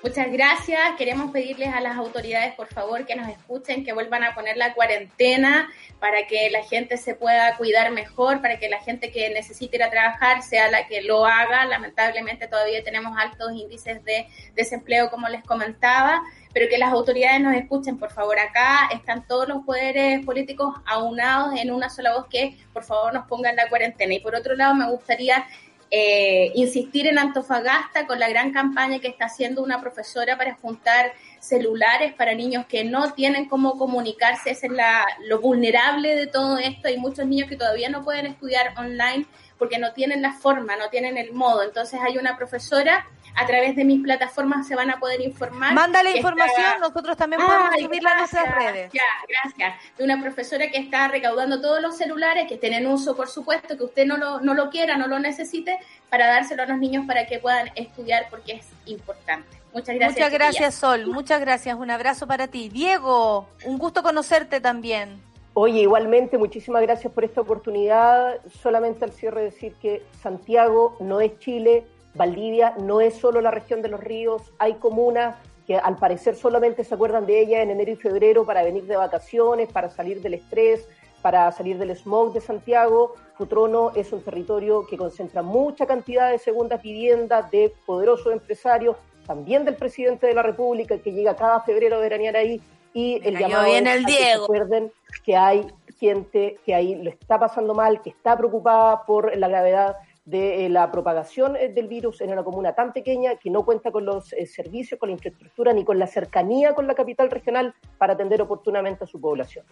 [0.00, 0.78] Muchas gracias.
[0.96, 4.72] Queremos pedirles a las autoridades, por favor, que nos escuchen, que vuelvan a poner la
[4.72, 5.68] cuarentena
[5.98, 9.82] para que la gente se pueda cuidar mejor, para que la gente que necesite ir
[9.82, 11.64] a trabajar sea la que lo haga.
[11.64, 16.22] Lamentablemente todavía tenemos altos índices de desempleo, como les comentaba,
[16.54, 18.38] pero que las autoridades nos escuchen, por favor.
[18.38, 23.26] Acá están todos los poderes políticos aunados en una sola voz que, por favor, nos
[23.26, 24.14] pongan la cuarentena.
[24.14, 25.44] Y por otro lado, me gustaría
[25.90, 31.12] eh, insistir en Antofagasta con la gran campaña que está haciendo una profesora para juntar
[31.40, 34.50] celulares para niños que no tienen cómo comunicarse.
[34.50, 36.88] Esa es la, lo vulnerable de todo esto.
[36.88, 39.26] Hay muchos niños que todavía no pueden estudiar online
[39.58, 41.62] porque no tienen la forma, no tienen el modo.
[41.62, 45.72] Entonces hay una profesora, a través de mis plataformas se van a poder informar.
[45.74, 48.92] Mándale información, está- nosotros también podemos Ay, subirla a nuestras redes.
[48.92, 49.74] Ya, gracias.
[49.96, 53.76] De una profesora que está recaudando todos los celulares, que estén en uso, por supuesto,
[53.76, 55.78] que usted no lo, no lo quiera, no lo necesite,
[56.10, 59.48] para dárselo a los niños para que puedan estudiar porque es importante.
[59.72, 60.16] Muchas gracias.
[60.18, 60.74] Muchas gracias.
[60.74, 61.06] Sol.
[61.06, 61.76] Muchas gracias.
[61.76, 62.68] Un abrazo para ti.
[62.70, 65.20] Diego, un gusto conocerte también.
[65.54, 68.38] Oye, igualmente, muchísimas gracias por esta oportunidad.
[68.62, 73.82] Solamente al cierre decir que Santiago no es Chile, Valdivia no es solo la región
[73.82, 75.36] de los ríos, hay comunas
[75.66, 78.96] que al parecer solamente se acuerdan de ella en enero y febrero para venir de
[78.96, 80.88] vacaciones, para salir del estrés,
[81.20, 83.14] para salir del smog de Santiago.
[83.36, 89.66] Futrono es un territorio que concentra mucha cantidad de segundas viviendas de poderosos empresarios, también
[89.66, 92.62] del presidente de la República que llega cada febrero a veranear ahí
[92.94, 94.44] y el llamado bien el a que se Diego.
[94.44, 95.66] acuerden que hay
[96.00, 99.96] gente que ahí lo está pasando mal, que está preocupada por la gravedad
[100.28, 103.90] de eh, la propagación eh, del virus en una comuna tan pequeña que no cuenta
[103.90, 107.74] con los eh, servicios, con la infraestructura ni con la cercanía con la capital regional
[107.96, 109.64] para atender oportunamente a su población.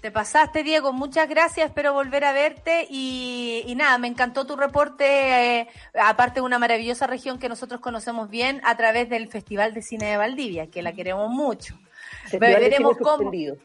[0.00, 0.92] Te pasaste, Diego.
[0.92, 1.68] Muchas gracias.
[1.68, 2.86] Espero volver a verte.
[2.88, 7.80] Y, y nada, me encantó tu reporte, eh, aparte de una maravillosa región que nosotros
[7.80, 11.78] conocemos bien a través del Festival de Cine de Valdivia, que la queremos mucho.
[12.22, 13.16] Festival Veremos cómo.
[13.16, 13.56] suspendido.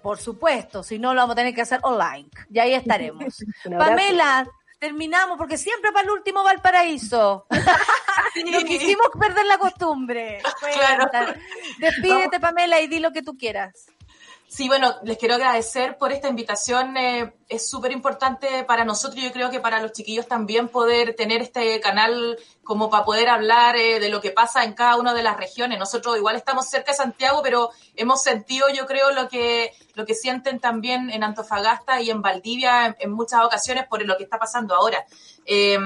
[0.00, 2.28] Por supuesto, si no lo vamos a tener que hacer online.
[2.48, 3.44] Y ahí estaremos.
[3.78, 4.46] Pamela,
[4.82, 7.46] terminamos porque siempre para el último Valparaíso.
[7.48, 10.42] no quisimos perder la costumbre.
[10.72, 11.34] Claro.
[11.78, 13.86] Despídete, Pamela, y di lo que tú quieras.
[14.54, 16.94] Sí, bueno, les quiero agradecer por esta invitación.
[16.98, 21.40] eh, es súper importante para nosotros, yo creo que para los chiquillos también poder tener
[21.40, 25.22] este canal como para poder hablar eh, de lo que pasa en cada una de
[25.22, 25.78] las regiones.
[25.78, 30.14] Nosotros igual estamos cerca de Santiago, pero hemos sentido, yo creo, lo que, lo que
[30.14, 34.74] sienten también en Antofagasta y en Valdivia en, muchas ocasiones por lo que está pasando
[34.74, 35.02] ahora.
[35.46, 35.78] Eh,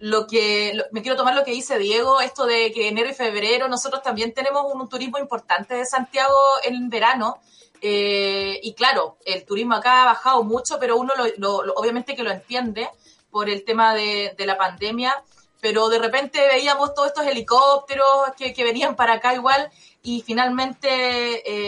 [0.00, 3.14] lo que lo- me quiero tomar lo que dice Diego, esto de que enero y
[3.14, 6.34] febrero nosotros también tenemos un, turismo importante de Santiago
[6.64, 7.38] en verano.
[7.80, 12.14] Eh, y claro, el turismo acá ha bajado mucho, pero uno lo, lo- lo- obviamente
[12.14, 12.88] que lo entiende
[13.30, 15.22] por el tema de, la pandemia,
[15.60, 19.70] pero de repente veíamos todos estos helicópteros que, venían para acá igual
[20.02, 20.88] y finalmente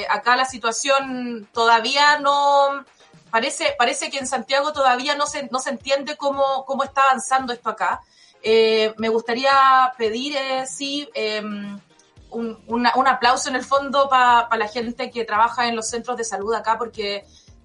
[0.00, 2.84] eh, acá la situación todavía no,
[3.30, 7.52] parece, parece que en Santiago todavía no se, no se entiende cómo, cómo está avanzando
[7.52, 8.00] esto acá.
[8.42, 10.36] Eh, me gustaría pedir,
[10.66, 11.42] sí, eh,
[12.32, 16.16] un, una- un aplauso en el fondo para la gente que trabaja en los centros
[16.16, 17.16] de salud acá, porque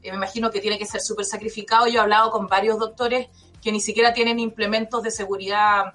[0.03, 1.87] eh, me imagino que tiene que ser súper sacrificado.
[1.87, 3.27] Yo he hablado con varios doctores
[3.61, 5.93] que ni siquiera tienen implementos de seguridad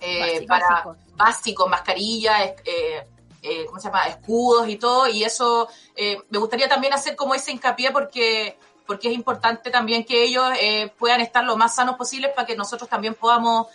[0.00, 0.96] eh, Básico, para básico.
[1.16, 3.06] básicos, mascarillas, eh,
[3.42, 4.06] eh, ¿cómo se llama?
[4.08, 9.08] escudos y todo, y eso eh, me gustaría también hacer como ese hincapié porque porque
[9.08, 12.88] es importante también que ellos eh, puedan estar lo más sanos posibles para que nosotros
[12.88, 13.66] también podamos,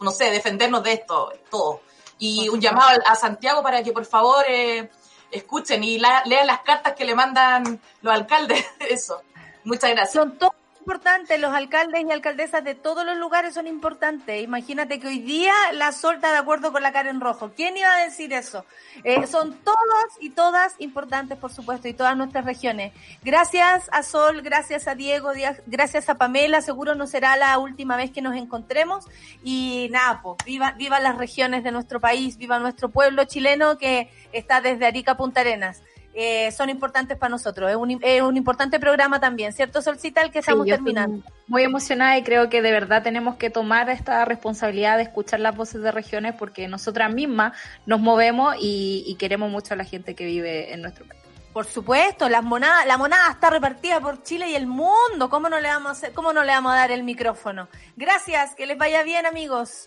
[0.00, 1.82] no sé, defendernos de esto, todo.
[2.20, 4.88] Y un llamado a, Santiago para que por favor eh,
[5.32, 9.22] escuchen y la- lean las cartas que le mandan los alcaldes, eso.
[9.64, 10.12] Muchas gracias.
[10.12, 14.42] Son todos importantes, los alcaldes y alcaldesas de todos los lugares son importantes.
[14.42, 17.52] Imagínate que hoy día la Sol está de acuerdo con la Karen Rojo.
[17.54, 18.64] ¿Quién iba a decir eso?
[19.04, 19.76] Eh, son todos
[20.20, 22.92] y todas importantes, por supuesto, y todas nuestras regiones.
[23.22, 25.30] Gracias a Sol, gracias a Diego,
[25.66, 26.62] gracias a Pamela.
[26.62, 29.04] Seguro no será la última vez que nos encontremos.
[29.44, 34.10] Y nada, pues, viva, viva las regiones de nuestro país, viva nuestro pueblo chileno que
[34.32, 35.82] está desde Arica Punta Arenas.
[36.12, 37.70] Eh, son importantes para nosotros.
[37.70, 40.22] Es un, es un importante programa también, ¿cierto, Solcita?
[40.22, 41.24] El que estamos Sí, yo estoy terminando.
[41.46, 45.56] Muy emocionada y creo que de verdad tenemos que tomar esta responsabilidad de escuchar las
[45.56, 47.52] voces de regiones porque nosotras mismas
[47.86, 51.20] nos movemos y, y queremos mucho a la gente que vive en nuestro país.
[51.52, 55.28] Por supuesto, las monadas, la monada está repartida por Chile y el mundo.
[55.28, 57.68] ¿Cómo no le vamos a hacer, cómo no le vamos a dar el micrófono?
[57.96, 59.84] Gracias, que les vaya bien, amigos.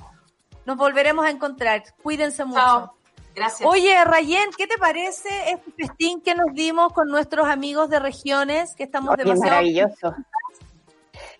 [0.65, 1.83] Nos volveremos a encontrar.
[2.01, 2.59] Cuídense mucho.
[2.59, 3.02] Chao.
[3.33, 3.67] Gracias.
[3.67, 8.75] Oye, Rayen, ¿qué te parece este festín que nos dimos con nuestros amigos de regiones?
[8.75, 10.15] Que estamos Oye, demasiado maravilloso.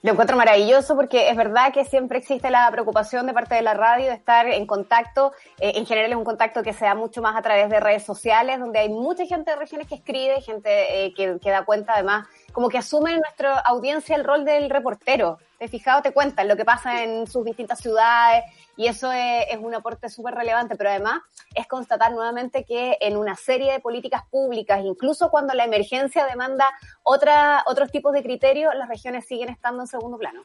[0.04, 3.74] Lo encuentro maravilloso porque es verdad que siempre existe la preocupación de parte de la
[3.74, 5.32] radio de estar en contacto.
[5.60, 8.04] Eh, en general es un contacto que se da mucho más a través de redes
[8.04, 11.94] sociales, donde hay mucha gente de regiones que escribe, gente eh, que, que da cuenta
[11.94, 15.40] además, como que asume en nuestra audiencia el rol del reportero.
[15.64, 18.44] Te fijado, te cuentan lo que pasa en sus distintas ciudades
[18.76, 21.22] y eso es, es un aporte súper relevante, pero además
[21.56, 26.70] es constatar nuevamente que en una serie de políticas públicas, incluso cuando la emergencia demanda
[27.02, 30.44] otra, otros tipos de criterios, las regiones siguen estando en segundo plano.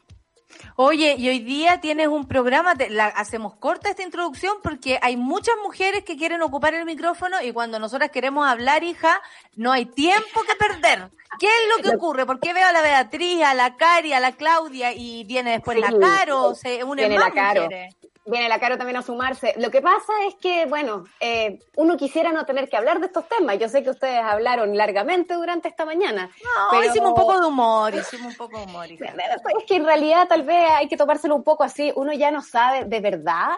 [0.77, 5.17] Oye, y hoy día tienes un programa, te- la, hacemos corta esta introducción porque hay
[5.17, 9.21] muchas mujeres que quieren ocupar el micrófono y cuando nosotras queremos hablar, hija,
[9.57, 11.11] no hay tiempo que perder.
[11.37, 12.25] ¿Qué es lo que ocurre?
[12.25, 15.77] ¿Por qué veo a la Beatriz, a la Cari, a la Claudia y viene después
[15.77, 16.55] Sí, la Caro?
[16.55, 17.63] Se unen viene más la Caro.
[17.63, 17.95] mujeres.
[18.25, 19.55] Viene la Caro también a sumarse.
[19.57, 23.27] Lo que pasa es que, bueno, eh, uno quisiera no tener que hablar de estos
[23.27, 23.57] temas.
[23.57, 26.29] Yo sé que ustedes hablaron largamente durante esta mañana.
[26.43, 28.91] No, pero- hicimos un poco de humor, hicimos un poco de humor.
[28.91, 29.05] hija.
[29.59, 31.91] Es que en realidad tal vez hay que tomárselo un poco así.
[31.95, 33.51] Uno ya no sabe, de verdad,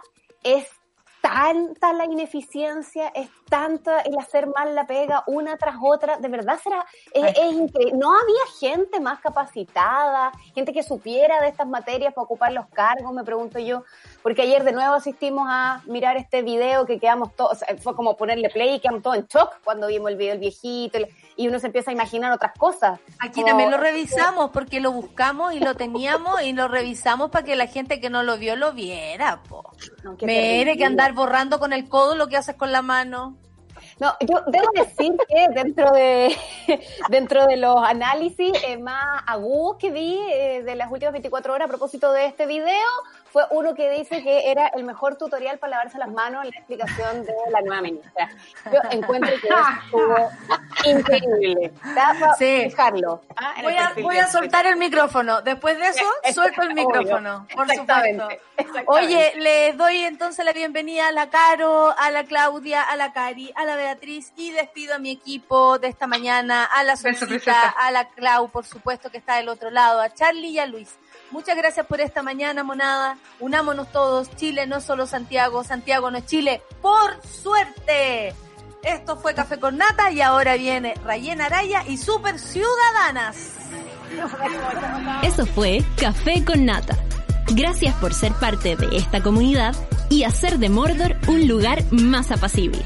[0.44, 0.66] es
[1.22, 6.18] tanta la ineficiencia, es tanta el hacer mal la pega una tras otra.
[6.18, 7.98] De verdad será, es, es increíble.
[7.98, 13.14] No había gente más capacitada, gente que supiera de estas materias para ocupar los cargos,
[13.14, 13.84] me pregunto yo.
[14.24, 17.96] Porque ayer de nuevo asistimos a mirar este video que quedamos todos, o sea, fue
[17.96, 21.00] como ponerle play y quedamos todos en shock cuando vimos el video del viejito
[21.36, 23.00] y uno se empieza a imaginar otras cosas.
[23.20, 27.46] Aquí Como- también lo revisamos porque lo buscamos y lo teníamos y lo revisamos para
[27.46, 29.42] que la gente que no lo vio lo viera.
[29.50, 29.72] Po.
[30.04, 33.38] No, Mere que andar borrando con el codo lo que haces con la mano.
[34.00, 36.36] No, yo debo decir que dentro de
[37.10, 41.66] dentro de los análisis eh, más agudos que vi eh, de las últimas 24 horas
[41.66, 42.76] a propósito de este video
[43.32, 46.58] fue uno que dice que era el mejor tutorial para lavarse las manos en la
[46.58, 48.30] explicación de la nueva ministra.
[48.72, 50.30] Yo encuentro que estuvo
[50.86, 51.72] increíble.
[52.38, 52.64] Sí.
[52.70, 53.22] fijarlo.
[53.36, 55.42] ah, Voy a, voy a soltar el micrófono.
[55.42, 56.04] Después de eso,
[56.34, 56.88] suelto el Obvio.
[56.88, 58.44] micrófono, por Exactamente, supuesto.
[58.58, 58.86] exactamente.
[58.88, 63.52] Oye, les doy entonces la bienvenida a la Caro, a la Claudia, a la Cari,
[63.56, 67.92] a la Beatriz y despido a mi equipo de esta mañana, a la Solcita, a
[67.92, 70.98] la Clau, por supuesto, que está del otro lado, a Charlie y a Luis.
[71.32, 73.18] Muchas gracias por esta mañana, monada.
[73.40, 74.30] Unámonos todos.
[74.36, 76.62] Chile no solo Santiago, Santiago no es Chile.
[76.82, 78.36] Por suerte.
[78.84, 83.38] Esto fue Café con Nata y ahora viene Rayen Araya y Super Ciudadanas.
[85.24, 86.98] Eso fue Café con Nata.
[87.54, 89.76] Gracias por ser parte de esta comunidad
[90.10, 92.86] y hacer de Mordor un lugar más apacible.